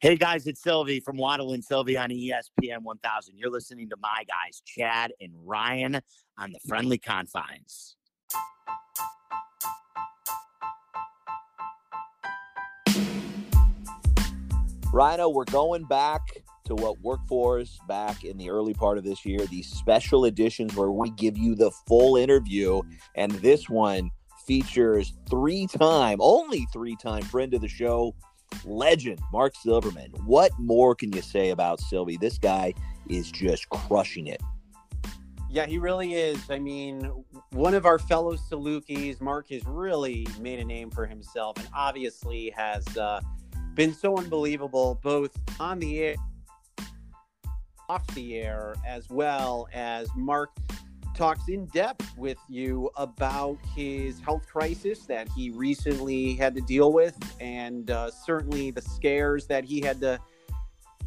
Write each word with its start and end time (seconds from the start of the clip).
Hey 0.00 0.16
guys, 0.16 0.46
it's 0.48 0.60
Sylvie 0.60 0.98
from 0.98 1.16
Waddle 1.16 1.52
and 1.52 1.64
Sylvie 1.64 1.96
on 1.96 2.10
ESPN 2.10 2.82
1000. 2.82 3.38
You're 3.38 3.50
listening 3.50 3.88
to 3.90 3.96
my 4.02 4.24
guys, 4.26 4.60
Chad 4.66 5.12
and 5.20 5.32
Ryan, 5.44 6.00
on 6.36 6.52
the 6.52 6.58
Friendly 6.66 6.98
Confines. 6.98 7.96
Rhino, 14.92 15.28
we're 15.28 15.44
going 15.44 15.84
back 15.84 16.20
to 16.64 16.74
what 16.74 17.00
worked 17.00 17.28
for 17.28 17.60
us 17.60 17.78
back 17.88 18.24
in 18.24 18.36
the 18.36 18.50
early 18.50 18.74
part 18.74 18.98
of 18.98 19.04
this 19.04 19.24
year, 19.24 19.46
these 19.46 19.68
special 19.68 20.24
editions 20.24 20.74
where 20.74 20.90
we 20.90 21.10
give 21.10 21.38
you 21.38 21.54
the 21.54 21.70
full 21.86 22.16
interview. 22.16 22.82
And 23.14 23.30
this 23.32 23.68
one 23.68 24.10
features 24.44 25.14
three 25.30 25.68
time, 25.68 26.18
only 26.20 26.66
three 26.72 26.96
time 26.96 27.22
friend 27.22 27.54
of 27.54 27.60
the 27.60 27.68
show, 27.68 28.14
legend 28.64 29.20
Mark 29.32 29.54
Silverman. 29.56 30.10
What 30.24 30.52
more 30.58 30.94
can 30.94 31.12
you 31.12 31.22
say 31.22 31.50
about 31.50 31.80
Sylvie? 31.80 32.16
This 32.16 32.38
guy 32.38 32.74
is 33.08 33.30
just 33.30 33.68
crushing 33.68 34.26
it. 34.26 34.42
Yeah, 35.50 35.66
he 35.66 35.78
really 35.78 36.14
is. 36.14 36.50
I 36.50 36.58
mean, 36.58 37.12
one 37.50 37.74
of 37.74 37.86
our 37.86 37.98
fellow 37.98 38.34
Salukis, 38.34 39.20
Mark 39.20 39.50
has 39.50 39.64
really 39.66 40.26
made 40.40 40.58
a 40.58 40.64
name 40.64 40.90
for 40.90 41.06
himself 41.06 41.58
and 41.58 41.68
obviously 41.72 42.50
has 42.50 42.84
uh, 42.96 43.20
been 43.74 43.94
so 43.94 44.16
unbelievable 44.16 44.98
both 45.02 45.30
on 45.60 45.78
the 45.78 46.00
air 46.00 46.16
off 47.88 48.06
the 48.14 48.36
air, 48.36 48.74
as 48.86 49.08
well 49.10 49.68
as 49.72 50.08
Mark 50.16 50.50
talks 51.14 51.48
in 51.48 51.66
depth 51.66 52.16
with 52.16 52.38
you 52.48 52.90
about 52.96 53.58
his 53.74 54.20
health 54.20 54.46
crisis 54.46 55.06
that 55.06 55.28
he 55.34 55.50
recently 55.50 56.34
had 56.34 56.54
to 56.54 56.60
deal 56.60 56.92
with, 56.92 57.16
and 57.40 57.90
uh, 57.90 58.10
certainly 58.10 58.70
the 58.70 58.82
scares 58.82 59.46
that 59.46 59.64
he 59.64 59.80
had 59.80 60.00
to 60.00 60.18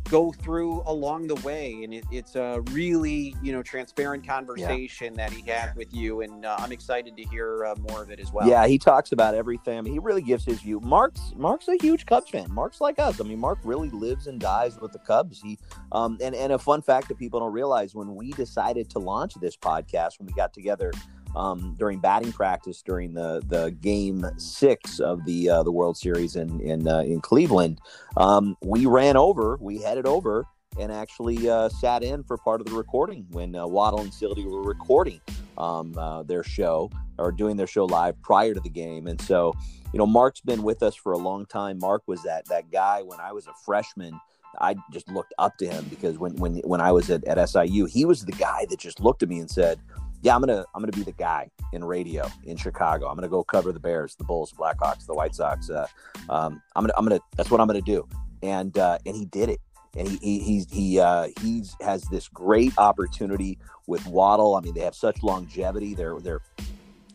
go 0.09 0.31
through 0.31 0.81
along 0.85 1.27
the 1.27 1.35
way 1.35 1.83
and 1.83 1.93
it, 1.93 2.03
it's 2.11 2.35
a 2.35 2.61
really 2.71 3.35
you 3.41 3.51
know 3.51 3.63
transparent 3.63 4.25
conversation 4.25 5.13
yeah. 5.15 5.27
that 5.27 5.35
he 5.35 5.41
had 5.49 5.75
with 5.75 5.93
you 5.93 6.21
and 6.21 6.45
uh, 6.45 6.55
i'm 6.59 6.71
excited 6.71 7.15
to 7.17 7.23
hear 7.23 7.65
uh, 7.65 7.75
more 7.89 8.01
of 8.03 8.11
it 8.11 8.19
as 8.19 8.31
well. 8.31 8.47
Yeah 8.47 8.67
he 8.67 8.77
talks 8.77 9.11
about 9.11 9.35
everything. 9.35 9.77
I 9.77 9.81
mean, 9.81 9.93
he 9.93 9.99
really 9.99 10.21
gives 10.21 10.45
his 10.45 10.61
view. 10.61 10.79
Mark's 10.81 11.33
mark's 11.35 11.67
a 11.67 11.77
huge 11.77 12.05
cubs 12.05 12.29
fan. 12.29 12.51
Mark's 12.51 12.81
like 12.81 12.99
us. 12.99 13.19
I 13.19 13.23
mean 13.23 13.39
mark 13.39 13.59
really 13.63 13.89
lives 13.89 14.27
and 14.27 14.39
dies 14.39 14.79
with 14.79 14.91
the 14.91 14.99
cubs. 14.99 15.41
He 15.41 15.57
um 15.91 16.17
and, 16.21 16.35
and 16.35 16.53
a 16.53 16.59
fun 16.59 16.81
fact 16.81 17.07
that 17.09 17.17
people 17.17 17.39
don't 17.39 17.53
realize 17.53 17.95
when 17.95 18.15
we 18.15 18.31
decided 18.31 18.89
to 18.91 18.99
launch 18.99 19.33
this 19.35 19.55
podcast 19.55 20.19
when 20.19 20.27
we 20.27 20.33
got 20.33 20.53
together 20.53 20.91
um, 21.35 21.75
during 21.77 21.99
batting 21.99 22.31
practice 22.31 22.81
during 22.81 23.13
the 23.13 23.41
the 23.47 23.71
game 23.81 24.25
six 24.37 24.99
of 24.99 25.23
the 25.25 25.49
uh, 25.49 25.63
the 25.63 25.71
World 25.71 25.97
Series 25.97 26.35
in 26.35 26.59
in 26.61 26.87
uh, 26.87 26.99
in 26.99 27.21
Cleveland. 27.21 27.79
Um, 28.15 28.55
we 28.61 28.85
ran 28.85 29.17
over, 29.17 29.57
we 29.59 29.81
headed 29.81 30.05
over, 30.05 30.45
and 30.79 30.91
actually 30.91 31.49
uh, 31.49 31.69
sat 31.69 32.03
in 32.03 32.23
for 32.23 32.37
part 32.37 32.61
of 32.61 32.67
the 32.67 32.73
recording 32.73 33.25
when 33.31 33.55
uh, 33.55 33.65
Waddle 33.67 34.01
and 34.01 34.13
Sylvie 34.13 34.45
were 34.45 34.63
recording 34.63 35.21
um, 35.57 35.97
uh, 35.97 36.23
their 36.23 36.43
show 36.43 36.89
or 37.17 37.31
doing 37.31 37.57
their 37.57 37.67
show 37.67 37.85
live 37.85 38.21
prior 38.21 38.53
to 38.53 38.59
the 38.59 38.69
game. 38.69 39.07
And 39.07 39.19
so, 39.19 39.53
you 39.91 39.97
know, 39.97 40.05
Mark's 40.05 40.41
been 40.41 40.63
with 40.63 40.83
us 40.83 40.95
for 40.95 41.13
a 41.13 41.17
long 41.17 41.45
time. 41.45 41.79
Mark 41.79 42.03
was 42.05 42.21
that 42.23 42.45
that 42.45 42.71
guy 42.71 43.01
when 43.01 43.19
I 43.19 43.31
was 43.31 43.47
a 43.47 43.53
freshman. 43.65 44.19
I 44.59 44.75
just 44.91 45.09
looked 45.09 45.33
up 45.37 45.57
to 45.57 45.67
him 45.67 45.85
because 45.89 46.17
when 46.17 46.35
when 46.37 46.57
when 46.59 46.81
I 46.81 46.91
was 46.91 47.09
at, 47.09 47.23
at 47.25 47.43
SIU, 47.49 47.85
he 47.85 48.05
was 48.05 48.25
the 48.25 48.31
guy 48.33 48.65
that 48.69 48.79
just 48.79 48.99
looked 48.99 49.23
at 49.23 49.29
me 49.29 49.39
and 49.39 49.49
said, 49.49 49.79
yeah, 50.21 50.35
I'm 50.35 50.41
gonna 50.41 50.65
I'm 50.73 50.81
gonna 50.81 50.91
be 50.91 51.03
the 51.03 51.11
guy 51.11 51.49
in 51.73 51.83
radio 51.83 52.27
in 52.43 52.57
Chicago. 52.57 53.07
I'm 53.07 53.15
gonna 53.15 53.27
go 53.27 53.43
cover 53.43 53.71
the 53.71 53.79
Bears, 53.79 54.15
the 54.15 54.23
Bulls, 54.23 54.53
Blackhawks, 54.53 55.05
the 55.05 55.13
White 55.13 55.35
Sox. 55.35 55.69
Uh, 55.69 55.87
um, 56.29 56.61
I'm 56.75 56.83
gonna 56.83 56.93
I'm 56.97 57.05
gonna 57.05 57.19
that's 57.35 57.51
what 57.51 57.61
I'm 57.61 57.67
gonna 57.67 57.81
do, 57.81 58.07
and 58.41 58.77
uh, 58.77 58.97
and 59.05 59.15
he 59.15 59.25
did 59.25 59.49
it. 59.49 59.59
And 59.95 60.07
he 60.07 60.17
he 60.17 60.39
he's, 60.39 60.71
he 60.71 60.99
uh, 60.99 61.29
he's 61.41 61.75
has 61.81 62.03
this 62.11 62.27
great 62.27 62.73
opportunity 62.77 63.57
with 63.87 64.05
Waddle. 64.05 64.55
I 64.55 64.61
mean, 64.61 64.73
they 64.73 64.81
have 64.81 64.95
such 64.95 65.23
longevity. 65.23 65.95
They're 65.95 66.19
they're 66.19 66.41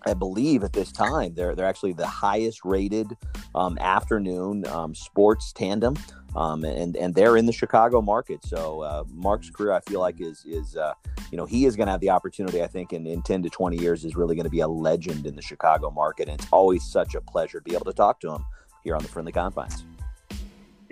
I 0.07 0.15
believe 0.15 0.65
at 0.65 0.73
this 0.73 0.91
time 0.91 1.35
they're 1.35 1.55
they're 1.55 1.67
actually 1.67 1.93
the 1.93 2.07
highest 2.07 2.65
rated 2.65 3.17
um, 3.55 3.79
afternoon 3.79 4.67
um, 4.67 4.95
sports 4.95 5.53
tandem, 5.53 5.97
um, 6.35 6.65
and 6.65 6.97
and 6.97 7.15
they're 7.15 7.37
in 7.37 7.47
the 7.47 7.53
Chicago 7.53 8.01
market. 8.01 8.45
So 8.45 8.83
uh, 8.83 9.05
Mark's 9.13 9.51
career, 9.51 9.73
I 9.73 9.81
feel 9.81 10.01
like, 10.01 10.21
is 10.21 10.45
is 10.47 10.77
uh, 10.77 10.95
you 11.31 11.37
know 11.37 11.47
he 11.47 11.67
is 11.67 11.77
going 11.77 11.87
to 11.87 11.93
have 11.93 12.01
the 12.01 12.11
opportunity. 12.11 12.63
I 12.63 12.67
think 12.67 12.93
in, 12.93 13.07
in 13.07 13.23
ten 13.23 13.43
to 13.43 13.51
twenty 13.51 13.79
years 13.79 14.05
is 14.05 14.17
really 14.17 14.35
going 14.35 14.45
to 14.45 14.51
be 14.51 14.61
a 14.61 14.69
legend 14.69 15.27
in 15.27 15.37
the 15.37 15.43
Chicago 15.43 15.91
market, 15.91 16.29
and 16.29 16.41
it's 16.41 16.49
always 16.53 16.85
such 16.85 17.15
a 17.15 17.21
pleasure 17.21 17.61
to 17.61 17.65
be 17.65 17.75
able 17.75 17.85
to 17.87 17.93
talk 17.93 18.21
to 18.21 18.31
him 18.31 18.45
here 18.83 18.97
on 18.97 19.03
the 19.03 19.09
Friendly 19.09 19.33
Confines. 19.33 19.85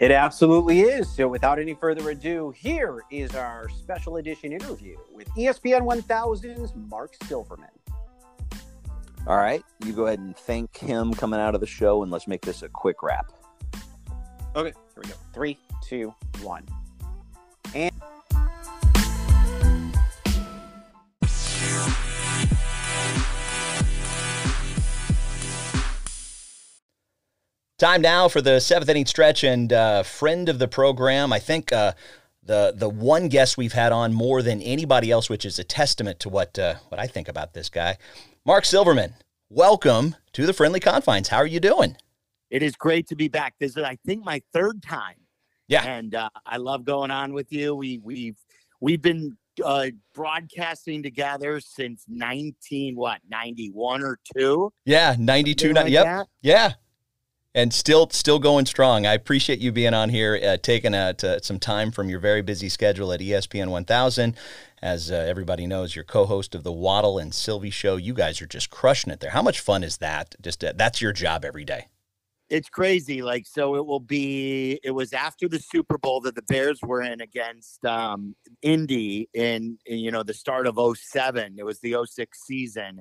It 0.01 0.11
absolutely 0.11 0.81
is. 0.81 1.15
So, 1.15 1.29
without 1.29 1.59
any 1.59 1.75
further 1.75 2.09
ado, 2.09 2.55
here 2.57 3.03
is 3.11 3.35
our 3.35 3.69
special 3.69 4.17
edition 4.17 4.51
interview 4.51 4.97
with 5.13 5.29
ESPN 5.31 5.83
1000's 5.83 6.75
Mark 6.75 7.15
Silverman. 7.25 7.69
All 9.27 9.37
right, 9.37 9.63
you 9.85 9.93
go 9.93 10.07
ahead 10.07 10.19
and 10.19 10.35
thank 10.35 10.75
him 10.79 11.13
coming 11.13 11.39
out 11.39 11.55
of 11.55 11.61
the 11.61 11.67
show, 11.67 12.03
and 12.03 12.11
let's 12.11 12.27
make 12.27 12.41
this 12.41 12.63
a 12.63 12.69
quick 12.71 13.03
wrap. 13.03 13.31
Okay, 14.57 14.73
here 15.01 15.09
we 15.09 15.13
go. 15.13 15.21
Three, 15.33 15.59
two, 15.83 16.15
one. 16.43 16.65
And. 17.75 17.91
Time 27.79 28.03
now 28.03 28.29
for 28.29 28.43
the 28.43 28.61
seventh 28.61 28.91
inning 28.91 29.07
stretch 29.07 29.43
and 29.43 29.73
uh, 29.73 30.03
friend 30.03 30.51
of 30.51 30.59
the 30.59 30.69
program. 30.69 31.33
I 31.33 31.39
think 31.39 31.73
uh, 31.73 31.93
the 32.43 32.75
the 32.77 32.91
one 32.91 33.29
guest 33.29 33.57
we've 33.57 33.73
had 33.73 33.91
on 33.91 34.13
more 34.13 34.43
than 34.43 34.61
anybody 34.61 35.11
else, 35.11 35.31
which 35.31 35.47
is 35.47 35.59
a 35.59 35.65
testament 35.65 36.21
to 36.21 36.29
what 36.29 36.59
uh, 36.59 36.75
what 36.89 37.01
I 37.01 37.07
think 37.07 37.27
about 37.27 37.55
this 37.55 37.71
guy. 37.71 37.97
Mark 38.45 38.67
Silverman, 38.67 39.15
welcome 39.49 40.17
to 40.35 40.45
the 40.45 40.53
Friendly 40.53 40.81
Confines. 40.81 41.29
How 41.29 41.39
are 41.39 41.47
you 41.47 41.61
doing? 41.61 41.97
It 42.51 42.63
is 42.63 42.75
great 42.77 43.07
to 43.09 43.17
be 43.17 43.29
back. 43.29 43.55
This 43.59 43.77
is, 43.77 43.83
I 43.85 43.97
think, 44.07 44.25
my 44.25 44.43
third 44.53 44.83
time. 44.83 45.17
Yeah, 45.69 45.85
and 45.85 46.15
uh, 46.15 46.29
I 46.45 46.57
love 46.57 46.85
going 46.85 47.13
on 47.13 47.33
with 47.33 47.53
you. 47.53 47.77
We 47.77 47.99
we've 48.03 48.37
we've 48.81 49.01
been 49.01 49.37
uh, 49.65 49.87
broadcasting 50.15 51.03
together 51.03 51.61
since 51.61 52.05
nineteen 52.09 52.97
what 52.97 53.21
ninety 53.29 53.69
one 53.69 54.03
or 54.03 54.19
two. 54.37 54.73
Yeah, 54.85 55.15
ninety 55.19 55.55
two. 55.55 55.73
Like 55.73 55.93
yep. 55.93 56.05
That. 56.05 56.27
Yeah, 56.43 56.73
and 57.55 57.73
still 57.73 58.09
still 58.11 58.39
going 58.39 58.67
strong. 58.67 59.07
I 59.07 59.15
appreciate 59.15 59.59
you 59.59 59.73
being 59.73 59.95
on 59.95 60.09
here, 60.09 60.39
uh, 60.43 60.57
taking 60.57 60.95
uh, 60.95 61.15
some 61.43 61.59
time 61.59 61.91
from 61.91 62.09
your 62.09 62.21
very 62.21 62.43
busy 62.43 62.69
schedule 62.69 63.13
at 63.13 63.21
ESPN 63.21 63.69
1000. 63.69 64.37
As 64.83 65.11
uh, 65.11 65.15
everybody 65.15 65.67
knows, 65.67 65.95
you're 65.95 66.05
co-host 66.05 66.55
of 66.55 66.63
the 66.63 66.73
Waddle 66.73 67.19
and 67.19 67.35
Sylvie 67.35 67.71
Show. 67.71 67.97
You 67.97 68.15
guys 68.15 68.41
are 68.41 68.47
just 68.47 68.71
crushing 68.71 69.13
it 69.13 69.21
there. 69.21 69.31
How 69.31 69.43
much 69.43 69.61
fun 69.61 69.85
is 69.85 69.99
that? 69.99 70.35
Just 70.41 70.65
uh, 70.65 70.73
that's 70.75 71.03
your 71.03 71.13
job 71.13 71.45
every 71.45 71.65
day. 71.65 71.89
It's 72.51 72.69
crazy. 72.69 73.23
Like 73.23 73.47
so, 73.47 73.77
it 73.77 73.87
will 73.87 74.01
be. 74.01 74.81
It 74.83 74.91
was 74.91 75.13
after 75.13 75.49
the 75.49 75.61
Super 75.61 75.97
Bowl 75.99 76.21
that 76.23 76.35
the 76.35 76.43
Bears 76.43 76.81
were 76.83 77.01
in 77.01 77.21
against 77.21 77.85
um, 77.85 78.35
Indy 78.61 79.29
in, 79.33 79.79
in 79.87 79.99
you 79.99 80.11
know 80.11 80.25
the 80.25 80.35
start 80.35 80.67
of 80.67 80.79
07. 80.97 81.55
It 81.59 81.65
was 81.65 81.81
the 81.81 81.97
06 82.05 82.39
season 82.45 83.01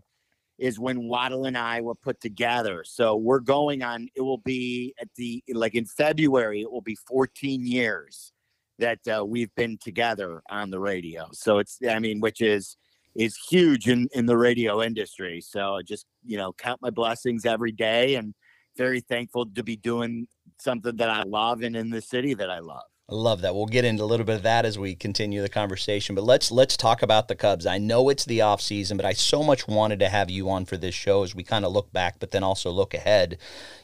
is 0.59 0.79
when 0.79 1.07
Waddle 1.07 1.45
and 1.45 1.57
I 1.57 1.81
were 1.81 1.95
put 1.95 2.19
together. 2.21 2.83
So 2.85 3.15
we're 3.15 3.39
going 3.39 3.81
on, 3.81 4.09
it 4.15 4.21
will 4.21 4.39
be 4.39 4.93
at 4.99 5.07
the, 5.15 5.43
like 5.53 5.73
in 5.73 5.85
February, 5.85 6.61
it 6.61 6.71
will 6.71 6.81
be 6.81 6.97
14 7.07 7.65
years 7.65 8.33
that 8.77 8.99
uh, 9.07 9.25
we've 9.25 9.53
been 9.55 9.77
together 9.77 10.41
on 10.49 10.69
the 10.69 10.79
radio. 10.79 11.29
So 11.31 11.59
it's, 11.59 11.79
I 11.89 11.99
mean, 11.99 12.19
which 12.19 12.41
is, 12.41 12.77
is 13.15 13.37
huge 13.49 13.87
in, 13.87 14.07
in 14.13 14.25
the 14.25 14.37
radio 14.37 14.81
industry. 14.81 15.41
So 15.41 15.79
just, 15.85 16.05
you 16.25 16.37
know, 16.37 16.53
count 16.53 16.81
my 16.81 16.89
blessings 16.89 17.45
every 17.45 17.71
day 17.71 18.15
and 18.15 18.33
very 18.79 19.01
thankful 19.01 19.45
to 19.45 19.61
be 19.61 19.75
doing 19.75 20.25
something 20.57 20.95
that 20.95 21.09
I 21.09 21.23
love 21.23 21.61
and 21.61 21.75
in 21.75 21.89
the 21.89 22.01
city 22.01 22.33
that 22.35 22.49
I 22.49 22.59
love. 22.59 22.83
I 23.11 23.15
love 23.15 23.41
that. 23.41 23.55
We'll 23.55 23.65
get 23.65 23.85
into 23.85 24.03
a 24.03 24.05
little 24.05 24.25
bit 24.25 24.35
of 24.35 24.43
that 24.43 24.65
as 24.65 24.77
we 24.77 24.93
continue 24.93 25.41
the 25.41 25.49
conversation. 25.49 26.13
But 26.13 26.25
let's 26.25 26.51
let's 26.51 26.77
talk 26.77 27.01
about 27.01 27.27
the 27.27 27.35
Cubs. 27.35 27.65
I 27.65 27.79
know 27.79 28.07
it's 28.09 28.23
the 28.23 28.41
off 28.41 28.61
season, 28.61 28.97
but 28.97 29.05
I 29.05 29.13
so 29.13 29.41
much 29.41 29.67
wanted 29.67 29.99
to 29.99 30.09
have 30.09 30.29
you 30.29 30.47
on 30.49 30.65
for 30.65 30.77
this 30.77 30.93
show 30.93 31.23
as 31.23 31.33
we 31.33 31.43
kind 31.43 31.65
of 31.65 31.71
look 31.71 31.91
back, 31.91 32.19
but 32.19 32.29
then 32.29 32.43
also 32.43 32.69
look 32.69 32.93
ahead. 32.93 33.39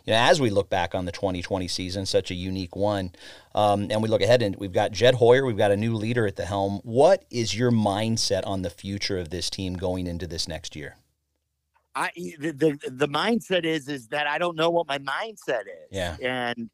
You 0.05 0.13
know, 0.13 0.19
as 0.19 0.39
we 0.39 0.51
look 0.51 0.69
back 0.69 0.93
on 0.93 1.05
the 1.05 1.11
2020 1.11 1.67
season, 1.67 2.05
such 2.05 2.29
a 2.29 2.35
unique 2.35 2.75
one, 2.75 3.13
um, 3.55 3.87
and 3.89 4.03
we 4.03 4.09
look 4.09 4.21
ahead, 4.21 4.43
and 4.43 4.55
we've 4.57 4.71
got 4.71 4.91
Jed 4.91 5.15
Hoyer, 5.15 5.43
we've 5.43 5.57
got 5.57 5.71
a 5.71 5.77
new 5.77 5.95
leader 5.95 6.27
at 6.27 6.35
the 6.35 6.45
helm. 6.45 6.79
What 6.83 7.25
is 7.31 7.57
your 7.57 7.71
mindset 7.71 8.45
on 8.45 8.61
the 8.61 8.69
future 8.69 9.17
of 9.17 9.31
this 9.31 9.49
team 9.49 9.73
going 9.73 10.05
into 10.05 10.27
this 10.27 10.47
next 10.47 10.75
year? 10.75 10.97
I 11.95 12.11
the 12.39 12.51
the, 12.51 12.79
the 12.89 13.07
mindset 13.07 13.63
is 13.63 13.87
is 13.87 14.07
that 14.09 14.27
I 14.27 14.37
don't 14.37 14.55
know 14.55 14.69
what 14.69 14.87
my 14.87 14.97
mindset 14.97 15.61
is. 15.61 15.87
Yeah, 15.91 16.17
and 16.21 16.69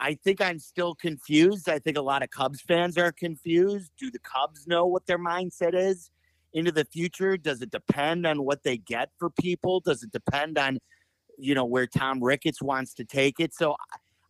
I 0.00 0.14
think 0.14 0.40
I'm 0.40 0.58
still 0.58 0.94
confused. 0.94 1.68
I 1.68 1.78
think 1.78 1.96
a 1.96 2.02
lot 2.02 2.22
of 2.22 2.30
Cubs 2.30 2.60
fans 2.60 2.98
are 2.98 3.12
confused. 3.12 3.92
Do 3.98 4.10
the 4.10 4.18
Cubs 4.18 4.66
know 4.66 4.86
what 4.86 5.06
their 5.06 5.18
mindset 5.18 5.74
is 5.74 6.10
into 6.52 6.72
the 6.72 6.84
future? 6.84 7.36
Does 7.36 7.62
it 7.62 7.70
depend 7.70 8.26
on 8.26 8.44
what 8.44 8.62
they 8.64 8.78
get 8.78 9.10
for 9.18 9.30
people? 9.30 9.80
Does 9.80 10.02
it 10.02 10.10
depend 10.10 10.58
on, 10.58 10.78
you 11.38 11.54
know, 11.54 11.64
where 11.64 11.86
Tom 11.86 12.22
Ricketts 12.22 12.60
wants 12.60 12.94
to 12.94 13.04
take 13.04 13.38
it? 13.38 13.54
So 13.54 13.76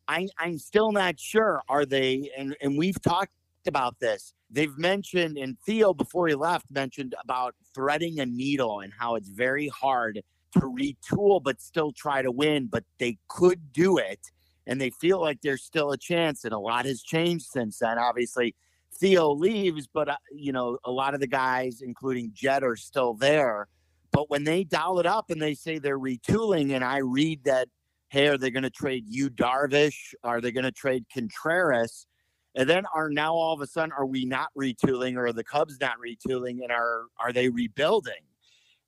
I, 0.08 0.28
I'm 0.38 0.58
still 0.58 0.92
not 0.92 1.18
sure. 1.18 1.62
Are 1.68 1.86
they? 1.86 2.30
And 2.36 2.56
and 2.60 2.76
we've 2.76 3.00
talked 3.00 3.32
about 3.66 3.98
this. 4.00 4.34
They've 4.50 4.76
mentioned, 4.76 5.38
and 5.38 5.56
Theo 5.64 5.94
before 5.94 6.28
he 6.28 6.34
left 6.34 6.66
mentioned 6.70 7.14
about 7.22 7.54
threading 7.74 8.20
a 8.20 8.26
needle 8.26 8.80
and 8.80 8.92
how 8.92 9.14
it's 9.14 9.28
very 9.28 9.68
hard 9.68 10.20
to 10.52 10.60
retool 10.60 11.42
but 11.42 11.60
still 11.60 11.92
try 11.92 12.22
to 12.22 12.30
win. 12.30 12.66
But 12.66 12.84
they 12.98 13.18
could 13.28 13.72
do 13.72 13.98
it, 13.98 14.20
and 14.66 14.80
they 14.80 14.90
feel 14.90 15.20
like 15.20 15.40
there's 15.42 15.62
still 15.62 15.92
a 15.92 15.98
chance. 15.98 16.44
And 16.44 16.52
a 16.52 16.58
lot 16.58 16.86
has 16.86 17.02
changed 17.02 17.46
since 17.46 17.78
then. 17.78 17.98
Obviously, 17.98 18.54
Theo 18.94 19.32
leaves, 19.32 19.86
but 19.86 20.08
uh, 20.08 20.16
you 20.32 20.52
know 20.52 20.78
a 20.84 20.90
lot 20.90 21.14
of 21.14 21.20
the 21.20 21.26
guys, 21.26 21.80
including 21.82 22.30
Jed, 22.34 22.62
are 22.62 22.76
still 22.76 23.14
there. 23.14 23.68
But 24.12 24.28
when 24.30 24.44
they 24.44 24.64
dial 24.64 24.98
it 24.98 25.06
up 25.06 25.30
and 25.30 25.40
they 25.40 25.54
say 25.54 25.78
they're 25.78 25.98
retooling, 25.98 26.74
and 26.74 26.84
I 26.84 26.98
read 26.98 27.44
that 27.44 27.68
hey, 28.12 28.28
are 28.28 28.36
they 28.36 28.50
going 28.50 28.62
to 28.62 28.68
trade 28.68 29.04
Yu 29.08 29.30
Darvish? 29.30 30.12
Are 30.22 30.42
they 30.42 30.52
going 30.52 30.64
to 30.64 30.70
trade 30.70 31.06
Contreras? 31.10 32.06
And 32.54 32.68
then 32.68 32.84
are 32.94 33.08
now 33.08 33.32
all 33.32 33.54
of 33.54 33.62
a 33.62 33.66
sudden 33.66 33.90
are 33.96 34.04
we 34.04 34.26
not 34.26 34.48
retooling 34.56 35.16
or 35.16 35.28
are 35.28 35.32
the 35.32 35.42
Cubs 35.42 35.78
not 35.80 35.94
retooling 35.98 36.62
and 36.62 36.70
are 36.70 37.06
are 37.18 37.32
they 37.32 37.48
rebuilding? 37.48 38.12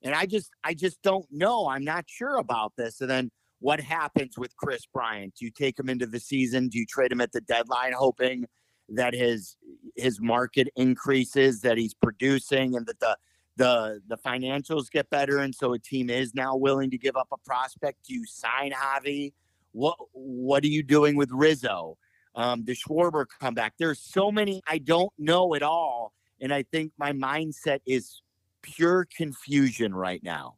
And 0.05 0.13
I 0.13 0.27
just 0.27 0.51
I 0.63 0.73
just 0.73 1.01
don't 1.01 1.25
know. 1.31 1.67
I'm 1.67 1.83
not 1.83 2.05
sure 2.07 2.37
about 2.37 2.73
this. 2.77 3.01
And 3.01 3.09
then 3.09 3.31
what 3.59 3.79
happens 3.79 4.37
with 4.37 4.55
Kris 4.55 4.85
Bryant? 4.85 5.33
Do 5.37 5.45
you 5.45 5.51
take 5.51 5.79
him 5.79 5.89
into 5.89 6.05
the 6.05 6.19
season? 6.19 6.69
Do 6.69 6.77
you 6.77 6.85
trade 6.85 7.11
him 7.11 7.21
at 7.21 7.31
the 7.31 7.41
deadline 7.41 7.93
hoping 7.93 8.45
that 8.89 9.15
his 9.15 9.57
his 9.95 10.21
market 10.21 10.67
increases, 10.75 11.61
that 11.61 11.77
he's 11.77 11.95
producing 11.95 12.75
and 12.75 12.85
that 12.85 12.99
the 12.99 13.17
the 13.57 14.01
the 14.07 14.17
financials 14.17 14.91
get 14.91 15.09
better, 15.09 15.39
and 15.39 15.55
so 15.55 15.73
a 15.73 15.79
team 15.79 16.09
is 16.09 16.35
now 16.35 16.55
willing 16.55 16.91
to 16.91 16.97
give 16.97 17.15
up 17.15 17.29
a 17.33 17.37
prospect. 17.45 18.05
Do 18.07 18.13
you 18.13 18.25
sign 18.27 18.71
Javi? 18.71 19.33
What 19.71 19.97
what 20.11 20.63
are 20.63 20.67
you 20.67 20.83
doing 20.83 21.15
with 21.15 21.31
Rizzo? 21.31 21.97
Um, 22.35 22.65
the 22.65 22.75
Schwarber 22.75 23.25
comeback. 23.41 23.73
There's 23.79 23.99
so 23.99 24.31
many 24.31 24.61
I 24.67 24.77
don't 24.77 25.11
know 25.17 25.55
at 25.55 25.63
all, 25.63 26.13
and 26.39 26.53
I 26.53 26.63
think 26.63 26.91
my 26.99 27.13
mindset 27.13 27.79
is 27.87 28.21
pure 28.65 29.05
confusion 29.17 29.93
right 29.93 30.23
now 30.23 30.55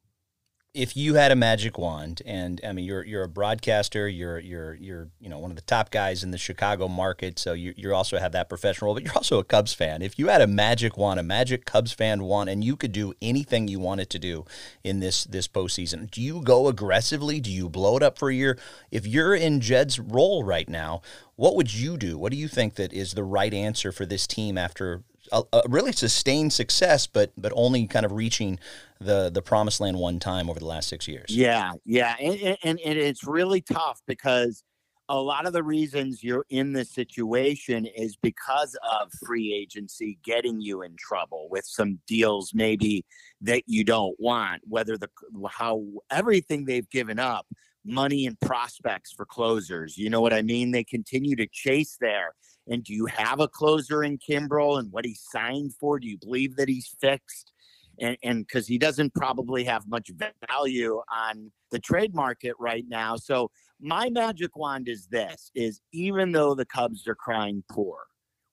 if 0.77 0.95
you 0.95 1.15
had 1.15 1.31
a 1.31 1.35
magic 1.35 1.79
wand, 1.79 2.21
and 2.23 2.61
I 2.63 2.71
mean, 2.71 2.85
you're 2.85 3.03
you're 3.03 3.23
a 3.23 3.27
broadcaster, 3.27 4.07
you're 4.07 4.37
you're 4.37 4.75
you're 4.75 5.09
you 5.19 5.27
know 5.27 5.39
one 5.39 5.49
of 5.49 5.55
the 5.55 5.63
top 5.63 5.89
guys 5.89 6.23
in 6.23 6.29
the 6.29 6.37
Chicago 6.37 6.87
market, 6.87 7.39
so 7.39 7.53
you 7.53 7.73
you 7.75 7.95
also 7.95 8.19
have 8.19 8.31
that 8.33 8.47
professional 8.47 8.87
role, 8.87 8.93
but 8.93 9.03
you're 9.03 9.15
also 9.15 9.39
a 9.39 9.43
Cubs 9.43 9.73
fan. 9.73 10.03
If 10.03 10.19
you 10.19 10.27
had 10.27 10.39
a 10.39 10.45
magic 10.45 10.95
wand, 10.95 11.19
a 11.19 11.23
magic 11.23 11.65
Cubs 11.65 11.93
fan 11.93 12.23
wand, 12.23 12.51
and 12.51 12.63
you 12.63 12.75
could 12.75 12.91
do 12.91 13.13
anything 13.23 13.67
you 13.67 13.79
wanted 13.79 14.11
to 14.11 14.19
do 14.19 14.45
in 14.83 14.99
this 14.99 15.23
this 15.23 15.47
postseason, 15.47 16.11
do 16.11 16.21
you 16.21 16.41
go 16.43 16.67
aggressively? 16.67 17.39
Do 17.39 17.51
you 17.51 17.69
blow 17.69 17.97
it 17.97 18.03
up 18.03 18.19
for 18.19 18.29
a 18.29 18.35
year? 18.35 18.59
If 18.91 19.07
you're 19.07 19.33
in 19.33 19.61
Jed's 19.61 19.99
role 19.99 20.43
right 20.43 20.69
now, 20.69 21.01
what 21.35 21.55
would 21.55 21.73
you 21.73 21.97
do? 21.97 22.19
What 22.19 22.31
do 22.31 22.37
you 22.37 22.47
think 22.47 22.75
that 22.75 22.93
is 22.93 23.13
the 23.13 23.23
right 23.23 23.53
answer 23.53 23.91
for 23.91 24.05
this 24.05 24.27
team 24.27 24.59
after 24.59 25.03
a, 25.31 25.43
a, 25.53 25.61
really 25.67 25.91
sustained 25.91 26.53
success, 26.53 27.07
but 27.07 27.31
but 27.37 27.51
only 27.55 27.87
kind 27.87 28.05
of 28.05 28.11
reaching 28.11 28.59
the 28.99 29.29
the 29.29 29.41
promised 29.41 29.79
land 29.79 29.97
one 29.97 30.19
time 30.19 30.49
over 30.49 30.59
the 30.59 30.65
last 30.65 30.89
six 30.89 31.07
years. 31.07 31.25
Yeah, 31.29 31.71
yeah, 31.85 32.15
and, 32.19 32.57
and, 32.63 32.79
and 32.79 32.97
it's 32.99 33.23
really 33.23 33.61
tough 33.61 34.01
because 34.07 34.63
a 35.09 35.19
lot 35.19 35.45
of 35.45 35.53
the 35.53 35.63
reasons 35.63 36.23
you're 36.23 36.45
in 36.49 36.73
this 36.73 36.91
situation 36.91 37.85
is 37.85 38.17
because 38.17 38.77
of 38.91 39.11
free 39.25 39.53
agency 39.53 40.19
getting 40.23 40.59
you 40.59 40.81
in 40.81 40.95
trouble 40.97 41.47
with 41.49 41.65
some 41.65 41.99
deals 42.07 42.51
maybe 42.53 43.05
that 43.41 43.63
you 43.67 43.83
don't 43.83 44.15
want 44.19 44.61
whether 44.65 44.97
the 44.97 45.09
how 45.49 45.81
everything 46.11 46.65
they've 46.65 46.89
given 46.89 47.19
up 47.19 47.45
money 47.85 48.25
and 48.25 48.39
prospects 48.41 49.13
for 49.13 49.25
closers 49.25 49.97
you 49.97 50.09
know 50.09 50.19
what 50.19 50.33
i 50.33 50.41
mean 50.41 50.71
they 50.71 50.83
continue 50.83 51.35
to 51.35 51.47
chase 51.47 51.97
there 52.01 52.33
and 52.67 52.83
do 52.83 52.93
you 52.93 53.05
have 53.05 53.39
a 53.39 53.47
closer 53.47 54.03
in 54.03 54.17
Kimbrel 54.17 54.79
and 54.79 54.91
what 54.91 55.05
he 55.05 55.15
signed 55.15 55.73
for? 55.79 55.99
Do 55.99 56.07
you 56.07 56.17
believe 56.17 56.55
that 56.57 56.69
he's 56.69 56.93
fixed? 56.99 57.53
And 57.99 58.17
and 58.23 58.45
because 58.45 58.67
he 58.67 58.77
doesn't 58.77 59.13
probably 59.15 59.63
have 59.63 59.87
much 59.87 60.11
value 60.49 61.01
on 61.11 61.51
the 61.71 61.79
trade 61.79 62.13
market 62.13 62.53
right 62.59 62.85
now. 62.87 63.15
So 63.15 63.49
my 63.79 64.09
magic 64.09 64.55
wand 64.55 64.87
is 64.87 65.07
this 65.07 65.51
is 65.55 65.81
even 65.91 66.31
though 66.31 66.55
the 66.55 66.65
Cubs 66.65 67.07
are 67.07 67.15
crying 67.15 67.63
poor, 67.71 67.99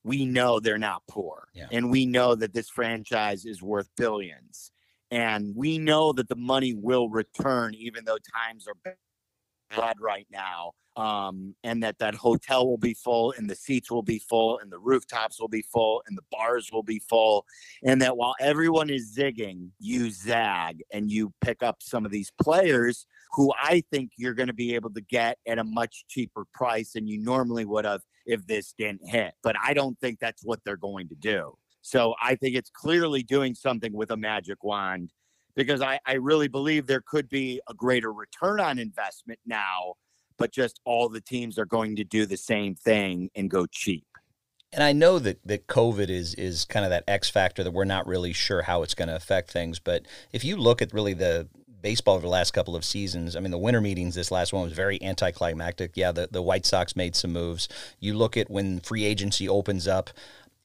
we 0.02 0.24
know 0.24 0.60
they're 0.60 0.78
not 0.78 1.02
poor. 1.08 1.48
Yeah. 1.54 1.66
And 1.72 1.90
we 1.90 2.06
know 2.06 2.34
that 2.34 2.54
this 2.54 2.68
franchise 2.68 3.44
is 3.44 3.62
worth 3.62 3.88
billions. 3.96 4.70
And 5.10 5.54
we 5.54 5.78
know 5.78 6.12
that 6.12 6.28
the 6.28 6.36
money 6.36 6.74
will 6.74 7.08
return 7.08 7.74
even 7.74 8.04
though 8.04 8.18
times 8.34 8.66
are 8.66 8.94
bad 9.76 9.96
right 10.00 10.26
now 10.30 10.72
um, 10.96 11.54
and 11.64 11.82
that 11.82 11.98
that 11.98 12.14
hotel 12.14 12.66
will 12.66 12.78
be 12.78 12.94
full 12.94 13.32
and 13.36 13.50
the 13.50 13.56
seats 13.56 13.90
will 13.90 14.02
be 14.02 14.18
full 14.18 14.58
and 14.58 14.70
the 14.70 14.78
rooftops 14.78 15.40
will 15.40 15.48
be 15.48 15.62
full 15.62 16.02
and 16.06 16.16
the 16.16 16.22
bars 16.30 16.70
will 16.72 16.82
be 16.82 17.00
full 17.00 17.44
and 17.82 18.00
that 18.00 18.16
while 18.16 18.34
everyone 18.40 18.90
is 18.90 19.16
zigging 19.16 19.68
you 19.80 20.10
zag 20.10 20.82
and 20.92 21.10
you 21.10 21.32
pick 21.40 21.62
up 21.62 21.78
some 21.80 22.04
of 22.04 22.12
these 22.12 22.30
players 22.40 23.06
who 23.32 23.52
i 23.60 23.82
think 23.90 24.12
you're 24.16 24.34
going 24.34 24.46
to 24.46 24.54
be 24.54 24.74
able 24.74 24.90
to 24.90 25.00
get 25.00 25.38
at 25.46 25.58
a 25.58 25.64
much 25.64 26.04
cheaper 26.08 26.44
price 26.54 26.92
than 26.92 27.08
you 27.08 27.18
normally 27.18 27.64
would 27.64 27.84
have 27.84 28.02
if 28.26 28.46
this 28.46 28.72
didn't 28.78 29.06
hit 29.06 29.34
but 29.42 29.56
i 29.62 29.74
don't 29.74 29.98
think 29.98 30.18
that's 30.20 30.44
what 30.44 30.60
they're 30.64 30.76
going 30.76 31.08
to 31.08 31.16
do. 31.16 31.52
So 31.82 32.14
i 32.22 32.36
think 32.36 32.56
it's 32.56 32.70
clearly 32.70 33.22
doing 33.22 33.54
something 33.54 33.92
with 33.92 34.10
a 34.10 34.16
magic 34.16 34.62
wand 34.62 35.10
because 35.56 35.80
I, 35.80 36.00
I 36.06 36.14
really 36.14 36.48
believe 36.48 36.86
there 36.86 37.02
could 37.06 37.28
be 37.28 37.60
a 37.68 37.74
greater 37.74 38.12
return 38.12 38.60
on 38.60 38.78
investment 38.78 39.40
now 39.46 39.94
but 40.38 40.52
just 40.52 40.80
all 40.84 41.08
the 41.08 41.20
teams 41.20 41.58
are 41.58 41.66
going 41.66 41.96
to 41.96 42.04
do 42.04 42.26
the 42.26 42.36
same 42.36 42.74
thing 42.74 43.30
and 43.34 43.50
go 43.50 43.66
cheap. 43.66 44.06
And 44.72 44.82
I 44.82 44.92
know 44.92 45.20
that, 45.20 45.46
that 45.46 45.68
COVID 45.68 46.08
is 46.08 46.34
is 46.34 46.64
kind 46.64 46.84
of 46.84 46.90
that 46.90 47.04
X 47.06 47.30
factor 47.30 47.62
that 47.62 47.70
we're 47.70 47.84
not 47.84 48.06
really 48.06 48.32
sure 48.32 48.62
how 48.62 48.82
it's 48.82 48.94
going 48.94 49.08
to 49.08 49.14
affect 49.14 49.52
things. 49.52 49.78
But 49.78 50.06
if 50.32 50.44
you 50.44 50.56
look 50.56 50.82
at 50.82 50.92
really 50.92 51.14
the 51.14 51.48
baseball 51.80 52.16
over 52.16 52.22
the 52.22 52.28
last 52.28 52.52
couple 52.52 52.74
of 52.74 52.84
seasons, 52.84 53.36
I 53.36 53.40
mean, 53.40 53.52
the 53.52 53.58
winter 53.58 53.80
meetings, 53.80 54.16
this 54.16 54.32
last 54.32 54.52
one 54.52 54.64
was 54.64 54.72
very 54.72 55.00
anticlimactic. 55.00 55.92
Yeah, 55.94 56.10
the, 56.10 56.28
the 56.28 56.42
White 56.42 56.66
Sox 56.66 56.96
made 56.96 57.14
some 57.14 57.32
moves. 57.32 57.68
You 58.00 58.14
look 58.14 58.36
at 58.36 58.50
when 58.50 58.80
free 58.80 59.04
agency 59.04 59.48
opens 59.48 59.86
up, 59.86 60.10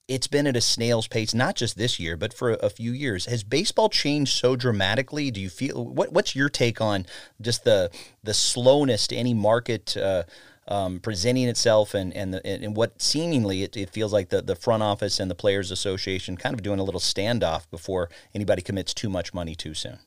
it's 0.09 0.27
been 0.27 0.47
at 0.47 0.57
a 0.57 0.61
snail's 0.61 1.07
pace, 1.07 1.33
not 1.33 1.55
just 1.55 1.77
this 1.77 1.99
year, 1.99 2.17
but 2.17 2.33
for 2.33 2.51
a 2.53 2.69
few 2.69 2.91
years. 2.91 3.25
Has 3.27 3.43
baseball 3.43 3.89
changed 3.89 4.33
so 4.33 4.55
dramatically? 4.55 5.29
Do 5.31 5.39
you 5.39 5.49
feel 5.49 5.85
what? 5.85 6.11
What's 6.11 6.35
your 6.35 6.49
take 6.49 6.81
on 6.81 7.05
just 7.39 7.63
the 7.63 7.91
the 8.23 8.33
slowness 8.33 9.07
to 9.07 9.15
any 9.15 9.33
market 9.33 9.95
uh, 9.95 10.23
um, 10.67 10.99
presenting 10.99 11.47
itself, 11.47 11.93
and 11.93 12.13
and 12.13 12.33
the, 12.33 12.45
and 12.45 12.75
what 12.75 13.01
seemingly 13.01 13.63
it, 13.63 13.77
it 13.77 13.91
feels 13.91 14.11
like 14.11 14.29
the 14.29 14.41
the 14.41 14.55
front 14.55 14.81
office 14.81 15.19
and 15.19 15.29
the 15.29 15.35
players' 15.35 15.71
association 15.71 16.35
kind 16.35 16.55
of 16.55 16.63
doing 16.63 16.79
a 16.79 16.83
little 16.83 16.99
standoff 16.99 17.69
before 17.69 18.09
anybody 18.33 18.61
commits 18.63 18.93
too 18.93 19.09
much 19.09 19.33
money 19.33 19.55
too 19.55 19.75
soon. 19.75 19.99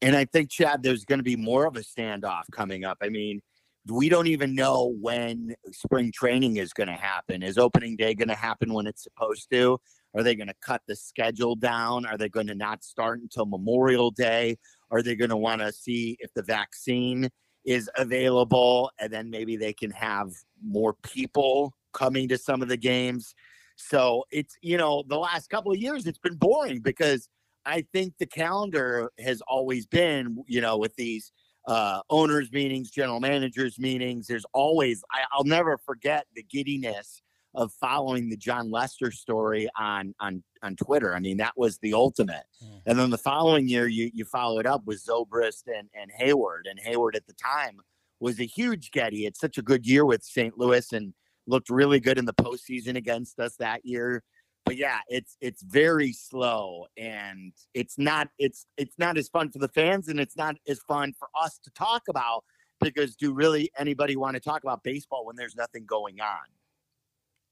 And 0.00 0.14
I 0.14 0.24
think 0.24 0.50
Chad, 0.50 0.84
there's 0.84 1.04
going 1.04 1.18
to 1.18 1.24
be 1.24 1.36
more 1.36 1.66
of 1.66 1.76
a 1.76 1.80
standoff 1.80 2.44
coming 2.52 2.84
up. 2.84 2.98
I 3.02 3.08
mean, 3.08 3.42
we 3.86 4.08
don't 4.08 4.26
even 4.26 4.54
know 4.54 4.94
when 5.00 5.54
spring 5.72 6.12
training 6.12 6.56
is 6.56 6.72
going 6.72 6.88
to 6.88 6.94
happen. 6.94 7.42
Is 7.42 7.58
opening 7.58 7.96
day 7.96 8.14
going 8.14 8.28
to 8.28 8.34
happen 8.34 8.72
when 8.72 8.86
it's 8.86 9.02
supposed 9.02 9.50
to? 9.50 9.80
Are 10.14 10.22
they 10.22 10.34
going 10.34 10.48
to 10.48 10.54
cut 10.60 10.82
the 10.86 10.96
schedule 10.96 11.54
down? 11.54 12.06
Are 12.06 12.16
they 12.16 12.28
going 12.28 12.46
to 12.48 12.54
not 12.54 12.82
start 12.82 13.20
until 13.20 13.46
Memorial 13.46 14.10
Day? 14.10 14.56
Are 14.90 15.02
they 15.02 15.14
going 15.14 15.30
to 15.30 15.36
want 15.36 15.60
to 15.60 15.72
see 15.72 16.16
if 16.20 16.32
the 16.34 16.42
vaccine 16.42 17.28
is 17.64 17.90
available 17.96 18.90
and 18.98 19.12
then 19.12 19.30
maybe 19.30 19.56
they 19.56 19.72
can 19.72 19.90
have 19.90 20.30
more 20.64 20.94
people 21.02 21.74
coming 21.92 22.28
to 22.28 22.38
some 22.38 22.62
of 22.62 22.68
the 22.68 22.76
games? 22.76 23.34
So 23.76 24.24
it's, 24.30 24.56
you 24.60 24.76
know, 24.76 25.04
the 25.06 25.18
last 25.18 25.50
couple 25.50 25.72
of 25.72 25.78
years 25.78 26.06
it's 26.06 26.18
been 26.18 26.36
boring 26.36 26.80
because 26.80 27.28
I 27.64 27.84
think 27.92 28.14
the 28.18 28.26
calendar 28.26 29.10
has 29.18 29.42
always 29.42 29.86
been, 29.86 30.42
you 30.46 30.60
know, 30.60 30.78
with 30.78 30.96
these 30.96 31.32
uh, 31.68 32.00
owners 32.08 32.50
meetings, 32.50 32.90
general 32.90 33.20
managers 33.20 33.78
meetings. 33.78 34.26
There's 34.26 34.46
always 34.54 35.04
I, 35.12 35.24
will 35.36 35.44
never 35.44 35.78
forget 35.78 36.26
the 36.34 36.42
giddiness 36.42 37.22
of 37.54 37.72
following 37.74 38.30
the 38.30 38.36
Jon 38.36 38.70
Lester 38.70 39.12
story 39.12 39.68
on 39.78 40.14
on 40.18 40.42
on 40.62 40.76
Twitter. 40.76 41.14
I 41.14 41.20
mean, 41.20 41.36
that 41.36 41.52
was 41.56 41.78
the 41.78 41.92
ultimate. 41.92 42.44
Mm. 42.64 42.80
And 42.86 42.98
then 42.98 43.10
the 43.10 43.18
following 43.18 43.68
year, 43.68 43.86
you 43.86 44.10
you 44.14 44.24
follow 44.24 44.58
it 44.58 44.66
up 44.66 44.82
with 44.86 45.04
Zobrist 45.04 45.64
and 45.66 45.88
and 45.94 46.10
Heyward, 46.18 46.62
and 46.64 46.80
Heyward 46.80 47.14
at 47.14 47.26
the 47.26 47.34
time 47.34 47.80
was 48.18 48.40
a 48.40 48.44
huge 48.44 48.90
Getty. 48.90 49.26
It's 49.26 49.38
such 49.38 49.58
a 49.58 49.62
good 49.62 49.86
year 49.86 50.04
with 50.04 50.24
St. 50.24 50.58
Louis 50.58 50.92
and 50.92 51.12
looked 51.46 51.70
really 51.70 52.00
good 52.00 52.18
in 52.18 52.24
the 52.24 52.34
postseason 52.34 52.96
against 52.96 53.38
us 53.38 53.56
that 53.56 53.84
year 53.84 54.22
but 54.68 54.76
yeah, 54.76 54.98
it's 55.08 55.36
it's 55.40 55.62
very 55.62 56.12
slow 56.12 56.86
and 56.98 57.54
it's 57.72 57.96
not 57.96 58.28
it's 58.38 58.66
it's 58.76 58.98
not 58.98 59.16
as 59.16 59.28
fun 59.28 59.50
for 59.50 59.58
the 59.58 59.68
fans 59.68 60.08
and 60.08 60.20
it's 60.20 60.36
not 60.36 60.56
as 60.68 60.78
fun 60.80 61.14
for 61.18 61.28
us 61.40 61.58
to 61.64 61.70
talk 61.70 62.02
about 62.08 62.44
because 62.78 63.16
do 63.16 63.32
really 63.32 63.70
anybody 63.78 64.14
want 64.14 64.34
to 64.34 64.40
talk 64.40 64.62
about 64.62 64.82
baseball 64.84 65.24
when 65.24 65.36
there's 65.36 65.56
nothing 65.56 65.86
going 65.86 66.20
on? 66.20 66.46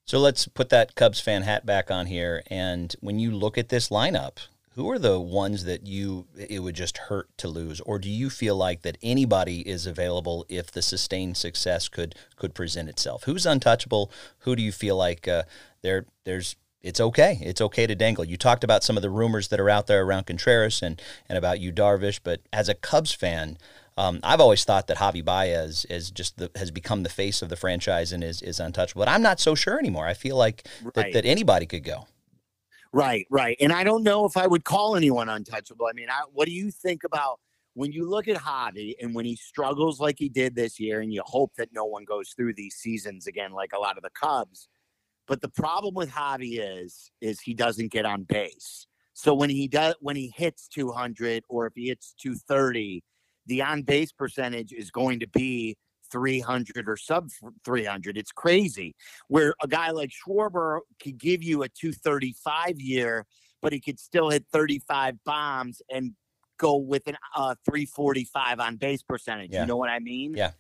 So 0.05 0.19
let's 0.19 0.47
put 0.47 0.69
that 0.69 0.95
Cubs 0.95 1.19
fan 1.19 1.43
hat 1.43 1.65
back 1.65 1.91
on 1.91 2.07
here 2.07 2.43
and 2.49 2.95
when 3.01 3.19
you 3.19 3.31
look 3.31 3.57
at 3.57 3.71
this 3.71 3.89
lineup, 3.89 4.37
who 4.75 4.91
are 4.91 4.99
the 4.99 5.19
ones 5.19 5.65
that 5.65 5.87
you 5.87 6.27
it 6.37 6.63
would 6.63 6.75
just 6.77 6.99
hurt 6.99 7.31
to 7.39 7.49
lose, 7.49 7.81
or 7.81 7.99
do 7.99 8.11
you 8.11 8.29
feel 8.29 8.57
like 8.57 8.83
that 8.83 8.99
anybody 9.03 9.67
is 9.67 9.87
available 9.87 10.45
if 10.51 10.71
the 10.71 10.83
sustained 10.83 11.39
success 11.39 11.89
could 11.89 12.15
could 12.37 12.55
present 12.55 12.91
itself? 12.91 13.25
Who's 13.25 13.47
untouchable? 13.47 14.13
Who 14.41 14.55
do 14.55 14.63
you 14.63 14.73
feel 14.73 14.97
like 14.97 15.27
uh, 15.27 15.45
there 15.81 16.05
there's 16.25 16.57
it's 16.87 17.01
okay. 17.01 17.39
It's 17.43 17.61
okay 17.61 17.87
to 17.87 17.97
dangle. 17.97 18.25
You 18.25 18.37
talked 18.37 18.63
about 18.63 18.85
some 18.85 18.97
of 18.97 19.03
the 19.03 19.11
rumors 19.11 19.49
that 19.49 19.59
are 19.59 19.69
out 19.69 19.89
there 19.89 20.05
around 20.05 20.27
Contreras 20.27 20.83
and 20.83 21.03
and 21.29 21.37
about 21.37 21.59
Yu 21.59 21.73
Darvish, 21.73 22.21
but 22.23 22.41
as 22.53 22.69
a 22.69 22.75
Cubs 22.75 23.13
fan, 23.13 23.59
um, 23.99 24.21
I've 24.23 24.41
always 24.41 24.65
thought 24.65 24.87
that 24.87 24.99
Javi 24.99 25.25
Baez 25.25 25.85
is 25.87 26.11
just 26.11 26.39
the, 26.39 26.51
has 26.55 26.71
become 26.71 27.03
the 27.03 27.09
face 27.09 27.43
of 27.43 27.49
the 27.49 27.57
franchise 27.57 28.13
and 28.13 28.23
is 28.23 28.41
is 28.41 28.61
untouchable. 28.61 29.01
But 29.01 29.09
I'm 29.09 29.23
not 29.23 29.41
so 29.41 29.57
sure 29.57 29.79
anymore. 29.79 30.07
I 30.07 30.15
feel 30.15 30.37
like 30.37 30.69
right. 30.83 30.95
that, 30.95 31.13
that 31.13 31.27
anybody 31.27 31.67
could 31.67 31.83
go. 31.83 32.07
Right, 32.93 33.27
right. 33.31 33.57
And 33.61 33.73
I 33.73 33.83
don't 33.83 34.05
know 34.05 34.25
if 34.25 34.37
I 34.37 34.47
would 34.47 34.65
call 34.65 34.97
anyone 34.97 35.29
untouchable. 35.29 35.87
I 35.87 35.93
mean, 35.93 36.09
I, 36.09 36.23
what 36.33 36.47
do 36.47 36.53
you 36.53 36.71
think 36.71 37.03
about 37.05 37.41
when 37.75 37.93
you 37.93 38.09
look 38.09 38.29
at 38.29 38.37
Javi 38.37 38.95
and 39.01 39.15
when 39.15 39.27
he 39.27 39.37
struggles 39.37 40.01
like 40.01 40.17
he 40.19 40.29
did 40.29 40.55
this 40.55 40.79
year, 40.79 41.01
and 41.01 41.13
you 41.13 41.23
hope 41.27 41.53
that 41.57 41.71
no 41.73 41.85
one 41.85 42.05
goes 42.05 42.31
through 42.31 42.55
these 42.55 42.77
seasons 42.77 43.27
again 43.27 43.53
like 43.53 43.73
a 43.75 43.79
lot 43.79 43.97
of 43.97 44.05
the 44.05 44.11
Cubs. 44.11 44.69
But 45.27 45.41
the 45.41 45.49
problem 45.49 45.95
with 45.95 46.11
Javi 46.11 46.59
is 46.61 47.11
is 47.21 47.41
he 47.41 47.55
doesn't 47.55 47.91
get 47.91 48.07
on 48.07 48.23
base. 48.23 48.87
So 49.13 49.35
when 49.35 49.51
he 49.51 49.67
does 49.67 49.95
when 50.01 50.17
he 50.17 50.33
hits 50.37 50.69
200 50.69 51.45
or 51.49 51.67
if 51.67 51.73
he 51.75 51.89
hits 51.89 52.15
230, 52.21 53.03
the 53.47 53.63
on 53.63 53.83
base 53.83 54.13
percentage 54.13 54.73
is 54.73 54.91
going 54.91 55.21
to 55.21 55.27
be 55.29 55.77
300 56.13 56.89
or 56.89 56.97
sub 56.97 57.31
300. 57.65 58.17
It's 58.17 58.33
crazy. 58.33 58.95
Where 59.29 59.55
a 59.63 59.69
guy 59.69 59.91
like 59.91 60.11
Schwarber 60.11 60.81
could 61.03 61.19
give 61.19 61.43
you 61.43 61.63
a 61.63 61.69
235 61.69 62.81
year, 62.81 63.27
but 63.63 63.73
he 63.73 63.81
could 63.81 63.99
still 63.99 64.31
hit 64.31 64.45
35 64.53 65.17
bombs 65.25 65.83
and 65.91 66.13
go 66.59 66.77
with 66.77 67.07
an 67.07 67.17
uh, 67.35 67.55
345 67.65 68.61
on 68.61 68.77
base 68.77 69.03
percentage. 69.03 69.51
Yeah. 69.53 69.63
You 69.63 69.67
know 69.67 69.77
what 69.77 69.91
I 69.91 69.99
mean? 69.99 70.35
Yeah. 70.35 70.53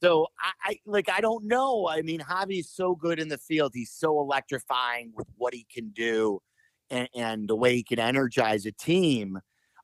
So 0.00 0.26
I, 0.38 0.70
I 0.70 0.78
like 0.86 1.08
I 1.08 1.20
don't 1.20 1.44
know. 1.44 1.88
I 1.88 2.02
mean, 2.02 2.20
Javi's 2.20 2.70
so 2.70 2.94
good 2.94 3.18
in 3.18 3.28
the 3.28 3.38
field. 3.38 3.72
He's 3.74 3.92
so 3.92 4.20
electrifying 4.20 5.12
with 5.14 5.26
what 5.36 5.54
he 5.54 5.66
can 5.72 5.90
do 5.90 6.40
and, 6.90 7.08
and 7.14 7.48
the 7.48 7.56
way 7.56 7.76
he 7.76 7.82
can 7.82 7.98
energize 7.98 8.66
a 8.66 8.72
team. 8.72 9.38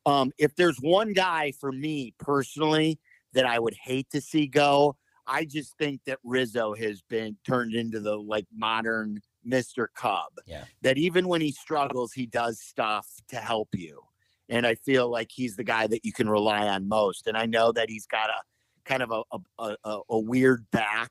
Um, 0.07 0.33
if 0.39 0.55
there's 0.57 0.79
one 0.79 1.13
guy 1.13 1.53
for 1.61 1.73
me 1.73 2.15
personally 2.19 2.99
that 3.33 3.47
I 3.47 3.59
would 3.59 3.75
hate 3.75 4.09
to 4.11 4.21
see 4.21 4.47
go, 4.47 4.97
I 5.27 5.45
just 5.45 5.77
think 5.79 6.01
that 6.07 6.19
Rizzo 6.25 6.75
has 6.75 7.03
been 7.03 7.37
turned 7.47 7.75
into 7.75 8.01
the 8.01 8.17
like 8.17 8.47
modern 8.55 9.21
Mr. 9.47 9.87
Cub. 9.95 10.33
Yeah. 10.47 10.65
That 10.83 10.99
even 10.99 11.29
when 11.29 11.41
he 11.41 11.53
struggles, 11.53 12.13
he 12.13 12.27
does 12.27 12.61
stuff 12.61 13.07
to 13.29 13.37
help 13.37 13.69
you. 13.75 14.01
And 14.49 14.67
I 14.67 14.75
feel 14.75 15.09
like 15.09 15.31
he's 15.31 15.55
the 15.55 15.65
guy 15.65 15.87
that 15.87 16.05
you 16.05 16.13
can 16.13 16.29
rely 16.29 16.67
on 16.67 16.89
most. 16.89 17.29
And 17.29 17.37
I 17.37 17.47
know 17.47 17.71
that 17.73 17.89
he's 17.89 18.07
got 18.07 18.31
a 18.31 18.43
kind 18.85 19.03
of 19.03 19.11
a, 19.11 19.23
a, 19.59 19.99
a, 20.09 20.19
weird 20.19 20.67
back 20.71 21.11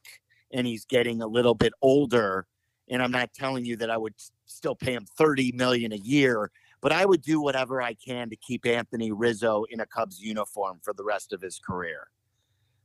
and 0.52 0.66
he's 0.66 0.86
getting 0.86 1.22
a 1.22 1.28
little 1.28 1.56
bit 1.56 1.74
older. 1.82 2.46
And 2.90 3.02
I'm 3.02 3.12
not 3.12 3.34
telling 3.34 3.66
you 3.66 3.76
that 3.78 3.90
I 3.90 3.98
would 3.98 4.16
still 4.46 4.76
pay 4.76 4.94
him 4.94 5.06
30 5.18 5.52
million 5.54 5.94
a 5.94 5.98
year, 5.98 6.52
but 6.82 6.92
I 6.92 7.06
would 7.06 7.22
do 7.22 7.42
whatever 7.42 7.82
I 7.82 7.94
can 7.94 8.30
to 8.30 8.36
keep 8.36 8.66
Anthony 8.66 9.12
Rizzo 9.12 9.66
in 9.70 9.80
a 9.80 9.86
Cubs 9.86 10.20
uniform 10.20 10.80
for 10.82 10.94
the 10.94 11.04
rest 11.04 11.34
of 11.34 11.42
his 11.42 11.60
career. 11.60 12.08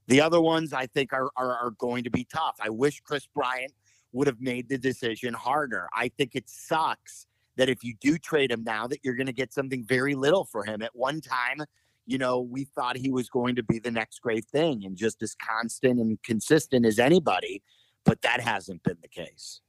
The 0.07 0.21
other 0.21 0.41
ones 0.41 0.73
I 0.73 0.87
think 0.87 1.13
are, 1.13 1.31
are, 1.37 1.57
are 1.57 1.71
going 1.73 2.05
to 2.05 2.11
be 2.11 2.25
tough. 2.25 2.57
I 2.61 2.69
wish 2.69 3.01
Kris 3.01 3.27
Bryant 3.27 3.73
would 4.13 4.27
have 4.27 4.41
made 4.41 4.69
the 4.69 4.79
decision 4.79 5.35
harder. 5.35 5.89
I 5.95 6.09
think 6.09 6.35
it 6.35 6.49
sucks 6.49 7.27
that 7.57 7.69
if 7.69 7.83
you 7.85 7.95
do 8.01 8.19
trade 8.19 8.51
him 8.51 8.65
now, 8.65 8.87
that 8.87 9.01
you're 9.03 9.15
going 9.15 9.27
to 9.27 9.33
get 9.33 9.53
something 9.53 9.85
very 9.85 10.15
little 10.15 10.45
for 10.45 10.65
him. 10.65 10.83
At 10.83 10.95
one 10.95 11.21
time, 11.21 11.65
you 12.07 12.19
know, 12.19 12.41
we 12.41 12.65
thought 12.65 12.97
he 12.97 13.11
was 13.11 13.29
going 13.29 13.57
to 13.57 13.63
be 13.63 13.79
the 13.79 13.91
next 13.91 14.21
great 14.21 14.45
thing 14.47 14.85
and 14.85 14.97
just 14.97 15.23
as 15.23 15.35
constant 15.35 15.99
and 16.01 16.23
consistent 16.23 16.85
as 16.85 16.99
anybody, 16.99 17.63
but 18.05 18.21
that 18.23 18.41
hasn't 18.41 18.83
been 18.83 18.99
the 19.03 19.09
case. 19.09 19.61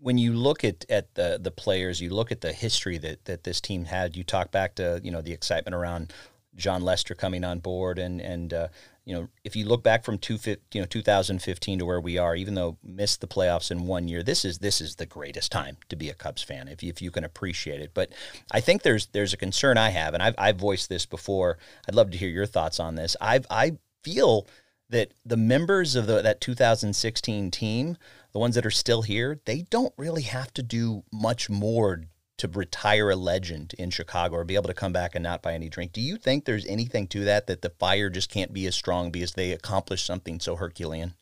When 0.00 0.18
you 0.18 0.34
look 0.34 0.62
at, 0.62 0.84
at 0.90 1.14
the 1.14 1.38
the 1.42 1.50
players, 1.50 2.00
you 2.00 2.10
look 2.10 2.30
at 2.30 2.42
the 2.42 2.52
history 2.52 2.98
that, 2.98 3.24
that 3.24 3.44
this 3.44 3.60
team 3.60 3.86
had. 3.86 4.14
You 4.14 4.24
talk 4.24 4.52
back 4.52 4.74
to 4.74 5.00
you 5.02 5.10
know 5.10 5.22
the 5.22 5.32
excitement 5.32 5.74
around 5.74 6.12
Jon 6.56 6.82
Lester 6.82 7.14
coming 7.14 7.44
on 7.44 7.60
board 7.60 7.98
and 7.98 8.20
and 8.20 8.52
uh, 8.52 8.68
you 9.06 9.14
know, 9.14 9.28
if 9.44 9.54
you 9.54 9.66
look 9.66 9.84
back 9.84 10.04
from 10.04 10.18
two, 10.18 10.36
you 10.72 10.80
know 10.80 10.84
2015 10.84 11.78
to 11.78 11.86
where 11.86 12.00
we 12.00 12.18
are, 12.18 12.34
even 12.34 12.54
though 12.54 12.76
missed 12.82 13.20
the 13.20 13.28
playoffs 13.28 13.70
in 13.70 13.86
one 13.86 14.08
year, 14.08 14.24
this 14.24 14.44
is 14.44 14.58
this 14.58 14.80
is 14.80 14.96
the 14.96 15.06
greatest 15.06 15.52
time 15.52 15.76
to 15.88 15.96
be 15.96 16.10
a 16.10 16.14
Cubs 16.14 16.42
fan 16.42 16.66
if 16.66 16.82
you, 16.82 16.90
if 16.90 17.00
you 17.00 17.12
can 17.12 17.22
appreciate 17.22 17.80
it. 17.80 17.92
But 17.94 18.10
I 18.50 18.60
think 18.60 18.82
there's 18.82 19.06
there's 19.06 19.32
a 19.32 19.36
concern 19.36 19.78
I 19.78 19.90
have, 19.90 20.12
and 20.12 20.22
I've 20.22 20.34
I've 20.36 20.56
voiced 20.56 20.88
this 20.88 21.06
before. 21.06 21.56
I'd 21.88 21.94
love 21.94 22.10
to 22.10 22.18
hear 22.18 22.28
your 22.28 22.46
thoughts 22.46 22.80
on 22.80 22.96
this. 22.96 23.16
I've 23.20 23.46
I 23.48 23.78
feel 24.02 24.48
that 24.88 25.12
the 25.24 25.36
members 25.36 25.94
of 25.96 26.06
the, 26.06 26.22
that 26.22 26.40
2016 26.40 27.50
team, 27.50 27.96
the 28.32 28.38
ones 28.38 28.54
that 28.54 28.66
are 28.66 28.70
still 28.70 29.02
here, 29.02 29.40
they 29.44 29.62
don't 29.62 29.92
really 29.96 30.22
have 30.22 30.52
to 30.54 30.62
do 30.62 31.02
much 31.12 31.48
more 31.48 32.02
to 32.38 32.48
retire 32.48 33.10
a 33.10 33.16
legend 33.16 33.74
in 33.78 33.90
Chicago 33.90 34.36
or 34.36 34.44
be 34.44 34.56
able 34.56 34.68
to 34.68 34.74
come 34.74 34.92
back 34.92 35.14
and 35.14 35.22
not 35.22 35.42
buy 35.42 35.54
any 35.54 35.68
drink. 35.68 35.92
Do 35.92 36.00
you 36.00 36.16
think 36.16 36.44
there's 36.44 36.66
anything 36.66 37.06
to 37.08 37.24
that 37.24 37.46
that 37.46 37.62
the 37.62 37.70
fire 37.70 38.10
just 38.10 38.30
can't 38.30 38.52
be 38.52 38.66
as 38.66 38.74
strong 38.74 39.10
because 39.10 39.32
they 39.32 39.52
accomplished 39.52 40.04
something 40.04 40.38
so 40.40 40.56
Herculean? 40.56 41.14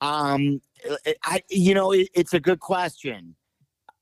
Um, 0.00 0.62
I 1.24 1.42
you 1.50 1.74
know 1.74 1.90
it, 1.92 2.08
it's 2.14 2.34
a 2.34 2.40
good 2.40 2.60
question. 2.60 3.34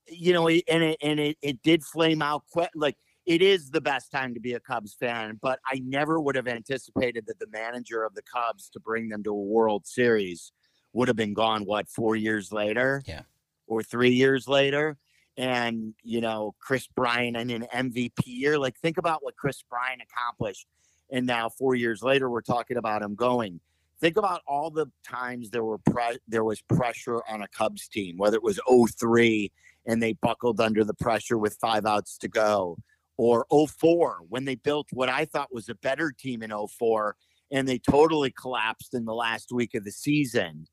You 0.07 0.33
know, 0.33 0.47
and 0.47 0.83
it 0.83 0.97
and 1.01 1.19
it, 1.19 1.37
it 1.41 1.61
did 1.63 1.83
flame 1.83 2.21
out 2.21 2.43
quick. 2.51 2.69
Like 2.75 2.97
it 3.25 3.41
is 3.41 3.71
the 3.71 3.81
best 3.81 4.11
time 4.11 4.35
to 4.35 4.39
be 4.39 4.53
a 4.53 4.59
Cubs 4.59 4.95
fan, 4.99 5.39
but 5.41 5.59
I 5.65 5.81
never 5.83 6.19
would 6.19 6.35
have 6.35 6.47
anticipated 6.47 7.25
that 7.25 7.39
the 7.39 7.47
manager 7.47 8.03
of 8.03 8.13
the 8.13 8.21
Cubs 8.21 8.69
to 8.69 8.79
bring 8.79 9.09
them 9.09 9.23
to 9.23 9.31
a 9.31 9.33
World 9.33 9.87
Series 9.87 10.51
would 10.93 11.07
have 11.07 11.17
been 11.17 11.33
gone. 11.33 11.63
What 11.63 11.89
four 11.89 12.15
years 12.15 12.51
later? 12.51 13.01
Yeah 13.07 13.23
or 13.67 13.83
three 13.83 14.11
years 14.11 14.47
later. 14.47 14.97
And, 15.37 15.93
you 16.01 16.19
know, 16.19 16.55
Kris 16.59 16.87
Bryant 16.87 17.37
in 17.37 17.51
an 17.51 17.67
MVP 17.73 18.23
year. 18.25 18.57
Like, 18.57 18.77
think 18.79 18.97
about 18.97 19.23
what 19.23 19.35
Kris 19.35 19.63
Bryant 19.69 20.01
accomplished. 20.01 20.65
And 21.11 21.27
now, 21.27 21.49
four 21.49 21.75
years 21.75 22.01
later, 22.01 22.29
we're 22.29 22.41
talking 22.41 22.77
about 22.77 23.03
him 23.03 23.15
going. 23.15 23.59
Think 24.01 24.17
about 24.17 24.41
all 24.47 24.71
the 24.71 24.87
times 25.03 25.49
there 25.49 25.63
were 25.63 25.77
pre- 25.77 26.19
there 26.27 26.43
was 26.43 26.61
pressure 26.61 27.21
on 27.29 27.41
a 27.41 27.47
Cubs 27.47 27.87
team, 27.87 28.17
whether 28.17 28.37
it 28.37 28.43
was 28.43 28.59
03 28.67 29.51
and 29.87 30.03
they 30.03 30.13
buckled 30.13 30.59
under 30.59 30.83
the 30.83 30.93
pressure 30.93 31.37
with 31.37 31.57
five 31.59 31.85
outs 31.85 32.17
to 32.19 32.27
go, 32.27 32.77
or 33.17 33.47
04 33.49 34.19
when 34.27 34.45
they 34.45 34.55
built 34.55 34.87
what 34.91 35.09
I 35.09 35.25
thought 35.25 35.53
was 35.53 35.69
a 35.69 35.75
better 35.75 36.11
team 36.11 36.43
in 36.43 36.51
04 36.51 37.15
and 37.51 37.67
they 37.67 37.79
totally 37.79 38.31
collapsed 38.31 38.93
in 38.93 39.05
the 39.05 39.13
last 39.13 39.51
week 39.51 39.73
of 39.73 39.85
the 39.85 39.91
season 39.91 40.67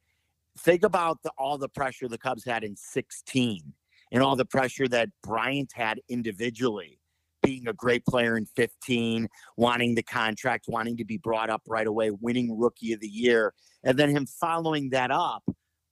think 0.58 0.84
about 0.84 1.22
the, 1.22 1.30
all 1.38 1.58
the 1.58 1.68
pressure 1.68 2.08
the 2.08 2.18
Cubs 2.18 2.44
had 2.44 2.64
in 2.64 2.76
16 2.76 3.72
and 4.12 4.22
all 4.22 4.36
the 4.36 4.44
pressure 4.44 4.88
that 4.88 5.08
Bryant 5.22 5.72
had 5.74 6.00
individually, 6.08 6.98
being 7.42 7.66
a 7.68 7.72
great 7.72 8.04
player 8.06 8.36
in 8.36 8.46
15, 8.46 9.28
wanting 9.56 9.94
the 9.94 10.02
contract, 10.02 10.66
wanting 10.68 10.96
to 10.96 11.04
be 11.04 11.18
brought 11.18 11.50
up 11.50 11.62
right 11.66 11.86
away, 11.86 12.10
winning 12.10 12.56
rookie 12.58 12.92
of 12.92 13.00
the 13.00 13.08
year, 13.08 13.52
and 13.82 13.98
then 13.98 14.10
him 14.10 14.26
following 14.26 14.90
that 14.90 15.10
up 15.10 15.42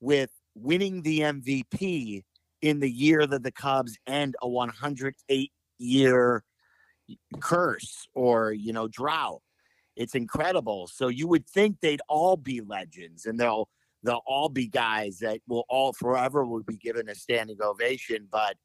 with 0.01 0.31
winning 0.55 1.03
the 1.03 1.21
MVP 1.21 2.23
in 2.61 2.79
the 2.79 2.91
year 2.91 3.27
that 3.27 3.43
the 3.43 3.53
Cubs 3.53 3.99
end 4.07 4.37
a 4.43 4.49
108 4.49 5.53
year 5.79 6.45
curse 7.41 8.07
or, 8.15 8.53
you 8.53 8.73
know, 8.73 8.89
drought. 8.89 9.43
It's 9.97 10.15
incredible. 10.15 10.87
So 10.87 11.09
you 11.09 11.27
would 11.29 11.47
think 11.47 11.81
they'd 11.81 12.01
all 12.09 12.37
be 12.37 12.61
legends 12.61 13.27
and 13.27 13.39
they'll 13.39 13.69
they'll 14.03 14.23
all 14.27 14.49
be 14.49 14.67
guys 14.67 15.19
that 15.19 15.41
will 15.49 15.65
all 15.69 15.93
forever 15.93 16.45
will 16.45 16.63
be 16.63 16.77
given 16.77 17.09
a 17.09 17.15
standing 17.15 17.59
ovation. 17.63 18.29
But 18.31 18.57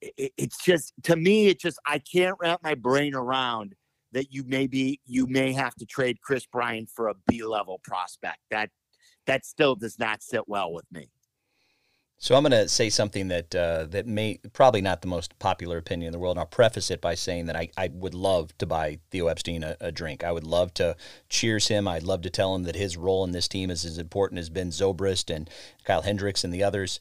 it, 0.00 0.32
it's 0.36 0.62
just 0.64 0.94
to 1.04 1.16
me, 1.16 1.48
it's 1.48 1.62
just 1.62 1.78
I 1.86 1.98
can't 1.98 2.36
wrap 2.40 2.60
my 2.62 2.74
brain 2.74 3.14
around 3.14 3.74
that 4.12 4.32
you 4.32 4.44
maybe 4.46 5.00
you 5.06 5.26
may 5.26 5.52
have 5.52 5.74
to 5.76 5.86
trade 5.86 6.20
Kris 6.22 6.46
Bryant 6.46 6.90
for 6.94 7.08
a 7.08 7.14
B 7.26 7.44
level 7.44 7.80
prospect. 7.82 8.38
That 8.50 8.70
that 9.26 9.46
still 9.46 9.74
does 9.74 9.98
not 9.98 10.22
sit 10.22 10.48
well 10.48 10.72
with 10.72 10.86
me. 10.90 11.10
So 12.22 12.36
I'm 12.36 12.44
going 12.44 12.52
to 12.52 12.68
say 12.68 12.88
something 12.88 13.26
that 13.28 13.52
uh, 13.52 13.86
that 13.86 14.06
may 14.06 14.38
probably 14.52 14.80
not 14.80 15.02
the 15.02 15.08
most 15.08 15.36
popular 15.40 15.76
opinion 15.76 16.06
in 16.06 16.12
the 16.12 16.20
world. 16.20 16.36
And 16.36 16.38
I'll 16.38 16.46
preface 16.46 16.88
it 16.88 17.00
by 17.00 17.16
saying 17.16 17.46
that 17.46 17.56
I, 17.56 17.70
I 17.76 17.90
would 17.92 18.14
love 18.14 18.56
to 18.58 18.66
buy 18.66 19.00
Theo 19.10 19.26
Epstein 19.26 19.64
a, 19.64 19.76
a, 19.80 19.90
drink. 19.90 20.22
I 20.22 20.30
would 20.30 20.46
love 20.46 20.72
to 20.74 20.94
cheers 21.28 21.66
him. 21.66 21.88
I'd 21.88 22.04
love 22.04 22.22
to 22.22 22.30
tell 22.30 22.54
him 22.54 22.62
that 22.62 22.76
his 22.76 22.96
role 22.96 23.24
in 23.24 23.32
this 23.32 23.48
team 23.48 23.72
is 23.72 23.84
as 23.84 23.98
important 23.98 24.38
as 24.38 24.50
Ben 24.50 24.68
Zobrist 24.68 25.34
and 25.34 25.50
Kyle 25.82 26.02
Hendricks 26.02 26.44
and 26.44 26.54
the 26.54 26.62
others. 26.62 27.00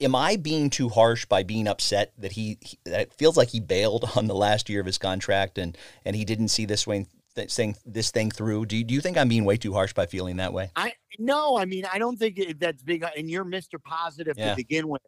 Am 0.00 0.14
I 0.14 0.36
being 0.36 0.70
too 0.70 0.88
harsh 0.88 1.26
by 1.26 1.42
being 1.42 1.68
upset 1.68 2.14
that 2.16 2.32
he, 2.32 2.56
he 2.62 2.78
that 2.86 3.00
it 3.02 3.12
feels 3.12 3.36
like 3.36 3.50
he 3.50 3.60
bailed 3.60 4.12
on 4.16 4.28
the 4.28 4.34
last 4.34 4.70
year 4.70 4.80
of 4.80 4.86
his 4.86 4.96
contract 4.96 5.58
and 5.58 5.76
and 6.06 6.16
he 6.16 6.24
didn't 6.24 6.48
see 6.48 6.64
this 6.64 6.86
way 6.86 7.04
saying 7.48 7.76
this 7.84 8.10
thing 8.10 8.30
through? 8.30 8.66
Do 8.66 8.76
you, 8.76 8.84
do 8.84 8.94
you 8.94 9.00
think 9.00 9.16
I'm 9.16 9.28
being 9.28 9.44
way 9.44 9.56
too 9.56 9.72
harsh 9.72 9.92
by 9.92 10.06
feeling 10.06 10.36
that 10.36 10.52
way? 10.52 10.70
I 10.76 10.92
no, 11.18 11.56
I 11.56 11.64
mean 11.64 11.84
I 11.90 11.98
don't 11.98 12.16
think 12.16 12.58
that's 12.58 12.82
big. 12.82 13.04
And 13.16 13.30
you're 13.30 13.44
Mr. 13.44 13.82
Positive 13.82 14.36
yeah. 14.36 14.50
to 14.50 14.56
begin 14.56 14.88
with. 14.88 15.02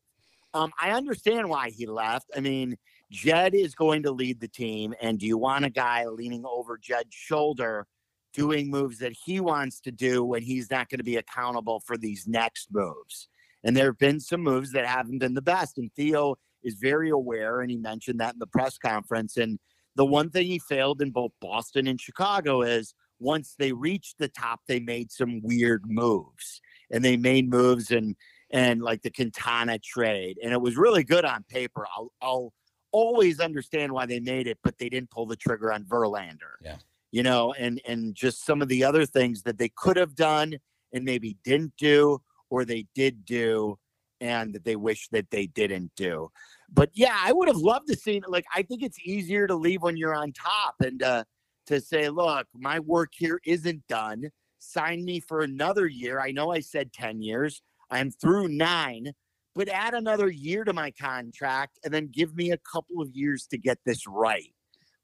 Um, 0.55 0.73
I 0.81 0.91
understand 0.91 1.49
why 1.49 1.71
he 1.71 1.87
left. 1.87 2.31
I 2.35 2.41
mean, 2.41 2.77
Jed 3.11 3.55
is 3.55 3.75
going 3.75 4.03
to 4.05 4.11
lead 4.11 4.41
the 4.41 4.49
team, 4.49 4.95
and 5.01 5.19
do 5.19 5.27
you 5.27 5.39
want 5.39 5.65
a 5.65 5.71
guy 5.71 6.07
leaning 6.07 6.45
over 6.47 6.79
Jed's 6.79 7.15
shoulder, 7.15 7.87
doing 8.33 8.71
moves 8.71 8.99
that 8.99 9.13
he 9.25 9.41
wants 9.41 9.81
to 9.81 9.93
do 9.93 10.25
when 10.25 10.43
he's 10.43 10.71
not 10.71 10.89
going 10.89 10.99
to 10.99 11.05
be 11.05 11.17
accountable 11.17 11.81
for 11.81 11.97
these 11.97 12.27
next 12.27 12.69
moves? 12.73 13.29
And 13.65 13.77
there 13.77 13.87
have 13.87 13.99
been 13.99 14.21
some 14.21 14.41
moves 14.41 14.73
that 14.73 14.87
haven't 14.87 15.19
been 15.19 15.35
the 15.35 15.43
best, 15.43 15.79
and 15.79 15.93
Theo 15.95 16.37
is 16.63 16.75
very 16.75 17.11
aware, 17.11 17.61
and 17.61 17.71
he 17.71 17.77
mentioned 17.77 18.21
that 18.21 18.35
in 18.35 18.39
the 18.39 18.47
press 18.47 18.79
conference. 18.79 19.37
And 19.37 19.59
the 19.97 20.07
one 20.07 20.31
thing 20.31 20.47
he 20.47 20.59
failed 20.59 21.03
in 21.03 21.11
both 21.11 21.33
Boston 21.41 21.87
and 21.87 22.01
Chicago 22.01 22.63
is 22.63 22.95
once 23.19 23.55
they 23.59 23.73
reached 23.73 24.19
the 24.19 24.29
top, 24.29 24.61
they 24.69 24.79
made 24.79 25.11
some 25.11 25.41
weird 25.43 25.85
moves, 25.87 26.61
and 26.91 27.05
they 27.05 27.17
made 27.17 27.51
moves 27.51 27.91
and 27.91 28.15
and 28.51 28.83
like 28.83 29.03
the 29.03 29.11
Quintana 29.11 29.79
trade, 29.79 30.39
and 30.43 30.53
it 30.53 30.61
was 30.61 30.77
really 30.77 31.03
good 31.03 31.25
on 31.25 31.45
paper. 31.49 31.87
I'll, 31.97 32.13
I'll 32.23 32.53
always 32.93 33.41
understand 33.41 33.93
why 33.93 34.07
they 34.07 34.21
made 34.21 34.47
it, 34.47 34.59
but 34.63 34.79
they 34.79 34.89
didn't 34.89 35.11
pull 35.11 35.27
the 35.27 35.37
trigger 35.37 35.73
on 35.73 35.85
Verlander. 35.85 36.55
Yeah. 36.63 36.77
You 37.11 37.23
know, 37.23 37.55
and 37.55 37.81
and 37.87 38.15
just 38.15 38.45
some 38.45 38.63
of 38.63 38.69
the 38.69 38.85
other 38.85 39.07
things 39.07 39.43
that 39.43 39.59
they 39.59 39.71
could 39.77 39.97
have 39.97 40.15
done 40.15 40.55
and 40.93 41.05
maybe 41.05 41.37
didn't 41.45 41.73
do, 41.79 42.21
or 42.51 42.65
they 42.65 42.87
did 42.95 43.25
do, 43.25 43.79
and 44.21 44.55
that 44.55 44.65
they 44.65 44.77
wish 44.77 45.09
that 45.09 45.31
they 45.31 45.47
didn't 45.47 45.93
do. 45.97 46.31
But 46.73 46.91
yeah, 46.95 47.17
I 47.23 47.33
would 47.33 47.49
have 47.49 47.57
loved 47.57 47.89
to 47.89 47.97
see. 47.97 48.21
Like, 48.27 48.45
I 48.55 48.63
think 48.63 48.83
it's 48.83 48.99
easier 49.05 49.47
to 49.47 49.55
leave 49.55 49.83
when 49.83 49.97
you're 49.97 50.15
on 50.15 50.33
top 50.33 50.77
and 50.81 51.03
uh, 51.03 51.25
to 51.67 51.81
say, 51.81 52.09
"Look, 52.09 52.47
my 52.55 52.81
work 52.81 53.13
here 53.17 53.41
isn't 53.45 53.87
done. 53.89 54.31
Sign 54.59 55.05
me 55.05 55.21
for 55.21 55.43
another 55.43 55.87
year." 55.87 56.21
I 56.21 56.33
know 56.33 56.51
I 56.53 56.61
said 56.61 56.93
ten 56.93 57.23
years. 57.23 57.63
I'm 57.91 58.11
through 58.11 58.49
nine, 58.49 59.13
but 59.55 59.69
add 59.69 59.95
another 59.95 60.29
year 60.29 60.65
to 60.65 60.73
my 60.73 60.91
contract 60.91 61.79
and 61.85 61.95
then 61.95 62.09
give 62.13 62.35
me 62.35 62.51
a 62.51 62.59
couple 62.59 63.01
of 63.01 63.15
years 63.15 63.47
to 63.49 63.59
get 63.59 63.79
this 63.87 64.07
right. 64.07 64.53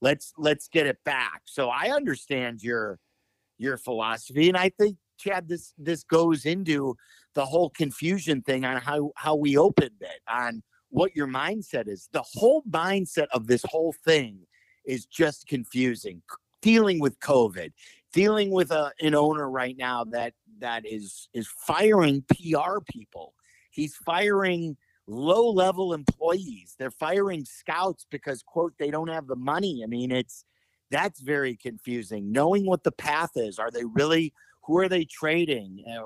Let's 0.00 0.32
let's 0.36 0.68
get 0.68 0.86
it 0.86 0.98
back. 1.04 1.42
So 1.44 1.68
I 1.68 1.90
understand 1.90 2.62
your 2.62 2.98
your 3.58 3.76
philosophy, 3.76 4.48
and 4.48 4.56
I 4.56 4.70
think 4.70 4.96
Chad, 5.18 5.48
this 5.48 5.72
this 5.78 6.02
goes 6.02 6.44
into 6.44 6.96
the 7.34 7.46
whole 7.46 7.70
confusion 7.70 8.42
thing 8.42 8.64
on 8.64 8.80
how 8.80 9.12
how 9.16 9.36
we 9.36 9.56
opened 9.56 10.00
it 10.00 10.20
on 10.28 10.62
what 10.92 11.16
your 11.16 11.26
mindset 11.26 11.88
is. 11.88 12.08
The 12.12 12.22
whole 12.22 12.62
mindset 12.70 13.26
of 13.32 13.46
this 13.46 13.64
whole 13.68 13.94
thing 14.04 14.38
is 14.84 15.06
just 15.06 15.46
confusing. 15.48 16.22
Dealing 16.60 17.00
with 17.00 17.18
COVID, 17.18 17.72
dealing 18.12 18.50
with 18.50 18.70
a, 18.70 18.92
an 19.00 19.14
owner 19.14 19.50
right 19.50 19.76
now 19.76 20.04
that 20.04 20.34
that 20.60 20.86
is 20.86 21.28
is 21.34 21.48
firing 21.48 22.22
PR 22.28 22.78
people. 22.86 23.34
He's 23.70 23.96
firing 23.96 24.76
low 25.08 25.50
level 25.50 25.92
employees. 25.94 26.76
They're 26.78 26.90
firing 26.92 27.44
scouts 27.44 28.06
because 28.10 28.42
quote 28.42 28.74
they 28.78 28.90
don't 28.90 29.08
have 29.08 29.26
the 29.26 29.36
money. 29.36 29.82
I 29.82 29.86
mean, 29.86 30.12
it's 30.12 30.44
that's 30.90 31.20
very 31.20 31.56
confusing. 31.56 32.30
Knowing 32.30 32.66
what 32.66 32.84
the 32.84 32.92
path 32.92 33.30
is, 33.34 33.58
are 33.58 33.70
they 33.70 33.84
really 33.84 34.32
who 34.62 34.78
are 34.78 34.88
they 34.88 35.04
trading? 35.04 35.82
Uh, 35.90 36.04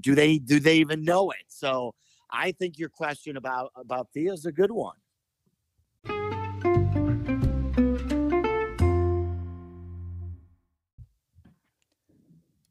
do 0.00 0.14
they 0.14 0.38
do 0.38 0.60
they 0.60 0.76
even 0.76 1.04
know 1.04 1.30
it? 1.30 1.44
So 1.48 1.94
I 2.34 2.50
think 2.52 2.78
your 2.78 2.88
question 2.88 3.36
about 3.36 3.70
about 3.76 4.08
Theo 4.12 4.32
is 4.32 4.44
a 4.44 4.52
good 4.52 4.72
one. 4.72 4.96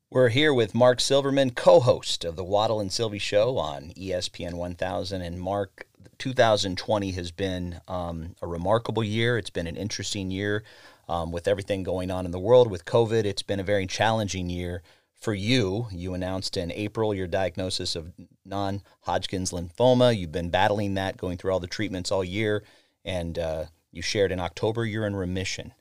We're 0.10 0.29
here 0.29 0.53
with 0.53 0.75
Mark 0.75 1.00
Silverman, 1.00 1.51
co-host 1.51 2.24
of 2.24 2.36
the 2.36 2.43
Waddle 2.43 2.79
and 2.79 2.91
Sylvie 2.91 3.17
Show 3.17 3.58
on 3.58 3.93
ESPN 3.98 4.53
1000. 4.53 5.22
And 5.24 5.39
Mark, 5.39 5.88
2020 6.20 7.12
has 7.13 7.32
been 7.32 7.79
um, 7.88 8.36
a 8.39 8.46
remarkable 8.46 9.03
year. 9.03 9.39
It's 9.39 9.50
been 9.50 9.65
an 9.65 9.75
interesting 9.75 10.29
year 10.29 10.63
um, 11.10 11.32
with 11.32 11.48
everything 11.48 11.82
going 11.82 12.12
on 12.12 12.25
in 12.25 12.32
the 12.32 12.38
world 12.38 12.70
with 12.70 12.86
COVID. 12.86 13.25
It's 13.25 13.41
been 13.41 13.60
a 13.60 13.63
very 13.63 13.88
challenging 13.88 14.51
year 14.51 14.84
for 15.24 15.34
you. 15.34 15.88
You 15.92 16.13
announced 16.13 16.58
in 16.58 16.72
April 16.72 17.13
your 17.13 17.27
diagnosis 17.27 17.96
of 17.96 18.12
non-Hodgkin's 18.46 19.51
lymphoma. 19.51 20.15
You've 20.18 20.32
been 20.32 20.50
battling 20.50 20.96
that, 20.96 21.18
going 21.18 21.38
through 21.38 21.53
all 21.53 21.60
the 21.60 21.68
treatments 21.68 22.12
all 22.12 22.24
year, 22.24 22.63
and 23.05 23.40
uh, 23.40 23.66
you 23.92 24.01
shared 24.01 24.31
in 24.31 24.40
October 24.40 24.86
you're 24.86 25.07
in 25.07 25.16
remission. 25.16 25.74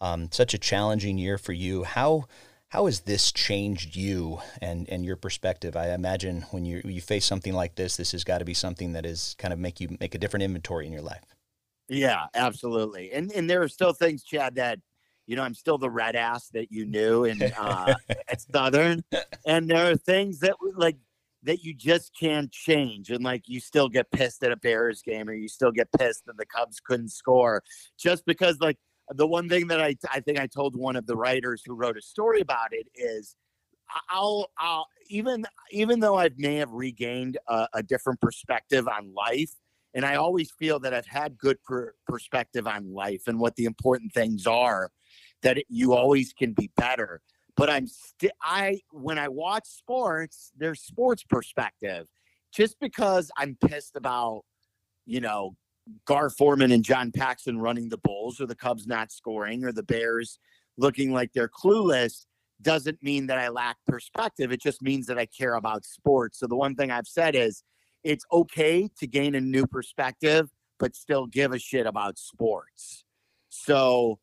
Um, 0.00 0.30
such 0.32 0.54
a 0.54 0.58
challenging 0.58 1.18
year 1.18 1.38
for 1.38 1.52
you. 1.52 1.84
How 1.84 2.26
how 2.68 2.86
has 2.86 3.00
this 3.00 3.32
changed 3.32 3.96
you 3.96 4.38
and, 4.62 4.88
and 4.88 5.04
your 5.04 5.16
perspective? 5.16 5.76
I 5.76 5.92
imagine 5.92 6.42
when 6.50 6.64
you 6.64 6.80
you 6.84 7.00
face 7.00 7.24
something 7.24 7.52
like 7.52 7.74
this, 7.74 7.96
this 7.96 8.12
has 8.12 8.24
got 8.24 8.38
to 8.38 8.44
be 8.44 8.54
something 8.54 8.92
that 8.92 9.04
is 9.04 9.36
kind 9.38 9.52
of 9.52 9.58
make 9.58 9.80
you 9.80 9.96
make 10.00 10.14
a 10.14 10.18
different 10.18 10.44
inventory 10.44 10.86
in 10.86 10.92
your 10.92 11.02
life. 11.02 11.24
Yeah, 11.88 12.26
absolutely. 12.34 13.12
And 13.12 13.30
and 13.32 13.50
there 13.50 13.62
are 13.62 13.68
still 13.68 13.92
things, 13.92 14.22
Chad, 14.22 14.54
that 14.54 14.78
you 15.26 15.36
know, 15.36 15.42
I'm 15.42 15.54
still 15.54 15.78
the 15.78 15.90
red 15.90 16.16
ass 16.16 16.48
that 16.48 16.72
you 16.72 16.86
knew 16.86 17.24
and 17.24 17.42
uh, 17.58 17.94
at 18.28 18.40
Southern. 18.40 19.04
And 19.46 19.70
there 19.70 19.90
are 19.90 19.96
things 19.96 20.40
that 20.40 20.56
like 20.76 20.96
that 21.42 21.62
you 21.64 21.74
just 21.74 22.12
can't 22.18 22.50
change. 22.50 23.10
And 23.10 23.24
like 23.24 23.48
you 23.48 23.60
still 23.60 23.88
get 23.88 24.10
pissed 24.10 24.42
at 24.42 24.52
a 24.52 24.56
Bears 24.56 25.02
game 25.02 25.28
or 25.28 25.34
you 25.34 25.48
still 25.48 25.72
get 25.72 25.88
pissed 25.92 26.26
that 26.26 26.36
the 26.36 26.46
Cubs 26.46 26.80
couldn't 26.80 27.10
score 27.10 27.62
just 27.98 28.24
because 28.26 28.58
like 28.60 28.76
the 29.10 29.26
one 29.26 29.48
thing 29.48 29.66
that 29.68 29.80
I, 29.80 29.96
I 30.12 30.20
think 30.20 30.38
I 30.38 30.46
told 30.46 30.76
one 30.76 30.96
of 30.96 31.06
the 31.06 31.16
writers 31.16 31.62
who 31.64 31.74
wrote 31.74 31.96
a 31.96 32.02
story 32.02 32.40
about 32.40 32.72
it 32.72 32.86
is 32.94 33.34
I'll, 34.08 34.48
I'll 34.58 34.86
even 35.08 35.44
even 35.72 35.98
though 36.00 36.16
I 36.16 36.30
may 36.36 36.56
have 36.56 36.70
regained 36.70 37.38
a, 37.48 37.66
a, 37.74 37.82
different 37.82 38.20
perspective 38.20 38.86
on 38.86 39.12
life, 39.12 39.50
and 39.94 40.04
I 40.04 40.16
always 40.16 40.50
feel 40.50 40.78
that 40.80 40.94
I've 40.94 41.06
had 41.06 41.38
good 41.38 41.62
per, 41.62 41.94
perspective 42.06 42.66
on 42.66 42.92
life 42.92 43.22
and 43.26 43.38
what 43.38 43.56
the 43.56 43.64
important 43.64 44.12
things 44.12 44.46
are, 44.46 44.90
that 45.42 45.58
it, 45.58 45.66
you 45.68 45.92
always 45.94 46.32
can 46.32 46.52
be 46.52 46.70
better. 46.76 47.20
But 47.56 47.70
I'm 47.70 47.86
still 47.86 48.30
I 48.42 48.80
when 48.92 49.18
I 49.18 49.28
watch 49.28 49.66
sports, 49.66 50.52
there's 50.56 50.80
sports 50.80 51.24
perspective. 51.24 52.06
Just 52.52 52.76
because 52.80 53.30
I'm 53.36 53.56
pissed 53.64 53.96
about, 53.96 54.42
you 55.06 55.20
know, 55.20 55.56
Gar 56.04 56.30
Forman 56.30 56.72
and 56.72 56.84
John 56.84 57.12
Paxson 57.12 57.58
running 57.58 57.88
the 57.88 57.98
Bulls 57.98 58.40
or 58.40 58.46
the 58.46 58.56
Cubs 58.56 58.86
not 58.86 59.12
scoring 59.12 59.64
or 59.64 59.72
the 59.72 59.82
Bears 59.82 60.38
looking 60.76 61.12
like 61.12 61.32
they're 61.32 61.48
clueless 61.48 62.26
doesn't 62.62 63.02
mean 63.02 63.26
that 63.26 63.38
I 63.38 63.48
lack 63.48 63.76
perspective. 63.86 64.52
It 64.52 64.60
just 64.60 64.82
means 64.82 65.06
that 65.06 65.18
I 65.18 65.26
care 65.26 65.54
about 65.54 65.84
sports. 65.84 66.38
So 66.38 66.46
the 66.46 66.56
one 66.56 66.74
thing 66.74 66.90
I've 66.90 67.06
said 67.06 67.34
is 67.34 67.62
it's 68.04 68.24
okay 68.32 68.88
to 68.98 69.06
gain 69.06 69.34
a 69.34 69.40
new 69.40 69.66
perspective, 69.66 70.50
but 70.78 70.96
still 70.96 71.26
give 71.26 71.52
a 71.52 71.58
shit 71.58 71.86
about 71.86 72.18
sports. 72.18 73.04
So 73.48 74.18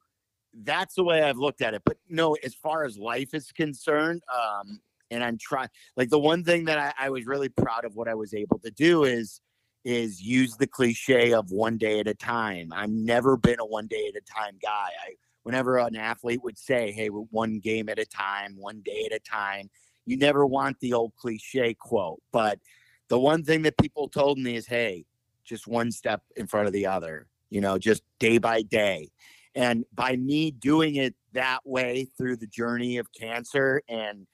that's 0.53 0.95
the 0.95 1.03
way 1.03 1.21
I've 1.21 1.37
looked 1.37 1.61
at 1.61 1.73
it. 1.73 1.83
But 1.85 1.97
no, 2.09 2.35
as 2.43 2.55
far 2.55 2.85
as 2.85 2.97
life 2.97 3.33
is 3.33 3.51
concerned, 3.51 4.21
um, 4.33 4.79
and 5.11 5.23
I'm 5.23 5.37
trying 5.37 5.69
like 5.95 6.09
the 6.09 6.19
one 6.19 6.43
thing 6.43 6.65
that 6.65 6.77
I, 6.77 7.05
I 7.05 7.09
was 7.09 7.25
really 7.25 7.49
proud 7.49 7.85
of 7.85 7.95
what 7.95 8.07
I 8.07 8.15
was 8.15 8.33
able 8.33 8.59
to 8.59 8.71
do 8.71 9.03
is 9.03 9.39
is 9.85 10.21
use 10.21 10.57
the 10.57 10.67
cliche 10.67 11.31
of 11.33 11.51
one 11.51 11.77
day 11.77 12.01
at 12.01 12.07
a 12.07 12.13
time. 12.13 12.73
I've 12.73 12.89
never 12.89 13.37
been 13.37 13.59
a 13.59 13.65
one 13.65 13.87
day 13.87 14.11
at 14.13 14.21
a 14.21 14.25
time 14.25 14.57
guy. 14.61 14.89
I 15.05 15.13
whenever 15.43 15.77
an 15.77 15.95
athlete 15.95 16.43
would 16.43 16.57
say, 16.57 16.91
"Hey, 16.91 17.07
one 17.07 17.59
game 17.59 17.87
at 17.87 17.99
a 17.99 18.05
time, 18.05 18.57
one 18.57 18.81
day 18.83 19.07
at 19.09 19.15
a 19.15 19.19
time," 19.19 19.69
you 20.05 20.17
never 20.17 20.45
want 20.45 20.79
the 20.81 20.93
old 20.93 21.13
cliche 21.15 21.73
quote. 21.73 22.21
But 22.33 22.59
the 23.09 23.19
one 23.19 23.43
thing 23.43 23.61
that 23.63 23.77
people 23.77 24.07
told 24.09 24.37
me 24.37 24.55
is, 24.55 24.67
"Hey, 24.67 25.05
just 25.43 25.67
one 25.67 25.91
step 25.91 26.23
in 26.35 26.47
front 26.47 26.67
of 26.67 26.73
the 26.73 26.85
other. 26.85 27.27
You 27.49 27.61
know, 27.61 27.77
just 27.77 28.03
day 28.19 28.37
by 28.37 28.61
day." 28.61 29.09
And 29.55 29.85
by 29.93 30.15
me 30.17 30.51
doing 30.51 30.95
it 30.95 31.15
that 31.33 31.65
way 31.65 32.05
through 32.17 32.37
the 32.37 32.47
journey 32.47 32.97
of 32.97 33.11
cancer 33.13 33.81
and 33.89 34.27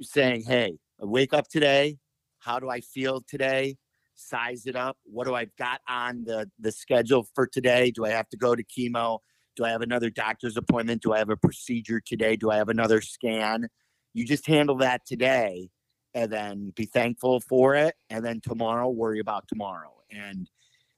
saying, 0.00 0.44
"Hey, 0.44 0.78
I 1.00 1.04
wake 1.06 1.32
up 1.32 1.48
today. 1.48 1.98
How 2.38 2.58
do 2.60 2.70
I 2.70 2.80
feel 2.80 3.20
today? 3.22 3.76
size 4.14 4.66
it 4.66 4.76
up. 4.76 4.96
What 5.04 5.26
do 5.26 5.34
I 5.34 5.46
got 5.58 5.80
on 5.88 6.24
the 6.24 6.50
the 6.58 6.72
schedule 6.72 7.26
for 7.34 7.46
today? 7.46 7.90
Do 7.90 8.04
I 8.04 8.10
have 8.10 8.28
to 8.30 8.36
go 8.36 8.54
to 8.54 8.64
chemo? 8.64 9.20
Do 9.56 9.64
I 9.64 9.70
have 9.70 9.82
another 9.82 10.10
doctor's 10.10 10.56
appointment? 10.56 11.02
Do 11.02 11.12
I 11.12 11.18
have 11.18 11.30
a 11.30 11.36
procedure 11.36 12.00
today? 12.00 12.36
Do 12.36 12.50
I 12.50 12.56
have 12.56 12.68
another 12.68 13.00
scan? 13.00 13.68
You 14.12 14.24
just 14.26 14.46
handle 14.46 14.76
that 14.78 15.06
today 15.06 15.70
and 16.14 16.30
then 16.30 16.72
be 16.76 16.86
thankful 16.86 17.40
for 17.40 17.74
it 17.74 17.96
and 18.10 18.24
then 18.24 18.40
tomorrow 18.40 18.88
worry 18.88 19.18
about 19.18 19.46
tomorrow. 19.48 19.92
And 20.10 20.48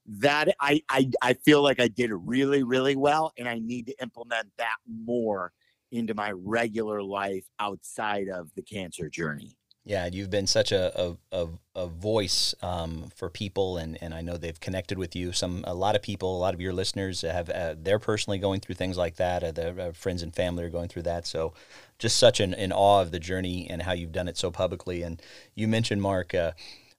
that 0.07 0.55
I 0.61 0.81
I 0.89 1.09
I 1.21 1.33
feel 1.33 1.61
like 1.61 1.79
I 1.79 1.89
did 1.89 2.11
really 2.13 2.63
really 2.63 2.95
well 2.95 3.33
and 3.37 3.47
I 3.47 3.59
need 3.59 3.87
to 3.87 4.01
implement 4.01 4.47
that 4.57 4.77
more 4.87 5.51
into 5.91 6.13
my 6.13 6.31
regular 6.31 7.01
life 7.01 7.45
outside 7.59 8.29
of 8.29 8.49
the 8.55 8.61
cancer 8.61 9.09
journey. 9.09 9.57
Yeah, 9.87 10.09
you've 10.11 10.29
been 10.29 10.47
such 10.47 10.73
a 10.73 10.91
a, 11.01 11.17
a, 11.31 11.47
a 11.73 11.87
voice 11.87 12.53
um, 12.61 13.05
for 13.15 13.29
people, 13.29 13.77
and, 13.77 13.97
and 14.01 14.13
I 14.13 14.19
know 14.19 14.35
they've 14.35 14.59
connected 14.59 14.97
with 14.97 15.15
you. 15.15 15.31
Some 15.31 15.63
a 15.65 15.73
lot 15.73 15.95
of 15.95 16.01
people, 16.01 16.35
a 16.35 16.39
lot 16.39 16.53
of 16.53 16.59
your 16.59 16.73
listeners 16.73 17.21
have 17.21 17.49
uh, 17.49 17.75
they're 17.81 17.97
personally 17.97 18.37
going 18.37 18.59
through 18.59 18.75
things 18.75 18.97
like 18.97 19.15
that. 19.15 19.45
Uh, 19.45 19.51
their 19.53 19.79
uh, 19.79 19.91
friends 19.93 20.23
and 20.23 20.35
family 20.35 20.65
are 20.65 20.69
going 20.69 20.89
through 20.89 21.03
that. 21.03 21.25
So, 21.25 21.53
just 21.99 22.17
such 22.17 22.41
an 22.41 22.73
awe 22.73 23.01
of 23.01 23.11
the 23.11 23.19
journey 23.19 23.65
and 23.69 23.81
how 23.81 23.93
you've 23.93 24.11
done 24.11 24.27
it 24.27 24.35
so 24.35 24.51
publicly. 24.51 25.03
And 25.03 25.21
you 25.55 25.69
mentioned 25.69 26.01
Mark. 26.01 26.35
Uh, 26.35 26.51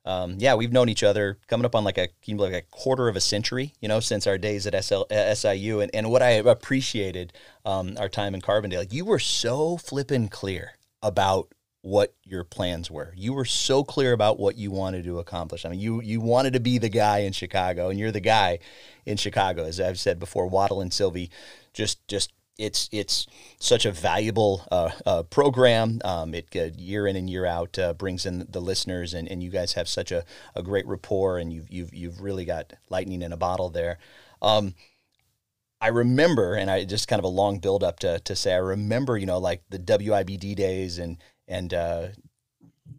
um, 0.07 0.37
yeah, 0.39 0.55
we've 0.55 0.73
known 0.73 0.89
each 0.89 1.03
other 1.03 1.37
coming 1.47 1.67
up 1.67 1.75
on 1.75 1.85
like 1.85 1.99
a 1.99 2.09
like 2.29 2.55
a 2.55 2.63
quarter 2.71 3.09
of 3.09 3.17
a 3.17 3.21
century, 3.21 3.75
you 3.83 3.89
know, 3.89 4.01
since 4.01 4.27
our 4.27 4.39
days 4.39 4.67
at 4.67 4.83
SL, 4.83 5.03
uh, 5.11 5.35
SIU. 5.35 5.81
And, 5.81 5.95
and 5.95 6.11
what 6.11 6.23
I 6.23 6.31
appreciated 6.31 7.35
um, 7.67 7.99
our 8.01 8.09
time 8.09 8.35
in 8.35 8.41
Carbondale, 8.41 8.91
you 8.91 9.05
were 9.05 9.19
so 9.19 9.77
flippin' 9.77 10.29
clear 10.29 10.73
about 11.03 11.53
what 11.89 12.15
your 12.23 12.45
plans 12.45 12.91
were. 12.91 13.15
You 13.17 13.33
were 13.33 13.47
so 13.47 13.83
clear 13.83 14.13
about 14.13 14.39
what 14.39 14.57
you 14.57 14.71
wanted 14.71 15.05
to 15.05 15.19
accomplish. 15.19 15.65
I 15.65 15.71
mean, 15.71 15.81
you 15.81 16.03
you 16.03 16.21
wanted 16.21 16.53
to 16.53 16.61
be 16.61 16.77
the 16.77 16.91
guy 16.91 17.21
in 17.21 17.33
Chicago, 17.33 17.89
and 17.89 17.99
you're 17.99 18.13
the 18.13 18.21
guy 18.21 18.59
in 19.07 19.17
Chicago. 19.17 19.65
As 19.65 19.81
I've 19.81 19.99
said 19.99 20.19
before, 20.19 20.47
Waddle 20.47 20.83
and 20.83 20.93
Sylvie 20.93 21.31
just 21.73 22.07
just 22.07 22.33
it's 22.59 22.91
it's 22.93 23.27
such 23.59 23.87
a 23.87 23.93
valuable 23.93 24.67
uh, 24.71 24.91
uh, 25.07 25.23
program. 25.23 26.01
Um, 26.05 26.35
it 26.35 26.49
uh, 26.55 26.71
year 26.77 27.07
in 27.07 27.17
and 27.17 27.31
year 27.31 27.47
out 27.47 27.79
uh, 27.79 27.95
brings 27.95 28.27
in 28.27 28.47
the 28.51 28.61
listeners, 28.61 29.15
and, 29.15 29.27
and 29.27 29.43
you 29.43 29.51
guys 29.51 29.73
have 29.73 29.89
such 29.89 30.13
a, 30.13 30.25
a 30.55 30.63
great 30.63 30.87
rapport, 30.87 31.39
and 31.39 31.53
you've 31.53 31.71
you've 31.71 31.95
you've 31.95 32.21
really 32.21 32.45
got 32.45 32.75
lightning 32.91 33.23
in 33.23 33.33
a 33.33 33.37
bottle 33.39 33.71
there. 33.71 33.99
Um, 34.43 34.75
I 35.81 35.89
remember, 35.89 36.55
and 36.55 36.71
I 36.71 36.85
just 36.85 37.09
kind 37.09 37.21
of 37.21 37.25
a 37.25 37.29
long 37.29 37.61
build 37.61 37.83
up 37.83 38.01
to 38.01 38.19
to 38.19 38.37
say 38.37 38.53
I 38.53 38.59
remember, 38.59 39.17
you 39.17 39.27
know, 39.27 39.39
like 39.39 39.63
the 39.71 39.79
WIDB 39.79 40.55
days 40.55 40.99
and 40.99 41.17
and 41.49 41.75
uh, 41.75 42.09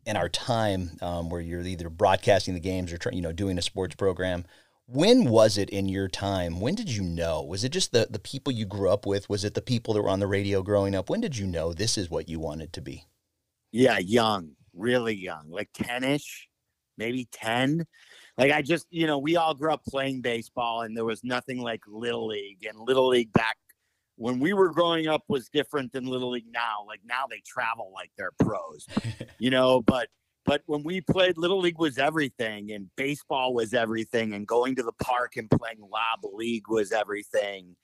our 0.08 0.30
time 0.30 0.98
um, 1.02 1.30
where 1.30 1.40
you're 1.40 1.62
either 1.62 1.90
broadcasting 1.90 2.56
the 2.56 2.60
games 2.60 2.92
or 2.92 3.00
you 3.12 3.22
know 3.22 3.32
doing 3.32 3.58
a 3.58 3.62
sports 3.62 3.96
program 3.96 4.44
when 4.92 5.26
was 5.26 5.58
it 5.58 5.70
in 5.70 5.88
your 5.88 6.08
time? 6.08 6.60
When 6.60 6.74
did 6.74 6.90
you 6.90 7.04
know? 7.04 7.44
Was 7.44 7.64
it 7.64 7.70
just 7.70 7.92
the, 7.92 8.08
the 8.10 8.20
people 8.20 8.52
you 8.52 8.66
grew 8.66 8.90
up 8.90 9.06
with? 9.06 9.30
Was 9.30 9.46
it 9.46 9.54
the 9.54 9.62
people 9.62 9.94
that 9.94 10.02
were 10.02 10.10
on 10.10 10.20
the 10.20 10.28
radio 10.28 10.64
growing 10.64 10.96
up? 10.96 11.10
When 11.12 11.22
did 11.22 11.38
you 11.38 11.46
know 11.46 11.74
this 11.74 11.96
is 11.96 12.10
what 12.10 12.28
you 12.28 12.40
wanted 12.40 12.74
to 12.74 12.82
be? 12.82 13.06
Yeah, 13.72 14.00
young, 14.00 14.54
really 14.74 15.14
young, 15.14 15.52
like 15.52 15.70
10 15.76 16.04
ish, 16.04 16.48
maybe 16.98 17.28
10. 17.32 17.86
Like 18.36 18.52
I 18.52 18.64
just, 18.64 18.88
you 18.90 19.06
know, 19.06 19.20
we 19.20 19.36
all 19.36 19.54
grew 19.54 19.72
up 19.72 19.84
playing 19.86 20.22
baseball 20.22 20.82
and 20.82 20.98
there 20.98 21.06
was 21.06 21.24
nothing 21.24 21.62
like 21.62 21.82
Little 21.88 22.28
League. 22.28 22.66
And 22.68 22.80
Little 22.80 23.10
League 23.10 23.32
back 23.32 23.58
when 24.20 24.38
we 24.38 24.52
were 24.52 24.70
growing 24.70 25.08
up 25.08 25.24
was 25.30 25.48
different 25.48 25.94
than 25.94 26.06
Little 26.06 26.32
League 26.32 26.52
now. 26.52 26.84
Like 26.86 27.00
now 27.06 27.24
they 27.30 27.42
travel 27.48 27.92
like 27.94 28.12
they're 28.18 28.34
pros, 28.38 28.86
you 29.40 29.50
know, 29.50 29.82
but 29.82 30.10
but 30.46 30.62
when 30.66 30.84
we 30.84 31.00
played, 31.00 31.38
Little 31.38 31.60
League 31.60 31.80
was 31.80 31.98
everything, 31.98 32.72
and 32.72 32.90
baseball 32.98 33.54
was 33.54 33.74
everything, 33.74 34.34
and 34.34 34.46
going 34.46 34.76
to 34.76 34.84
the 34.84 34.92
park 35.02 35.38
and 35.38 35.50
playing 35.50 35.80
Lob 35.80 36.34
League 36.34 36.68
was 36.68 36.92
everything. 36.92 37.76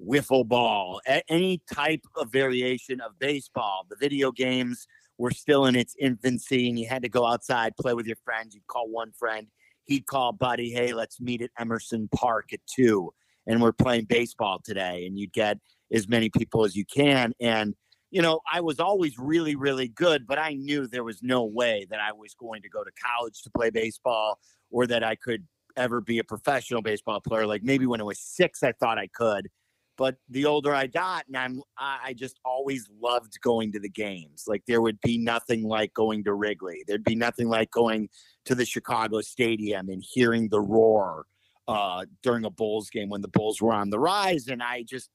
Wiffle 0.00 0.48
ball, 0.48 1.00
any 1.28 1.60
type 1.72 2.04
of 2.16 2.32
variation 2.32 3.00
of 3.00 3.18
baseball. 3.18 3.86
The 3.88 3.96
video 3.96 4.32
games 4.32 4.86
were 5.18 5.30
still 5.30 5.66
in 5.66 5.76
its 5.76 5.94
infancy, 6.00 6.68
and 6.68 6.78
you 6.78 6.88
had 6.88 7.02
to 7.02 7.08
go 7.08 7.26
outside, 7.26 7.76
play 7.76 7.92
with 7.92 8.06
your 8.06 8.16
friends. 8.24 8.54
You'd 8.54 8.66
call 8.66 8.88
one 8.88 9.12
friend, 9.12 9.46
he'd 9.84 10.06
call 10.06 10.32
buddy, 10.32 10.70
hey, 10.70 10.94
let's 10.94 11.20
meet 11.20 11.42
at 11.42 11.50
Emerson 11.58 12.08
Park 12.14 12.52
at 12.52 12.60
two, 12.66 13.12
and 13.46 13.60
we're 13.60 13.72
playing 13.72 14.06
baseball 14.06 14.60
today. 14.64 15.04
And 15.06 15.18
you'd 15.18 15.32
get 15.32 15.58
as 15.92 16.08
many 16.08 16.30
people 16.30 16.64
as 16.64 16.74
you 16.74 16.84
can. 16.84 17.32
And 17.40 17.74
you 18.12 18.20
know, 18.20 18.40
I 18.50 18.60
was 18.60 18.78
always 18.78 19.18
really, 19.18 19.56
really 19.56 19.88
good, 19.88 20.26
but 20.26 20.38
I 20.38 20.52
knew 20.52 20.86
there 20.86 21.02
was 21.02 21.22
no 21.22 21.44
way 21.44 21.86
that 21.88 21.98
I 21.98 22.12
was 22.12 22.34
going 22.34 22.60
to 22.62 22.68
go 22.68 22.84
to 22.84 22.90
college 23.02 23.40
to 23.42 23.50
play 23.50 23.70
baseball 23.70 24.38
or 24.70 24.86
that 24.86 25.02
I 25.02 25.14
could 25.14 25.46
ever 25.78 26.02
be 26.02 26.18
a 26.18 26.24
professional 26.24 26.82
baseball 26.82 27.20
player. 27.20 27.46
Like 27.46 27.62
maybe 27.62 27.86
when 27.86 28.02
I 28.02 28.04
was 28.04 28.20
six, 28.20 28.62
I 28.62 28.72
thought 28.72 28.98
I 28.98 29.06
could. 29.06 29.48
But 29.96 30.16
the 30.28 30.44
older 30.44 30.74
I 30.74 30.88
got, 30.88 31.24
and 31.26 31.36
I'm, 31.36 31.62
I 31.78 32.14
just 32.14 32.38
always 32.44 32.88
loved 33.00 33.40
going 33.42 33.72
to 33.72 33.80
the 33.80 33.88
games. 33.88 34.44
Like 34.46 34.62
there 34.66 34.82
would 34.82 35.00
be 35.00 35.16
nothing 35.16 35.62
like 35.62 35.94
going 35.94 36.24
to 36.24 36.34
Wrigley. 36.34 36.82
There'd 36.86 37.04
be 37.04 37.14
nothing 37.14 37.48
like 37.48 37.70
going 37.70 38.10
to 38.44 38.54
the 38.54 38.66
Chicago 38.66 39.20
Stadium 39.22 39.88
and 39.88 40.02
hearing 40.06 40.48
the 40.48 40.60
roar 40.60 41.26
uh, 41.68 42.04
during 42.22 42.44
a 42.44 42.50
Bulls 42.50 42.90
game 42.90 43.08
when 43.08 43.22
the 43.22 43.28
Bulls 43.28 43.62
were 43.62 43.72
on 43.72 43.90
the 43.90 43.98
rise. 43.98 44.48
And 44.48 44.62
I 44.62 44.82
just, 44.82 45.10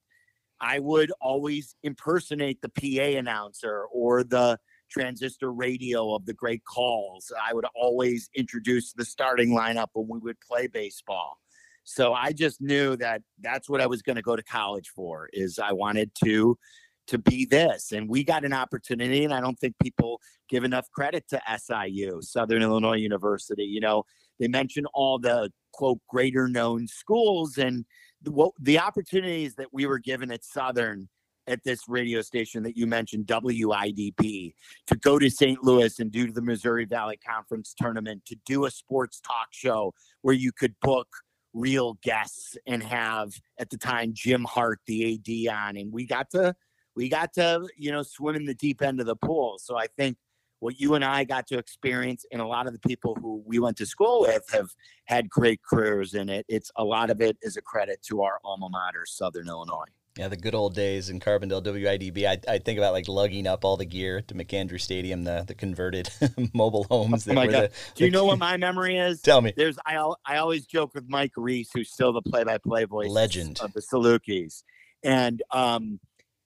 I 0.60 0.78
would 0.78 1.12
always 1.20 1.76
impersonate 1.82 2.60
the 2.62 2.68
PA 2.68 3.18
announcer 3.18 3.84
or 3.92 4.24
the 4.24 4.58
transistor 4.90 5.52
radio 5.52 6.14
of 6.14 6.26
the 6.26 6.34
great 6.34 6.64
calls. 6.64 7.30
I 7.40 7.54
would 7.54 7.66
always 7.74 8.28
introduce 8.34 8.92
the 8.92 9.04
starting 9.04 9.50
lineup 9.50 9.88
when 9.92 10.08
we 10.08 10.18
would 10.18 10.40
play 10.40 10.66
baseball. 10.66 11.38
So 11.84 12.12
I 12.12 12.32
just 12.32 12.60
knew 12.60 12.96
that 12.96 13.22
that's 13.40 13.68
what 13.68 13.80
I 13.80 13.86
was 13.86 14.02
going 14.02 14.16
to 14.16 14.22
go 14.22 14.36
to 14.36 14.42
college 14.42 14.90
for 14.94 15.28
is 15.32 15.58
I 15.58 15.72
wanted 15.72 16.10
to 16.24 16.58
to 17.06 17.16
be 17.16 17.46
this 17.46 17.92
and 17.92 18.06
we 18.06 18.22
got 18.22 18.44
an 18.44 18.52
opportunity 18.52 19.24
and 19.24 19.32
I 19.32 19.40
don't 19.40 19.58
think 19.58 19.74
people 19.82 20.20
give 20.50 20.64
enough 20.64 20.90
credit 20.90 21.24
to 21.30 21.40
SIU, 21.56 22.20
Southern 22.20 22.60
Illinois 22.60 22.98
University. 22.98 23.64
You 23.64 23.80
know, 23.80 24.04
they 24.38 24.48
mention 24.48 24.84
all 24.92 25.18
the 25.18 25.50
quote 25.72 26.00
greater 26.08 26.48
known 26.48 26.86
schools 26.86 27.56
and 27.56 27.86
the, 28.22 28.30
what, 28.30 28.52
the 28.60 28.78
opportunities 28.78 29.54
that 29.56 29.68
we 29.72 29.86
were 29.86 29.98
given 29.98 30.30
at 30.30 30.44
Southern 30.44 31.08
at 31.46 31.64
this 31.64 31.88
radio 31.88 32.20
station 32.20 32.62
that 32.62 32.76
you 32.76 32.86
mentioned, 32.86 33.26
WIDB, 33.26 34.52
to 34.86 34.96
go 34.96 35.18
to 35.18 35.30
St. 35.30 35.62
Louis 35.64 35.98
and 35.98 36.12
do 36.12 36.30
the 36.30 36.42
Missouri 36.42 36.84
Valley 36.84 37.18
Conference 37.26 37.74
tournament, 37.76 38.24
to 38.26 38.36
do 38.44 38.66
a 38.66 38.70
sports 38.70 39.20
talk 39.20 39.48
show 39.50 39.94
where 40.22 40.34
you 40.34 40.52
could 40.52 40.74
book 40.80 41.08
real 41.54 41.98
guests 42.02 42.56
and 42.66 42.82
have 42.82 43.32
at 43.58 43.70
the 43.70 43.78
time 43.78 44.12
Jim 44.12 44.44
Hart, 44.44 44.80
the 44.86 45.14
AD, 45.14 45.54
on, 45.54 45.76
and 45.76 45.92
we 45.92 46.06
got 46.06 46.30
to 46.30 46.54
we 46.94 47.08
got 47.08 47.32
to 47.34 47.66
you 47.76 47.90
know 47.90 48.02
swim 48.02 48.36
in 48.36 48.44
the 48.44 48.54
deep 48.54 48.82
end 48.82 49.00
of 49.00 49.06
the 49.06 49.16
pool. 49.16 49.58
So 49.58 49.76
I 49.76 49.86
think 49.96 50.16
what 50.60 50.80
you 50.80 50.94
and 50.94 51.04
I 51.04 51.24
got 51.24 51.46
to 51.48 51.58
experience, 51.58 52.24
and 52.32 52.40
a 52.40 52.46
lot 52.46 52.66
of 52.66 52.72
the 52.72 52.80
people 52.80 53.16
who 53.20 53.42
we 53.46 53.58
went 53.58 53.76
to 53.78 53.86
school 53.86 54.22
with 54.22 54.48
have 54.52 54.68
had 55.04 55.28
great 55.28 55.60
careers 55.62 56.14
in 56.14 56.28
it. 56.28 56.44
It's 56.48 56.70
a 56.76 56.84
lot 56.84 57.10
of 57.10 57.20
it 57.20 57.36
is 57.42 57.56
a 57.56 57.62
credit 57.62 58.02
to 58.08 58.22
our 58.22 58.38
alma 58.44 58.68
mater, 58.68 59.04
Southern 59.06 59.48
Illinois. 59.48 59.86
Yeah, 60.18 60.26
the 60.26 60.36
good 60.36 60.54
old 60.56 60.74
days 60.74 61.10
in 61.10 61.20
Carbondale 61.20 61.62
WIDB. 61.62 62.26
I, 62.26 62.52
I 62.52 62.58
think 62.58 62.76
about 62.76 62.92
like 62.92 63.06
lugging 63.06 63.46
up 63.46 63.64
all 63.64 63.76
the 63.76 63.84
gear 63.84 64.20
to 64.22 64.34
McAndrew 64.34 64.80
Stadium, 64.80 65.22
the 65.22 65.44
the 65.46 65.54
converted 65.54 66.10
mobile 66.54 66.84
homes. 66.90 67.28
Oh 67.28 67.34
my 67.34 67.46
God. 67.46 67.70
The, 67.70 67.72
Do 67.94 68.04
you 68.04 68.10
know 68.10 68.24
what 68.24 68.38
my 68.40 68.56
memory 68.56 68.98
is? 68.98 69.22
Tell 69.22 69.40
me. 69.40 69.52
There's 69.56 69.78
I 69.86 69.94
I 70.26 70.38
always 70.38 70.66
joke 70.66 70.92
with 70.94 71.08
Mike 71.08 71.34
Reis, 71.36 71.70
who's 71.72 71.92
still 71.92 72.12
the 72.12 72.22
play-by-play 72.22 72.86
voice 72.86 73.08
legend 73.08 73.60
of 73.60 73.72
the 73.74 73.80
Salukis, 73.80 74.64
and 75.04 75.40
um, 75.52 76.00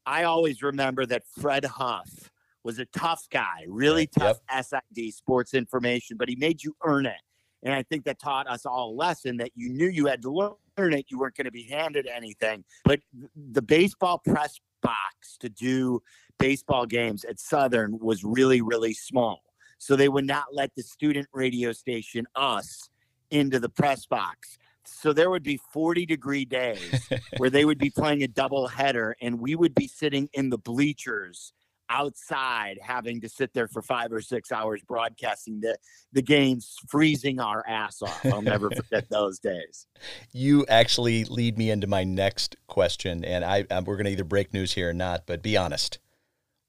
I 0.05 0.25
always 0.25 0.63
remember 0.63 1.07
that 1.07 1.23
Fred 1.41 1.65
Huff 1.65 2.31
was 2.65 2.79
a 2.79 2.87
tough 2.87 3.27
guy, 3.31 3.65
really 3.69 4.07
tough 4.07 4.39
yep. 4.53 4.65
SID 4.65 5.13
sports 5.15 5.55
information, 5.55 6.17
but 6.17 6.29
he 6.29 6.37
made 6.37 6.63
you 6.63 6.77
earn 6.85 7.07
it. 7.07 7.21
And 7.63 7.75
I 7.75 7.83
think 7.83 8.05
that 8.05 8.19
taught 8.19 8.49
us 8.49 8.67
all 8.67 8.91
a 8.91 8.95
lesson 8.95 9.37
that 9.37 9.51
you 9.55 9.71
knew 9.71 9.87
you 9.87 10.07
had 10.07 10.23
to 10.23 10.31
learn 10.31 10.93
it. 10.93 11.07
You 11.09 11.19
weren't 11.19 11.37
going 11.37 11.45
to 11.45 11.53
be 11.53 11.65
handed 11.65 12.07
anything. 12.07 12.65
But 12.85 13.01
the 13.37 13.63
baseball 13.63 14.19
press 14.19 14.61
box 14.83 15.37
to 15.41 15.49
do 15.49 16.03
baseball 16.39 16.87
games 16.87 17.25
at 17.25 17.39
Southern 17.39 17.99
was 18.01 18.25
really, 18.25 18.63
really 18.63 18.95
small. 18.95 19.43
So 19.79 19.97
they 19.97 20.09
would 20.09 20.27
not 20.27 20.47
let 20.53 20.75
the 20.77 20.83
student 20.83 21.29
radio 21.33 21.73
station, 21.73 22.27
us, 22.35 22.89
into 23.31 23.59
the 23.59 23.69
press 23.69 24.07
box. 24.07 24.59
So 24.85 25.13
there 25.13 25.31
would 25.31 25.43
be 25.43 25.59
40 25.73 26.07
degree 26.07 26.45
days 26.45 27.09
where 27.37 27.51
they 27.51 27.65
would 27.65 27.79
be 27.79 27.91
playing 27.91 28.23
a 28.23 28.29
double 28.29 28.67
header 28.67 29.17
and 29.21 29.41
we 29.41 29.55
would 29.55 29.75
be 29.75 29.87
sitting 29.87 30.29
in 30.33 30.51
the 30.51 30.59
bleachers 30.59 31.53
outside 31.93 32.79
having 32.83 33.21
to 33.21 33.29
sit 33.29 33.53
there 33.53 33.69
for 33.69 33.83
five 33.83 34.13
or 34.13 34.21
six 34.21 34.51
hours 34.51 34.81
broadcasting 34.83 35.61
the, 35.61 35.77
the 36.13 36.23
games, 36.23 36.75
freezing 36.89 37.39
our 37.39 37.65
ass 37.69 38.01
off. 38.03 38.25
I'll 38.27 38.43
never 38.43 38.71
forget 38.71 39.09
those 39.11 39.39
days. 39.39 39.87
You 40.33 40.65
actually 40.69 41.25
lead 41.25 41.59
me 41.59 41.71
into 41.71 41.87
my 41.87 42.05
next 42.05 42.57
question, 42.67 43.25
and 43.25 43.45
I, 43.45 43.65
I 43.71 43.81
we're 43.81 43.97
going 43.97 44.07
to 44.07 44.13
either 44.13 44.25
break 44.25 44.53
news 44.53 44.73
here 44.73 44.91
or 44.91 44.95
not, 44.95 45.27
but 45.27 45.43
be 45.43 45.57
honest. 45.57 45.99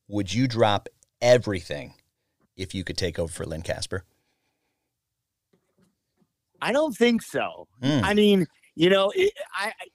Would 0.10 0.34
you 0.34 0.48
drop 0.48 0.90
everything 1.22 1.94
if 2.58 2.76
you 2.76 2.84
could 2.84 2.98
take 2.98 3.18
over 3.18 3.32
for 3.32 3.46
Len 3.46 3.62
Kasper 3.62 4.04
I 6.64 6.72
don't 6.72 6.96
think 6.96 7.22
so. 7.22 7.68
Mm. 7.82 8.04
I 8.04 8.14
mean, 8.14 8.48
you 8.76 8.90
know, 8.90 9.12
it, 9.14 9.34
I, 9.54 9.68
I 9.68 9.86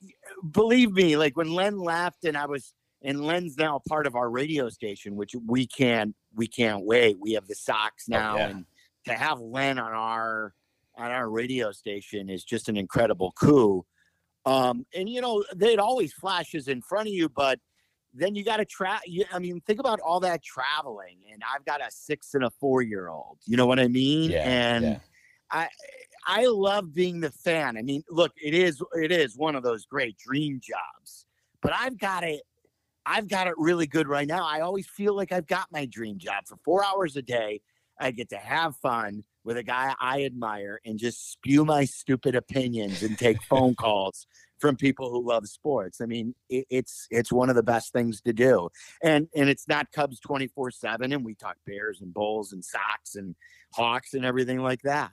believe 0.50 0.92
me, 0.92 1.16
like 1.16 1.34
when 1.34 1.50
Len 1.50 1.78
left 1.78 2.24
and 2.24 2.36
I 2.36 2.44
was 2.44 2.74
and 3.02 3.24
Len's 3.24 3.56
now 3.56 3.80
part 3.88 4.06
of 4.06 4.16
our 4.16 4.28
radio 4.28 4.68
station, 4.68 5.16
which 5.16 5.34
we 5.46 5.66
can't 5.66 6.14
we 6.34 6.46
can't 6.46 6.84
wait. 6.84 7.16
We 7.20 7.32
have 7.32 7.46
the 7.46 7.54
Sox 7.54 8.06
oh, 8.10 8.16
now, 8.16 8.34
oh, 8.34 8.38
yeah. 8.38 8.48
and 8.48 8.64
to 9.06 9.14
have 9.14 9.40
Len 9.40 9.78
on 9.78 9.92
our 9.92 10.54
on 10.96 11.10
our 11.10 11.30
radio 11.30 11.70
station 11.72 12.28
is 12.28 12.44
just 12.44 12.68
an 12.68 12.76
incredible 12.76 13.32
coup. 13.32 13.84
Um, 14.44 14.84
and 14.94 15.08
you 15.08 15.20
know, 15.20 15.44
it 15.60 15.78
always 15.78 16.12
flashes 16.12 16.68
in 16.68 16.82
front 16.82 17.08
of 17.08 17.14
you, 17.14 17.28
but 17.28 17.60
then 18.14 18.34
you 18.34 18.44
got 18.44 18.56
to 18.56 18.64
try. 18.64 18.98
I 19.32 19.38
mean, 19.38 19.60
think 19.60 19.78
about 19.78 20.00
all 20.00 20.20
that 20.20 20.42
traveling, 20.42 21.18
and 21.32 21.42
I've 21.54 21.64
got 21.64 21.80
a 21.80 21.90
six 21.90 22.34
and 22.34 22.44
a 22.44 22.50
four 22.58 22.82
year 22.82 23.08
old. 23.08 23.38
You 23.46 23.56
know 23.56 23.66
what 23.66 23.78
I 23.78 23.88
mean? 23.88 24.30
Yeah, 24.30 24.42
and 24.48 24.84
yeah. 24.84 24.98
I 25.50 25.68
I 26.26 26.46
love 26.46 26.92
being 26.94 27.20
the 27.20 27.30
fan. 27.30 27.76
I 27.76 27.82
mean, 27.82 28.02
look, 28.10 28.32
it 28.42 28.54
is 28.54 28.82
it 28.94 29.12
is 29.12 29.36
one 29.36 29.54
of 29.54 29.62
those 29.62 29.86
great 29.86 30.16
dream 30.18 30.60
jobs, 30.62 31.26
but 31.62 31.72
I've 31.72 31.98
got 31.98 32.24
it 32.24 32.42
I've 33.08 33.26
got 33.26 33.46
it 33.46 33.54
really 33.56 33.86
good 33.86 34.06
right 34.06 34.28
now. 34.28 34.46
I 34.46 34.60
always 34.60 34.86
feel 34.86 35.16
like 35.16 35.32
I've 35.32 35.46
got 35.46 35.68
my 35.72 35.86
dream 35.86 36.18
job 36.18 36.46
for 36.46 36.56
four 36.62 36.84
hours 36.84 37.16
a 37.16 37.22
day. 37.22 37.62
I 37.98 38.10
get 38.10 38.28
to 38.30 38.36
have 38.36 38.76
fun 38.76 39.24
with 39.44 39.56
a 39.56 39.62
guy 39.62 39.94
I 39.98 40.24
admire 40.24 40.78
and 40.84 40.98
just 40.98 41.32
spew 41.32 41.64
my 41.64 41.86
stupid 41.86 42.36
opinions 42.36 43.02
and 43.02 43.18
take 43.18 43.42
phone 43.44 43.74
calls 43.78 44.26
from 44.58 44.76
people 44.76 45.10
who 45.10 45.26
love 45.26 45.48
sports. 45.48 46.02
I 46.02 46.04
mean, 46.06 46.34
it, 46.50 46.66
it's 46.68 47.06
it's 47.10 47.32
one 47.32 47.48
of 47.48 47.56
the 47.56 47.62
best 47.62 47.94
things 47.94 48.20
to 48.22 48.34
do, 48.34 48.68
and 49.02 49.26
and 49.34 49.48
it's 49.48 49.66
not 49.66 49.90
Cubs 49.90 50.20
twenty 50.20 50.48
four 50.48 50.70
seven, 50.70 51.12
and 51.12 51.24
we 51.24 51.34
talk 51.34 51.56
Bears 51.66 52.02
and 52.02 52.12
Bulls 52.12 52.52
and 52.52 52.62
Sox 52.62 53.14
and 53.14 53.34
Hawks 53.72 54.12
and 54.12 54.24
everything 54.24 54.58
like 54.58 54.82
that. 54.82 55.10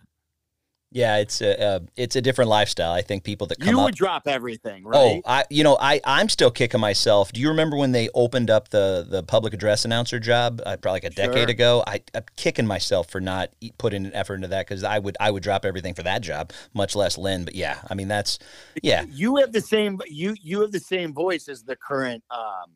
Yeah, 0.96 1.18
it's 1.18 1.42
a 1.42 1.62
uh, 1.62 1.80
it's 1.98 2.16
a 2.16 2.22
different 2.22 2.50
lifestyle. 2.50 2.94
I 2.94 3.02
think 3.02 3.26
people 3.26 3.48
that 3.48 3.60
come 3.60 3.68
you 3.68 3.80
up, 3.82 3.84
would 3.88 3.96
drop 3.96 4.30
everything, 4.30 4.86
Oh, 4.94 5.16
right? 5.16 5.22
I 5.26 5.44
you 5.50 5.62
know 5.62 5.78
I 5.78 6.00
I'm 6.06 6.30
still 6.30 6.50
kicking 6.50 6.80
myself. 6.80 7.34
Do 7.34 7.42
you 7.42 7.50
remember 7.50 7.76
when 7.76 7.92
they 7.92 8.08
opened 8.14 8.50
up 8.50 8.70
the 8.70 9.06
the 9.06 9.22
public 9.22 9.54
address 9.54 9.84
announcer 9.84 10.20
job 10.20 10.62
uh, 10.66 10.78
probably 10.78 10.96
like 10.96 11.04
a 11.04 11.10
decade 11.10 11.50
Sure. 11.50 11.50
ago? 11.50 11.84
I, 11.86 12.00
I'm 12.14 12.24
kicking 12.38 12.66
myself 12.66 13.10
for 13.10 13.20
not 13.20 13.50
putting 13.78 14.06
an 14.06 14.14
effort 14.14 14.36
into 14.36 14.48
that 14.48 14.68
because 14.68 14.86
I 14.86 15.00
would 15.00 15.18
I 15.20 15.32
would 15.32 15.44
drop 15.44 15.66
everything 15.66 15.96
for 15.96 16.04
that 16.04 16.22
job, 16.22 16.54
much 16.74 16.96
less 16.96 17.18
Len. 17.18 17.44
But 17.44 17.56
yeah, 17.56 17.82
I 17.90 17.94
mean 17.94 18.08
that's 18.08 18.40
yeah 18.82 19.04
you 19.10 19.36
have 19.36 19.52
the 19.52 19.60
same 19.60 20.00
you 20.08 20.34
you 20.42 20.62
have 20.62 20.72
the 20.72 20.80
same 20.80 21.14
voice 21.14 21.50
as 21.50 21.62
the 21.64 21.76
current 21.76 22.24
um 22.32 22.72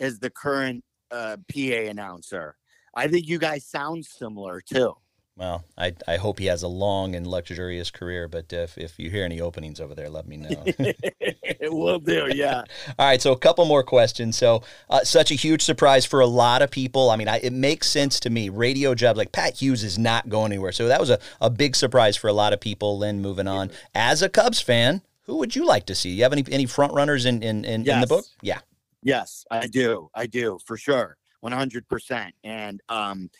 as 0.00 0.18
the 0.18 0.30
current 0.30 0.82
uh 1.10 1.36
PA 1.52 1.90
announcer. 1.90 2.56
I 2.94 3.06
think 3.08 3.28
you 3.28 3.38
guys 3.38 3.66
sound 3.66 4.06
similar 4.06 4.62
too. 4.62 4.94
Well, 5.40 5.64
I, 5.78 5.94
I 6.06 6.18
hope 6.18 6.38
he 6.38 6.46
has 6.46 6.62
a 6.62 6.68
long 6.68 7.14
and 7.14 7.26
luxurious 7.26 7.90
career, 7.90 8.28
but 8.28 8.52
if, 8.52 8.76
if 8.76 8.98
you 8.98 9.08
hear 9.08 9.24
any 9.24 9.40
openings 9.40 9.80
over 9.80 9.94
there, 9.94 10.10
let 10.10 10.28
me 10.28 10.36
know. 10.36 10.50
it 10.66 11.72
will 11.72 11.98
do, 11.98 12.28
yeah. 12.34 12.64
All 12.98 13.06
right, 13.06 13.22
so 13.22 13.32
a 13.32 13.38
couple 13.38 13.64
more 13.64 13.82
questions. 13.82 14.36
So, 14.36 14.62
uh, 14.90 15.02
such 15.02 15.30
a 15.30 15.34
huge 15.34 15.62
surprise 15.62 16.04
for 16.04 16.20
a 16.20 16.26
lot 16.26 16.60
of 16.60 16.70
people. 16.70 17.08
I 17.08 17.16
mean, 17.16 17.26
I, 17.26 17.38
it 17.38 17.54
makes 17.54 17.88
sense 17.88 18.20
to 18.20 18.28
me. 18.28 18.50
Radio 18.50 18.94
jobs 18.94 19.16
like 19.16 19.32
Pat 19.32 19.62
Hughes 19.62 19.82
is 19.82 19.98
not 19.98 20.28
going 20.28 20.52
anywhere. 20.52 20.72
So, 20.72 20.88
that 20.88 21.00
was 21.00 21.08
a, 21.08 21.18
a 21.40 21.48
big 21.48 21.74
surprise 21.74 22.18
for 22.18 22.28
a 22.28 22.34
lot 22.34 22.52
of 22.52 22.60
people. 22.60 22.98
Len, 22.98 23.22
moving 23.22 23.48
on. 23.48 23.70
As 23.94 24.20
a 24.20 24.28
Cubs 24.28 24.60
fan, 24.60 25.00
who 25.22 25.38
would 25.38 25.56
you 25.56 25.64
like 25.64 25.86
to 25.86 25.94
see? 25.94 26.10
You 26.10 26.24
have 26.24 26.34
any, 26.34 26.44
any 26.50 26.66
front 26.66 26.92
runners 26.92 27.24
in, 27.24 27.42
in, 27.42 27.64
in, 27.64 27.88
in 27.88 28.00
the 28.02 28.06
book? 28.06 28.26
Yeah. 28.42 28.58
Yes, 29.02 29.46
I 29.50 29.68
do. 29.68 30.10
I 30.14 30.26
do 30.26 30.58
for 30.66 30.76
sure. 30.76 31.16
100%. 31.42 32.30
And 32.44 32.82
um 32.90 33.30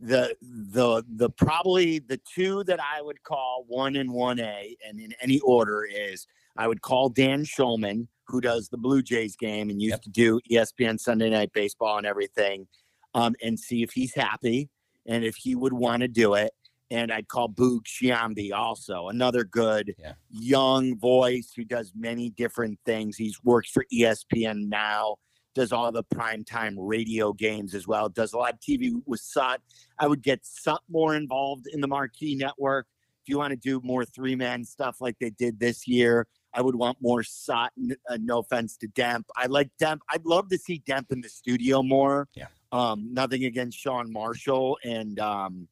the 0.00 0.34
the 0.40 1.04
the 1.16 1.28
probably 1.30 1.98
the 1.98 2.18
two 2.34 2.64
that 2.64 2.80
I 2.80 3.02
would 3.02 3.22
call 3.22 3.64
1 3.68 3.96
and 3.96 4.10
1A 4.10 4.76
and 4.86 4.98
in 4.98 5.12
any 5.20 5.40
order 5.40 5.84
is 5.84 6.26
I 6.56 6.68
would 6.68 6.80
call 6.80 7.10
Dan 7.10 7.44
Shulman 7.44 8.08
who 8.26 8.40
does 8.40 8.68
the 8.68 8.78
Blue 8.78 9.02
Jays 9.02 9.36
game 9.36 9.68
and 9.70 9.80
used 9.82 9.92
Yep. 9.94 10.02
to 10.02 10.10
do 10.10 10.40
ESPN 10.50 10.98
Sunday 10.98 11.28
Night 11.28 11.52
Baseball 11.52 11.98
and 11.98 12.06
everything 12.06 12.66
um 13.14 13.34
and 13.42 13.58
see 13.58 13.82
if 13.82 13.92
he's 13.92 14.14
happy 14.14 14.70
and 15.06 15.22
if 15.24 15.36
he 15.36 15.54
would 15.54 15.72
want 15.74 16.00
to 16.00 16.08
do 16.08 16.32
it 16.34 16.52
and 16.90 17.12
I'd 17.12 17.28
call 17.28 17.48
Boog 17.50 17.82
Sciambi 17.86 18.52
also 18.54 19.08
another 19.08 19.44
good 19.44 19.94
Yeah. 19.98 20.14
young 20.30 20.98
voice 20.98 21.52
who 21.54 21.64
does 21.64 21.92
many 21.94 22.30
different 22.30 22.78
things. 22.86 23.16
He's 23.16 23.38
worked 23.44 23.68
for 23.68 23.84
ESPN 23.92 24.68
now, 24.68 25.16
does 25.54 25.72
all 25.72 25.90
the 25.90 26.04
primetime 26.04 26.74
radio 26.76 27.32
games 27.32 27.74
as 27.74 27.86
well, 27.86 28.08
does 28.08 28.32
a 28.32 28.38
lot 28.38 28.54
of 28.54 28.60
TV 28.60 28.92
with 29.06 29.20
Sut. 29.20 29.60
I 29.98 30.06
would 30.06 30.22
get 30.22 30.44
Sut 30.44 30.80
more 30.88 31.14
involved 31.14 31.66
in 31.72 31.80
the 31.80 31.88
Marquee 31.88 32.36
Network. 32.36 32.86
If 33.22 33.28
you 33.28 33.38
want 33.38 33.50
to 33.50 33.56
do 33.56 33.80
more 33.84 34.04
three 34.04 34.36
man 34.36 34.64
stuff 34.64 35.00
like 35.00 35.16
they 35.20 35.30
did 35.30 35.58
this 35.60 35.86
year, 35.86 36.26
I 36.54 36.62
would 36.62 36.74
want 36.74 36.98
more 37.00 37.22
Sut. 37.22 37.72
Uh, 38.08 38.18
no 38.20 38.38
offense 38.38 38.76
to 38.78 38.88
Demp. 38.88 39.24
I 39.36 39.46
like 39.46 39.70
Demp. 39.80 39.98
I'd 40.10 40.24
love 40.24 40.48
to 40.50 40.58
see 40.58 40.82
Demp 40.86 41.12
in 41.12 41.20
the 41.20 41.28
studio 41.28 41.82
more. 41.82 42.28
Yeah. 42.34 42.46
Um, 42.72 43.12
nothing 43.12 43.44
against 43.44 43.78
Sean 43.78 44.12
Marshall 44.12 44.78
and 44.84 45.18
um, 45.18 45.68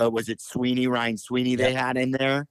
uh, 0.00 0.10
was 0.10 0.28
it 0.28 0.40
Sweeney, 0.40 0.86
Ryan 0.88 1.16
Sweeney 1.16 1.54
they 1.54 1.72
had 1.72 1.96
in 1.96 2.10
there. 2.10 2.46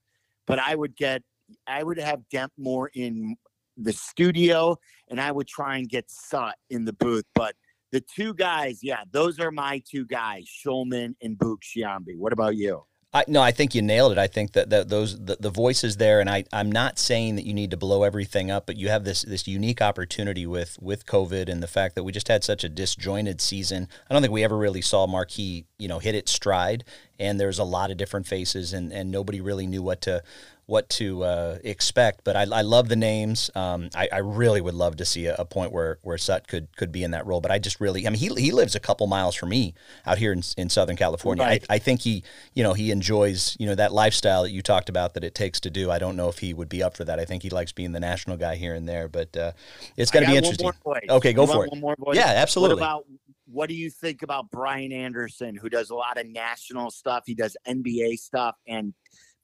But 0.47 0.59
I 0.59 0.75
would 0.75 0.95
get, 0.95 1.21
I 1.67 1.83
would 1.83 1.99
have 1.99 2.21
Demp 2.33 2.49
more 2.57 2.89
in 2.93 3.35
the 3.83 3.93
studio 3.93 4.77
and 5.09 5.19
I 5.19 5.31
would 5.31 5.47
try 5.47 5.77
and 5.77 5.89
get 5.89 6.09
Sut 6.09 6.55
in 6.69 6.85
the 6.85 6.93
booth. 6.93 7.25
But 7.35 7.55
the 7.91 8.01
two 8.01 8.33
guys, 8.33 8.79
yeah, 8.81 9.03
those 9.11 9.39
are 9.39 9.51
my 9.51 9.81
two 9.89 10.05
guys, 10.05 10.45
Shulman 10.45 11.15
and 11.21 11.37
Boog 11.37 11.57
Sciambi. 11.63 12.17
What 12.17 12.33
about 12.33 12.55
you? 12.55 12.83
I, 13.13 13.25
no, 13.27 13.41
I 13.41 13.51
think 13.51 13.75
you 13.75 13.81
nailed 13.81 14.13
it. 14.13 14.17
I 14.17 14.27
think 14.27 14.53
that, 14.53 14.69
that 14.69 14.87
those 14.87 15.19
the, 15.19 15.35
the 15.37 15.49
voices 15.49 15.97
there, 15.97 16.21
and 16.21 16.29
I 16.29 16.45
I'm 16.53 16.71
not 16.71 16.97
saying 16.97 17.35
that 17.35 17.45
you 17.45 17.53
need 17.53 17.71
to 17.71 17.77
blow 17.77 18.03
everything 18.03 18.49
up, 18.49 18.65
but 18.65 18.77
you 18.77 18.87
have 18.87 19.03
this 19.03 19.23
this 19.23 19.49
unique 19.49 19.81
opportunity 19.81 20.45
with 20.47 20.77
with 20.81 21.05
COVID 21.05 21.49
and 21.49 21.61
the 21.61 21.67
fact 21.67 21.95
that 21.95 22.03
we 22.03 22.13
just 22.13 22.29
had 22.29 22.45
such 22.45 22.63
a 22.63 22.69
disjointed 22.69 23.41
season. 23.41 23.89
I 24.09 24.13
don't 24.13 24.21
think 24.21 24.31
we 24.31 24.45
ever 24.45 24.57
really 24.57 24.81
saw 24.81 25.07
Marquee, 25.07 25.65
you 25.77 25.89
know, 25.89 25.99
hit 25.99 26.15
its 26.15 26.31
stride, 26.31 26.85
and 27.19 27.37
there's 27.37 27.59
a 27.59 27.65
lot 27.65 27.91
of 27.91 27.97
different 27.97 28.27
faces, 28.27 28.71
and 28.71 28.93
and 28.93 29.11
nobody 29.11 29.41
really 29.41 29.67
knew 29.67 29.83
what 29.83 29.99
to 30.03 30.23
what 30.65 30.89
to 30.89 31.23
uh, 31.23 31.57
expect. 31.63 32.23
But 32.23 32.35
I, 32.35 32.41
I 32.41 32.61
love 32.61 32.89
the 32.89 32.95
names. 32.95 33.49
Um, 33.55 33.89
I, 33.95 34.07
I 34.11 34.17
really 34.19 34.61
would 34.61 34.73
love 34.73 34.97
to 34.97 35.05
see 35.05 35.25
a, 35.25 35.35
a 35.35 35.45
point 35.45 35.71
where 35.71 35.99
where 36.01 36.17
Sut 36.17 36.47
could 36.47 36.75
could 36.75 36.91
be 36.91 37.03
in 37.03 37.11
that 37.11 37.25
role. 37.25 37.41
But 37.41 37.51
I 37.51 37.59
just 37.59 37.79
really, 37.79 38.07
I 38.07 38.09
mean, 38.09 38.19
he 38.19 38.27
he 38.41 38.51
lives 38.51 38.75
a 38.75 38.79
couple 38.79 39.07
miles 39.07 39.35
from 39.35 39.49
me 39.49 39.73
out 40.05 40.17
here 40.17 40.31
in, 40.31 40.41
in 40.57 40.69
Southern 40.69 40.95
California. 40.95 41.43
Right. 41.43 41.65
I, 41.69 41.75
I 41.75 41.79
think 41.79 42.01
he, 42.01 42.23
you 42.53 42.63
know, 42.63 42.73
he 42.73 42.91
enjoys 42.91 43.55
you 43.59 43.67
know 43.67 43.75
that 43.75 43.91
lifestyle 43.91 44.43
that 44.43 44.51
you 44.51 44.61
talked 44.61 44.89
about 44.89 45.13
that 45.15 45.23
it 45.23 45.35
takes 45.35 45.59
to 45.61 45.69
do. 45.69 45.91
I 45.91 45.99
don't 45.99 46.15
know 46.15 46.29
if 46.29 46.39
he 46.39 46.53
would 46.53 46.69
be 46.69 46.81
up 46.83 46.95
for 46.95 47.05
that. 47.05 47.19
I 47.19 47.25
think 47.25 47.43
he 47.43 47.49
likes 47.49 47.71
being 47.71 47.91
the 47.91 47.99
national 47.99 48.37
guy 48.37 48.55
here 48.55 48.75
and 48.75 48.87
there. 48.87 49.07
But 49.07 49.35
uh, 49.35 49.51
it's 49.97 50.11
going 50.11 50.25
to 50.25 50.31
be 50.31 50.37
interesting. 50.37 50.65
One 50.65 50.75
more 50.85 50.95
voice. 50.95 51.09
Okay, 51.09 51.33
go 51.33 51.45
You 51.45 51.53
for 51.53 51.65
it. 51.65 51.71
One 51.71 51.81
more 51.81 51.95
voice. 51.97 52.15
Yeah, 52.15 52.33
absolutely. 52.35 52.75
What 52.75 52.81
about 52.81 53.05
what 53.51 53.69
do 53.69 53.75
you 53.75 53.89
think 53.89 54.23
about 54.23 54.49
Brian 54.49 54.91
Anderson, 54.91 55.55
who 55.55 55.69
does 55.69 55.89
a 55.89 55.95
lot 55.95 56.17
of 56.17 56.25
national 56.27 56.89
stuff? 56.89 57.23
He 57.25 57.35
does 57.35 57.57
NBA 57.67 58.17
stuff 58.17 58.55
and 58.67 58.93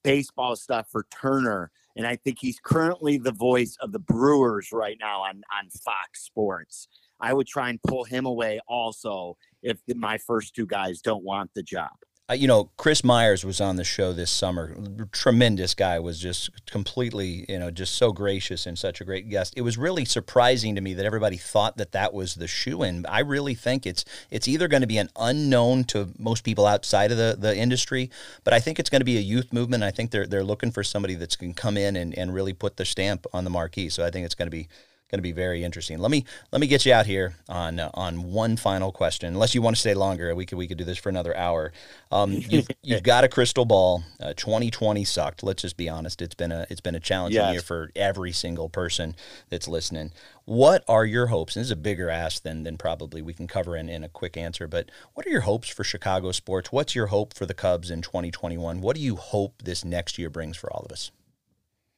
baseball 0.02 0.56
stuff 0.56 0.88
for 0.90 1.06
Turner, 1.10 1.70
and 1.96 2.06
I 2.06 2.16
think 2.16 2.38
he's 2.40 2.60
currently 2.60 3.18
the 3.18 3.32
voice 3.32 3.76
of 3.80 3.92
the 3.92 3.98
Brewers 3.98 4.70
right 4.72 4.96
now 5.00 5.22
on 5.22 5.42
on 5.58 5.70
Fox 5.70 6.24
Sports. 6.24 6.88
I 7.20 7.32
would 7.32 7.46
try 7.46 7.70
and 7.70 7.82
pull 7.82 8.04
him 8.04 8.26
away 8.26 8.60
also 8.68 9.36
if 9.62 9.78
my 9.88 10.18
first 10.18 10.54
two 10.54 10.66
guys 10.66 11.00
don't 11.00 11.24
want 11.24 11.50
the 11.54 11.62
job. 11.62 11.90
Uh, 12.30 12.34
you 12.34 12.46
know, 12.46 12.68
Chris 12.76 13.02
Myers 13.02 13.42
was 13.42 13.58
on 13.58 13.76
the 13.76 13.84
show 13.84 14.12
this 14.12 14.30
summer. 14.30 14.76
Tremendous 15.12 15.74
guy, 15.74 15.98
was 15.98 16.20
just 16.20 16.66
completely, 16.66 17.46
you 17.48 17.58
know, 17.58 17.70
just 17.70 17.94
so 17.94 18.12
gracious 18.12 18.66
and 18.66 18.78
such 18.78 19.00
a 19.00 19.04
great 19.04 19.30
guest. 19.30 19.54
It 19.56 19.62
was 19.62 19.78
really 19.78 20.04
surprising 20.04 20.74
to 20.74 20.82
me 20.82 20.92
that 20.92 21.06
everybody 21.06 21.38
thought 21.38 21.78
that 21.78 21.92
that 21.92 22.12
was 22.12 22.34
the 22.34 22.46
shoe 22.46 22.82
in. 22.82 23.06
I 23.06 23.20
really 23.20 23.54
think 23.54 23.86
it's 23.86 24.04
it's 24.30 24.46
either 24.46 24.68
going 24.68 24.82
to 24.82 24.86
be 24.86 24.98
an 24.98 25.08
unknown 25.16 25.84
to 25.84 26.12
most 26.18 26.44
people 26.44 26.66
outside 26.66 27.10
of 27.10 27.16
the, 27.16 27.34
the 27.38 27.56
industry, 27.56 28.10
but 28.44 28.52
I 28.52 28.60
think 28.60 28.78
it's 28.78 28.90
going 28.90 29.00
to 29.00 29.06
be 29.06 29.16
a 29.16 29.20
youth 29.20 29.50
movement. 29.50 29.82
I 29.82 29.90
think 29.90 30.10
they're 30.10 30.26
they're 30.26 30.44
looking 30.44 30.70
for 30.70 30.84
somebody 30.84 31.14
that's 31.14 31.36
going 31.36 31.54
to 31.54 31.60
come 31.60 31.78
in 31.78 31.96
and, 31.96 32.16
and 32.18 32.34
really 32.34 32.52
put 32.52 32.76
the 32.76 32.84
stamp 32.84 33.26
on 33.32 33.44
the 33.44 33.50
marquee. 33.50 33.88
So 33.88 34.04
I 34.04 34.10
think 34.10 34.26
it's 34.26 34.34
going 34.34 34.48
to 34.48 34.50
be 34.50 34.68
going 35.10 35.18
to 35.18 35.22
be 35.22 35.32
very 35.32 35.64
interesting. 35.64 35.98
Let 35.98 36.10
me 36.10 36.24
let 36.52 36.60
me 36.60 36.66
get 36.66 36.84
you 36.84 36.92
out 36.92 37.06
here 37.06 37.34
on 37.48 37.80
uh, 37.80 37.90
on 37.94 38.32
one 38.32 38.56
final 38.56 38.92
question. 38.92 39.28
Unless 39.28 39.54
you 39.54 39.62
want 39.62 39.76
to 39.76 39.80
stay 39.80 39.94
longer, 39.94 40.34
we 40.34 40.46
could 40.46 40.58
we 40.58 40.68
could 40.68 40.78
do 40.78 40.84
this 40.84 40.98
for 40.98 41.08
another 41.08 41.36
hour. 41.36 41.72
Um, 42.12 42.32
you've, 42.48 42.68
you've 42.82 43.02
got 43.02 43.24
a 43.24 43.28
crystal 43.28 43.64
ball. 43.64 44.04
Uh, 44.20 44.34
2020 44.34 45.04
sucked. 45.04 45.42
Let's 45.42 45.62
just 45.62 45.76
be 45.76 45.88
honest. 45.88 46.20
It's 46.22 46.34
been 46.34 46.52
a 46.52 46.66
it's 46.70 46.80
been 46.80 46.94
a 46.94 47.00
challenging 47.00 47.38
Yes. 47.40 47.52
year 47.52 47.62
for 47.62 47.90
every 47.96 48.32
single 48.32 48.68
person 48.68 49.14
that's 49.48 49.68
listening. 49.68 50.12
What 50.44 50.82
are 50.88 51.04
your 51.04 51.26
hopes? 51.26 51.56
And 51.56 51.60
this 51.60 51.68
is 51.68 51.72
a 51.72 51.76
bigger 51.76 52.08
ask 52.10 52.42
than 52.42 52.62
than 52.64 52.78
probably 52.78 53.22
we 53.22 53.34
can 53.34 53.46
cover 53.46 53.76
in, 53.76 53.88
in 53.88 54.02
a 54.04 54.08
quick 54.08 54.36
answer. 54.36 54.66
But 54.66 54.90
what 55.14 55.26
are 55.26 55.30
your 55.30 55.42
hopes 55.42 55.68
for 55.68 55.84
Chicago 55.84 56.32
sports? 56.32 56.72
What's 56.72 56.94
your 56.94 57.06
hope 57.08 57.34
for 57.34 57.46
the 57.46 57.54
Cubs 57.54 57.90
in 57.90 58.02
2021? 58.02 58.80
What 58.80 58.96
do 58.96 59.02
you 59.02 59.16
hope 59.16 59.62
this 59.62 59.84
next 59.84 60.18
year 60.18 60.30
brings 60.30 60.56
for 60.56 60.72
all 60.72 60.84
of 60.84 60.92
us? 60.92 61.10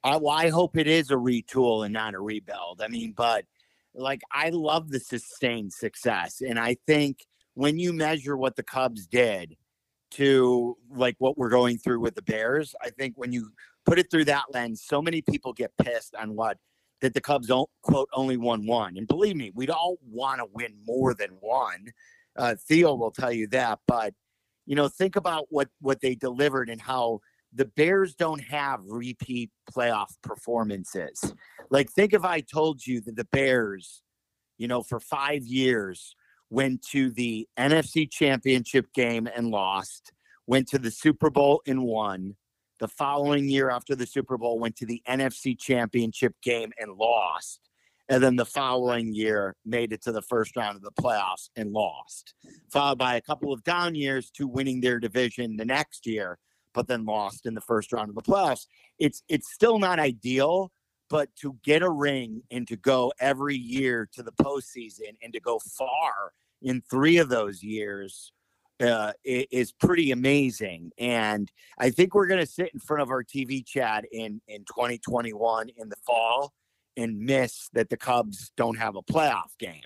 I, 0.02 0.16
well, 0.16 0.34
I 0.34 0.48
hope 0.48 0.76
it 0.76 0.86
is 0.86 1.10
a 1.10 1.14
retool 1.14 1.84
and 1.84 1.92
not 1.92 2.14
a 2.14 2.20
rebuild. 2.20 2.80
I 2.82 2.88
mean, 2.88 3.12
but 3.12 3.44
like 3.94 4.22
I 4.32 4.50
love 4.50 4.90
the 4.90 5.00
sustained 5.00 5.72
success, 5.72 6.40
and 6.40 6.58
I 6.58 6.76
think 6.86 7.26
when 7.54 7.78
you 7.78 7.92
measure 7.92 8.36
what 8.36 8.56
the 8.56 8.62
Cubs 8.62 9.06
did 9.06 9.56
to 10.12 10.76
like 10.90 11.16
what 11.18 11.36
we're 11.36 11.50
going 11.50 11.78
through 11.78 12.00
with 12.00 12.14
the 12.14 12.22
Bears, 12.22 12.74
I 12.82 12.90
think 12.90 13.14
when 13.16 13.32
you 13.32 13.50
put 13.84 13.98
it 13.98 14.10
through 14.10 14.26
that 14.26 14.44
lens, 14.52 14.82
so 14.84 15.02
many 15.02 15.22
people 15.22 15.52
get 15.52 15.76
pissed 15.76 16.14
on 16.14 16.34
what 16.34 16.58
that 17.00 17.14
the 17.14 17.20
Cubs 17.20 17.48
don't 17.48 17.68
quote 17.82 18.08
only 18.12 18.36
won 18.36 18.66
one, 18.66 18.96
and 18.96 19.06
believe 19.06 19.36
me, 19.36 19.50
we'd 19.54 19.70
all 19.70 19.98
want 20.08 20.38
to 20.38 20.46
win 20.52 20.74
more 20.86 21.14
than 21.14 21.30
one. 21.40 21.86
Uh, 22.36 22.54
Theo 22.68 22.94
will 22.94 23.10
tell 23.10 23.32
you 23.32 23.48
that, 23.48 23.80
but 23.86 24.14
you 24.66 24.76
know, 24.76 24.88
think 24.88 25.16
about 25.16 25.46
what 25.50 25.68
what 25.80 26.00
they 26.00 26.14
delivered 26.14 26.70
and 26.70 26.80
how 26.80 27.20
the 27.52 27.64
Bears 27.64 28.14
don't 28.14 28.42
have 28.42 28.80
repeat 28.86 29.50
playoff 29.72 30.14
performances. 30.22 31.34
Like, 31.70 31.90
think 31.90 32.12
if 32.12 32.24
I 32.24 32.40
told 32.40 32.86
you 32.86 33.00
that 33.02 33.16
the 33.16 33.26
Bears, 33.32 34.02
you 34.58 34.68
know, 34.68 34.82
for 34.82 35.00
five 35.00 35.44
years 35.44 36.14
went 36.48 36.82
to 36.90 37.10
the 37.10 37.48
NFC 37.58 38.10
championship 38.10 38.92
game 38.92 39.28
and 39.34 39.50
lost, 39.50 40.12
went 40.46 40.68
to 40.68 40.78
the 40.78 40.90
Super 40.90 41.30
Bowl 41.30 41.62
and 41.66 41.84
won. 41.84 42.36
The 42.78 42.88
following 42.88 43.48
year 43.48 43.70
after 43.70 43.94
the 43.94 44.06
Super 44.06 44.38
Bowl, 44.38 44.58
went 44.58 44.76
to 44.76 44.86
the 44.86 45.02
NFC 45.08 45.58
championship 45.58 46.34
game 46.42 46.72
and 46.78 46.96
lost. 46.96 47.68
And 48.08 48.22
then 48.22 48.36
the 48.36 48.46
following 48.46 49.12
year, 49.14 49.54
made 49.64 49.92
it 49.92 50.02
to 50.02 50.12
the 50.12 50.22
first 50.22 50.56
round 50.56 50.76
of 50.76 50.82
the 50.82 50.90
playoffs 50.90 51.50
and 51.54 51.72
lost, 51.72 52.34
followed 52.72 52.98
by 52.98 53.14
a 53.14 53.20
couple 53.20 53.52
of 53.52 53.62
down 53.62 53.94
years 53.94 54.30
to 54.32 54.48
winning 54.48 54.80
their 54.80 54.98
division 54.98 55.56
the 55.56 55.64
next 55.64 56.06
year 56.06 56.38
but 56.74 56.88
then 56.88 57.04
lost 57.04 57.46
in 57.46 57.54
the 57.54 57.60
first 57.60 57.92
round 57.92 58.08
of 58.08 58.14
the 58.14 58.22
playoffs. 58.22 58.66
It's 58.98 59.22
it's 59.28 59.52
still 59.52 59.78
not 59.78 59.98
ideal, 59.98 60.72
but 61.08 61.34
to 61.36 61.56
get 61.64 61.82
a 61.82 61.90
ring 61.90 62.42
and 62.50 62.66
to 62.68 62.76
go 62.76 63.12
every 63.20 63.56
year 63.56 64.08
to 64.12 64.22
the 64.22 64.32
postseason 64.32 65.16
and 65.22 65.32
to 65.32 65.40
go 65.40 65.58
far 65.58 66.32
in 66.62 66.82
three 66.90 67.18
of 67.18 67.28
those 67.28 67.62
years 67.62 68.32
uh, 68.80 69.12
is 69.24 69.72
pretty 69.72 70.10
amazing. 70.10 70.90
And 70.98 71.50
I 71.78 71.90
think 71.90 72.14
we're 72.14 72.26
going 72.26 72.40
to 72.40 72.46
sit 72.46 72.70
in 72.72 72.80
front 72.80 73.02
of 73.02 73.10
our 73.10 73.22
TV 73.22 73.64
Chad 73.64 74.06
in 74.10 74.40
in 74.48 74.64
2021 74.64 75.70
in 75.76 75.88
the 75.88 75.96
fall 76.06 76.52
and 76.96 77.18
miss 77.18 77.68
that 77.72 77.88
the 77.88 77.96
Cubs 77.96 78.52
don't 78.56 78.78
have 78.78 78.96
a 78.96 79.02
playoff 79.02 79.56
game. 79.58 79.82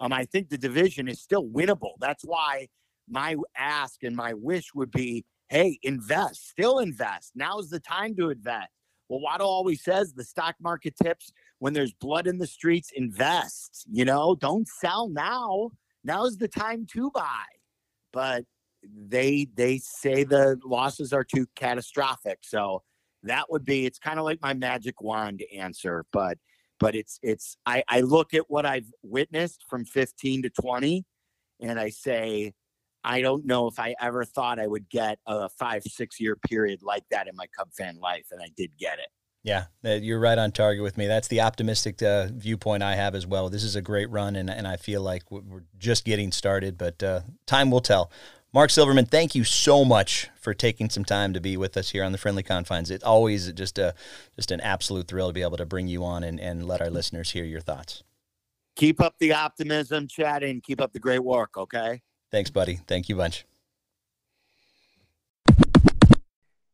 Um, 0.00 0.12
I 0.12 0.24
think 0.24 0.48
the 0.48 0.58
division 0.58 1.08
is 1.08 1.20
still 1.20 1.46
winnable. 1.46 1.92
That's 2.00 2.24
why 2.24 2.68
my 3.08 3.36
ask 3.56 4.02
and 4.02 4.16
my 4.16 4.34
wish 4.34 4.74
would 4.74 4.90
be, 4.90 5.24
hey, 5.50 5.78
invest, 5.82 6.48
still 6.48 6.78
invest. 6.78 7.32
Now's 7.34 7.68
the 7.68 7.80
time 7.80 8.16
to 8.16 8.30
invest. 8.30 8.70
Well, 9.08 9.20
Waddle 9.20 9.48
always 9.48 9.82
says 9.82 10.12
the 10.12 10.24
stock 10.24 10.54
market 10.60 10.94
tips 11.02 11.32
when 11.58 11.72
there's 11.72 11.92
blood 11.92 12.28
in 12.28 12.38
the 12.38 12.46
streets, 12.46 12.92
invest. 12.94 13.84
You 13.90 14.04
know, 14.04 14.36
don't 14.36 14.68
sell 14.68 15.08
now. 15.08 15.70
Now's 16.04 16.38
the 16.38 16.48
time 16.48 16.86
to 16.92 17.10
buy. 17.10 17.44
But 18.12 18.44
they 18.82 19.48
they 19.54 19.78
say 19.78 20.24
the 20.24 20.58
losses 20.64 21.12
are 21.12 21.24
too 21.24 21.46
catastrophic. 21.56 22.38
So 22.42 22.82
that 23.24 23.50
would 23.50 23.64
be 23.64 23.84
it's 23.84 23.98
kind 23.98 24.18
of 24.18 24.24
like 24.24 24.40
my 24.40 24.54
magic 24.54 25.02
wand 25.02 25.42
answer, 25.54 26.06
but 26.12 26.38
but 26.78 26.94
it's 26.94 27.18
it's 27.22 27.56
I, 27.66 27.82
I 27.88 28.00
look 28.00 28.32
at 28.32 28.48
what 28.48 28.64
I've 28.64 28.90
witnessed 29.02 29.64
from 29.68 29.84
15 29.84 30.42
to 30.42 30.50
20 30.50 31.04
and 31.60 31.78
I 31.78 31.90
say 31.90 32.54
I 33.02 33.20
don't 33.20 33.46
know 33.46 33.66
if 33.66 33.78
I 33.78 33.94
ever 34.00 34.24
thought 34.24 34.58
I 34.58 34.66
would 34.66 34.88
get 34.88 35.18
a 35.26 35.48
five, 35.48 35.82
six 35.84 36.20
year 36.20 36.36
period 36.36 36.82
like 36.82 37.04
that 37.10 37.28
in 37.28 37.36
my 37.36 37.46
Cub 37.56 37.72
fan 37.72 37.98
life, 37.98 38.26
and 38.30 38.40
I 38.42 38.48
did 38.56 38.76
get 38.78 38.98
it. 38.98 39.08
Yeah, 39.42 39.64
you're 39.82 40.20
right 40.20 40.36
on 40.36 40.52
target 40.52 40.82
with 40.82 40.98
me. 40.98 41.06
That's 41.06 41.28
the 41.28 41.40
optimistic 41.40 42.02
uh, 42.02 42.28
viewpoint 42.30 42.82
I 42.82 42.94
have 42.96 43.14
as 43.14 43.26
well. 43.26 43.48
This 43.48 43.64
is 43.64 43.74
a 43.74 43.80
great 43.80 44.10
run, 44.10 44.36
and, 44.36 44.50
and 44.50 44.68
I 44.68 44.76
feel 44.76 45.00
like 45.00 45.30
we're 45.30 45.62
just 45.78 46.04
getting 46.04 46.30
started, 46.30 46.76
but 46.76 47.02
uh, 47.02 47.20
time 47.46 47.70
will 47.70 47.80
tell. 47.80 48.10
Marc 48.52 48.70
Silverman, 48.70 49.06
thank 49.06 49.34
you 49.34 49.44
so 49.44 49.84
much 49.84 50.28
for 50.34 50.52
taking 50.52 50.90
some 50.90 51.04
time 51.04 51.32
to 51.32 51.40
be 51.40 51.56
with 51.56 51.76
us 51.76 51.90
here 51.90 52.04
on 52.04 52.12
the 52.12 52.18
Friendly 52.18 52.42
Confines. 52.42 52.90
It's 52.90 53.04
always 53.04 53.50
just 53.52 53.78
a 53.78 53.94
just 54.36 54.50
an 54.50 54.60
absolute 54.60 55.08
thrill 55.08 55.28
to 55.28 55.32
be 55.32 55.42
able 55.42 55.56
to 55.56 55.64
bring 55.64 55.86
you 55.86 56.04
on 56.04 56.24
and, 56.24 56.38
and 56.40 56.66
let 56.66 56.82
our 56.82 56.90
listeners 56.90 57.30
hear 57.30 57.44
your 57.44 57.60
thoughts. 57.60 58.02
Keep 58.76 59.00
up 59.00 59.14
the 59.20 59.32
optimism, 59.32 60.08
Chad, 60.08 60.42
and 60.42 60.62
keep 60.62 60.80
up 60.80 60.92
the 60.92 60.98
great 60.98 61.22
work, 61.22 61.56
okay? 61.56 62.02
Thanks, 62.30 62.50
buddy. 62.50 62.80
Thank 62.86 63.08
you 63.08 63.16
bunch. 63.16 63.44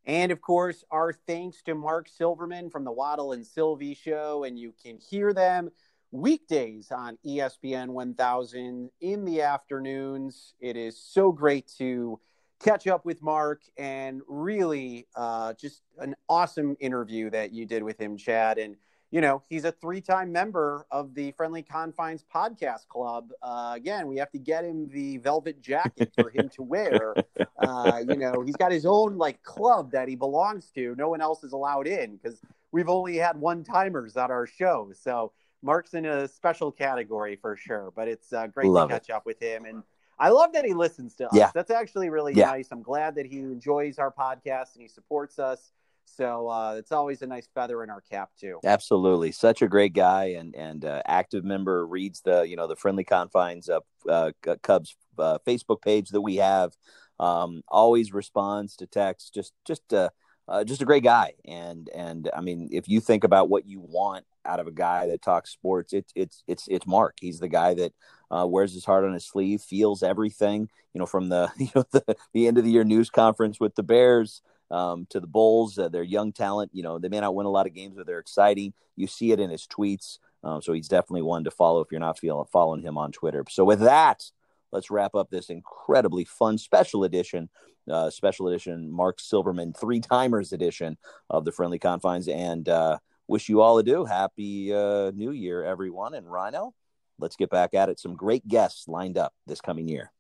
And 0.04 0.30
of 0.30 0.40
course, 0.40 0.84
our 0.90 1.12
thanks 1.12 1.62
to 1.62 1.74
Marc 1.74 2.08
Silverman 2.08 2.70
from 2.70 2.84
the 2.84 2.92
Waddle 2.92 3.32
and 3.32 3.44
Silvy 3.44 3.94
show. 3.94 4.44
And 4.44 4.58
you 4.58 4.72
can 4.80 4.98
hear 4.98 5.32
them 5.32 5.70
weekdays 6.12 6.92
on 6.92 7.18
ESPN 7.26 7.88
1000 7.88 8.90
in 9.00 9.24
the 9.24 9.42
afternoons. 9.42 10.54
It 10.60 10.76
is 10.76 10.96
so 10.96 11.32
great 11.32 11.70
to 11.78 12.20
catch 12.60 12.86
up 12.86 13.04
with 13.04 13.20
Marc 13.22 13.62
and 13.76 14.22
really 14.28 15.08
uh, 15.16 15.54
just 15.54 15.82
an 15.98 16.14
awesome 16.28 16.76
interview 16.78 17.28
that 17.30 17.52
you 17.52 17.66
did 17.66 17.82
with 17.82 18.00
him, 18.00 18.16
Chad. 18.16 18.58
And 18.58 18.76
you 19.10 19.20
know, 19.20 19.42
he's 19.48 19.64
a 19.64 19.72
three 19.72 20.00
time 20.00 20.32
member 20.32 20.86
of 20.90 21.14
the 21.14 21.30
Friendly 21.32 21.62
Confines 21.62 22.24
Podcast 22.32 22.88
Club. 22.88 23.30
Uh, 23.42 23.72
again, 23.74 24.08
we 24.08 24.16
have 24.16 24.30
to 24.32 24.38
get 24.38 24.64
him 24.64 24.88
the 24.88 25.18
velvet 25.18 25.60
jacket 25.60 26.12
for 26.14 26.30
him 26.30 26.48
to 26.50 26.62
wear. 26.62 27.14
Uh, 27.58 28.02
you 28.06 28.16
know, 28.16 28.42
he's 28.42 28.54
got 28.54 28.70
his 28.70 28.84
own 28.84 29.16
like 29.16 29.42
club 29.42 29.90
that 29.90 30.08
he 30.08 30.14
belongs 30.14 30.70
to. 30.70 30.94
No 30.96 31.08
one 31.08 31.22
else 31.22 31.42
is 31.42 31.52
allowed 31.52 31.86
in 31.86 32.16
because 32.16 32.40
we've 32.70 32.88
only 32.88 33.16
had 33.16 33.36
one 33.40 33.64
timers 33.64 34.16
at 34.16 34.30
our 34.30 34.46
show. 34.46 34.92
So 34.94 35.32
Marc's 35.62 35.94
in 35.94 36.04
a 36.04 36.28
special 36.28 36.70
category 36.70 37.36
for 37.36 37.56
sure. 37.56 37.92
But 37.96 38.08
it's 38.08 38.32
uh, 38.32 38.46
great 38.48 38.68
love 38.68 38.90
to 38.90 38.94
catch 38.94 39.08
it. 39.08 39.12
up 39.12 39.24
with 39.24 39.42
him. 39.42 39.64
And 39.64 39.82
I 40.18 40.28
love 40.28 40.52
that 40.52 40.64
he 40.64 40.74
listens 40.74 41.14
to 41.16 41.26
us. 41.26 41.34
Yeah. 41.34 41.50
That's 41.54 41.70
actually 41.70 42.10
really 42.10 42.34
yeah. 42.34 42.46
nice. 42.46 42.68
I'm 42.70 42.82
glad 42.82 43.14
that 43.16 43.26
he 43.26 43.38
enjoys 43.38 43.98
our 43.98 44.12
podcast 44.12 44.74
and 44.74 44.82
he 44.82 44.88
supports 44.88 45.38
us. 45.38 45.72
So 46.06 46.48
uh, 46.48 46.76
it's 46.78 46.92
always 46.92 47.20
a 47.22 47.26
nice 47.26 47.48
feather 47.54 47.82
in 47.82 47.90
our 47.90 48.00
cap 48.00 48.30
too. 48.40 48.58
Absolutely, 48.64 49.32
such 49.32 49.60
a 49.60 49.68
great 49.68 49.92
guy 49.92 50.36
and 50.38 50.54
and 50.54 50.84
uh, 50.84 51.02
active 51.04 51.44
member. 51.44 51.86
Reads 51.86 52.22
the 52.22 52.42
you 52.42 52.56
know 52.56 52.66
the 52.66 52.76
friendly 52.76 53.04
confines 53.04 53.68
of 53.68 53.82
uh, 54.08 54.30
Cubs 54.62 54.96
uh, 55.18 55.38
Facebook 55.46 55.82
page 55.82 56.10
that 56.10 56.22
we 56.22 56.36
have. 56.36 56.72
Um, 57.18 57.62
always 57.68 58.12
responds 58.12 58.76
to 58.76 58.86
text. 58.86 59.34
Just 59.34 59.52
just 59.66 59.92
uh, 59.92 60.10
uh, 60.48 60.64
just 60.64 60.82
a 60.82 60.86
great 60.86 61.04
guy. 61.04 61.32
And 61.44 61.88
and 61.94 62.30
I 62.34 62.40
mean, 62.40 62.68
if 62.72 62.88
you 62.88 63.00
think 63.00 63.24
about 63.24 63.48
what 63.48 63.66
you 63.66 63.80
want 63.80 64.24
out 64.44 64.60
of 64.60 64.66
a 64.66 64.72
guy 64.72 65.08
that 65.08 65.22
talks 65.22 65.50
sports, 65.50 65.92
it's 65.92 66.12
it's 66.14 66.44
it's 66.46 66.66
it's 66.68 66.86
Marc. 66.86 67.16
He's 67.20 67.40
the 67.40 67.48
guy 67.48 67.74
that 67.74 67.92
uh, 68.30 68.46
wears 68.46 68.72
his 68.72 68.84
heart 68.84 69.04
on 69.04 69.12
his 69.12 69.26
sleeve, 69.26 69.60
feels 69.60 70.02
everything. 70.02 70.68
You 70.94 71.00
know, 71.00 71.06
from 71.06 71.28
the 71.28 71.50
you 71.58 71.68
know 71.74 71.84
the, 71.90 72.16
the 72.32 72.46
end 72.46 72.58
of 72.58 72.64
the 72.64 72.70
year 72.70 72.84
news 72.84 73.10
conference 73.10 73.58
with 73.58 73.74
the 73.74 73.82
Bears 73.82 74.42
um, 74.70 75.06
to 75.10 75.20
the 75.20 75.26
Bulls. 75.26 75.78
Uh, 75.78 75.88
they're 75.88 76.02
young 76.02 76.32
talent. 76.32 76.70
You 76.72 76.82
know, 76.82 76.98
they 76.98 77.08
may 77.08 77.20
not 77.20 77.34
win 77.34 77.46
a 77.46 77.50
lot 77.50 77.66
of 77.66 77.74
games, 77.74 77.94
but 77.96 78.06
they're 78.06 78.18
exciting. 78.18 78.72
You 78.96 79.06
see 79.06 79.32
it 79.32 79.40
in 79.40 79.50
his 79.50 79.66
tweets. 79.66 80.18
Um, 80.42 80.62
so 80.62 80.72
he's 80.72 80.88
definitely 80.88 81.22
one 81.22 81.44
to 81.44 81.50
follow 81.50 81.80
if 81.80 81.88
you're 81.90 82.00
not 82.00 82.18
feeling, 82.18 82.46
following 82.52 82.82
him 82.82 82.96
on 82.96 83.12
Twitter. 83.12 83.44
So 83.48 83.64
with 83.64 83.80
that, 83.80 84.30
let's 84.72 84.90
wrap 84.90 85.14
up 85.14 85.30
this 85.30 85.50
incredibly 85.50 86.24
fun 86.24 86.58
special 86.58 87.04
edition, 87.04 87.48
uh, 87.90 88.10
special 88.10 88.48
edition 88.48 88.90
Marc 88.90 89.18
Silverman 89.20 89.72
three 89.72 90.00
timers 90.00 90.52
edition 90.52 90.98
of 91.30 91.44
the 91.44 91.52
Friendly 91.52 91.78
Confines, 91.78 92.28
and 92.28 92.68
uh, 92.68 92.98
wish 93.26 93.48
you 93.48 93.60
all 93.60 93.78
adieu. 93.78 94.04
Happy 94.04 94.72
uh, 94.72 95.10
New 95.12 95.32
Year, 95.32 95.64
everyone, 95.64 96.14
and 96.14 96.30
Rhino. 96.30 96.74
Let's 97.18 97.36
get 97.36 97.50
back 97.50 97.74
at 97.74 97.88
it. 97.88 97.98
Some 97.98 98.14
great 98.14 98.46
guests 98.46 98.86
lined 98.88 99.18
up 99.18 99.32
this 99.46 99.60
coming 99.60 99.88
year. 99.88 100.12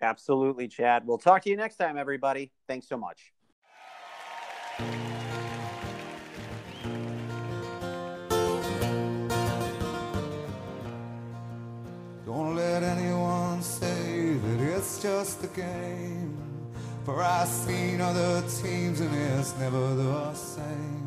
Absolutely, 0.00 0.68
Chad. 0.68 1.06
We'll 1.06 1.18
talk 1.18 1.42
to 1.42 1.50
you 1.50 1.56
next 1.56 1.76
time, 1.76 1.96
everybody. 1.96 2.52
Thanks 2.68 2.88
so 2.88 2.96
much. 2.96 3.32
Don't 12.26 12.56
let 12.56 12.82
anyone 12.82 13.62
say 13.62 14.34
that 14.34 14.60
it's 14.60 15.00
just 15.00 15.44
a 15.44 15.46
game. 15.48 16.36
For 17.04 17.22
I've 17.22 17.48
seen 17.48 18.00
other 18.00 18.42
teams 18.62 19.00
and 19.00 19.14
it's 19.14 19.56
never 19.58 19.94
the 19.94 20.34
same. 20.34 21.06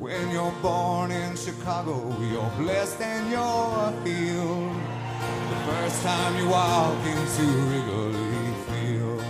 When 0.00 0.30
you're 0.30 0.54
born 0.62 1.12
in 1.12 1.36
Chicago, 1.36 2.16
you're 2.18 2.50
blessed 2.58 3.00
and 3.02 3.30
you're 3.30 3.92
healed. 4.04 5.01
The 5.52 5.58
first 5.58 6.02
time 6.02 6.38
you 6.38 6.48
walk 6.48 6.96
into 7.04 7.42
Wrigley 7.42 8.54
Field. 8.64 9.22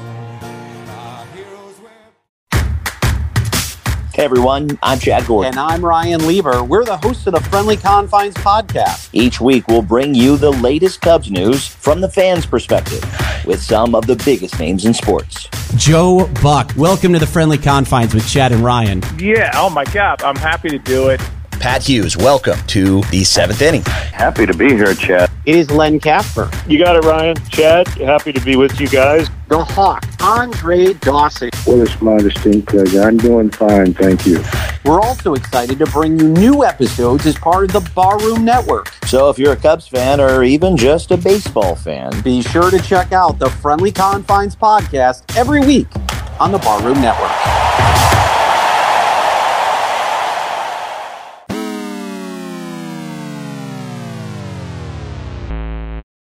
Hey 4.14 4.24
everyone, 4.24 4.78
I'm 4.84 5.00
Chad 5.00 5.26
Gordon. 5.26 5.50
And 5.50 5.58
I'm 5.58 5.84
Ryan 5.84 6.24
Lieber. 6.24 6.62
We're 6.62 6.84
the 6.84 6.96
hosts 6.98 7.26
of 7.26 7.32
the 7.32 7.40
Friendly 7.40 7.76
Confines 7.76 8.34
podcast. 8.34 9.10
Each 9.12 9.40
week 9.40 9.66
we'll 9.66 9.82
bring 9.82 10.14
you 10.14 10.36
the 10.36 10.52
latest 10.52 11.00
Cubs 11.00 11.28
news 11.28 11.66
from 11.66 12.00
the 12.00 12.08
fans' 12.08 12.46
perspective 12.46 13.02
with 13.44 13.60
some 13.60 13.96
of 13.96 14.06
the 14.06 14.14
biggest 14.24 14.60
names 14.60 14.84
in 14.84 14.94
sports. 14.94 15.48
Joe 15.74 16.30
Buck, 16.40 16.72
welcome 16.76 17.12
to 17.14 17.18
the 17.18 17.26
Friendly 17.26 17.58
Confines 17.58 18.14
with 18.14 18.28
Chad 18.28 18.52
and 18.52 18.62
Ryan. 18.62 19.02
Yeah, 19.18 19.50
oh 19.54 19.70
my 19.70 19.84
God, 19.86 20.22
I'm 20.22 20.36
happy 20.36 20.68
to 20.68 20.78
do 20.78 21.08
it. 21.08 21.20
Pat 21.62 21.84
Hughes, 21.84 22.16
welcome 22.16 22.58
to 22.66 23.02
the 23.12 23.22
seventh 23.22 23.62
inning. 23.62 23.84
Happy 23.84 24.46
to 24.46 24.52
be 24.52 24.70
here, 24.70 24.94
Chad. 24.94 25.30
It 25.46 25.54
is 25.54 25.70
Len 25.70 26.00
Kasper. 26.00 26.50
You 26.66 26.76
got 26.76 26.96
it, 26.96 27.04
Ryan. 27.04 27.36
Chad, 27.50 27.86
happy 27.86 28.32
to 28.32 28.40
be 28.40 28.56
with 28.56 28.80
you 28.80 28.88
guys. 28.88 29.28
The 29.46 29.62
Hawk, 29.62 30.04
Andre 30.20 30.92
Dawson. 30.94 31.50
What 31.64 31.88
a 31.88 32.04
my 32.04 32.18
distinct 32.18 32.66
pleasure. 32.66 33.02
I'm 33.02 33.16
doing 33.16 33.48
fine, 33.48 33.94
thank 33.94 34.26
you. 34.26 34.42
We're 34.84 35.00
also 35.00 35.34
excited 35.34 35.78
to 35.78 35.86
bring 35.86 36.18
you 36.18 36.30
new 36.30 36.64
episodes 36.64 37.26
as 37.26 37.36
part 37.36 37.66
of 37.66 37.72
the 37.72 37.90
Barroom 37.94 38.44
Network. 38.44 38.88
So 39.06 39.30
if 39.30 39.38
you're 39.38 39.52
a 39.52 39.56
Cubs 39.56 39.86
fan 39.86 40.20
or 40.20 40.42
even 40.42 40.76
just 40.76 41.12
a 41.12 41.16
baseball 41.16 41.76
fan, 41.76 42.22
be 42.22 42.42
sure 42.42 42.72
to 42.72 42.80
check 42.80 43.12
out 43.12 43.38
the 43.38 43.48
Friendly 43.48 43.92
Confines 43.92 44.56
podcast 44.56 45.36
every 45.36 45.60
week 45.60 45.86
on 46.40 46.50
the 46.50 46.58
Barroom 46.58 47.00
Network. 47.00 48.11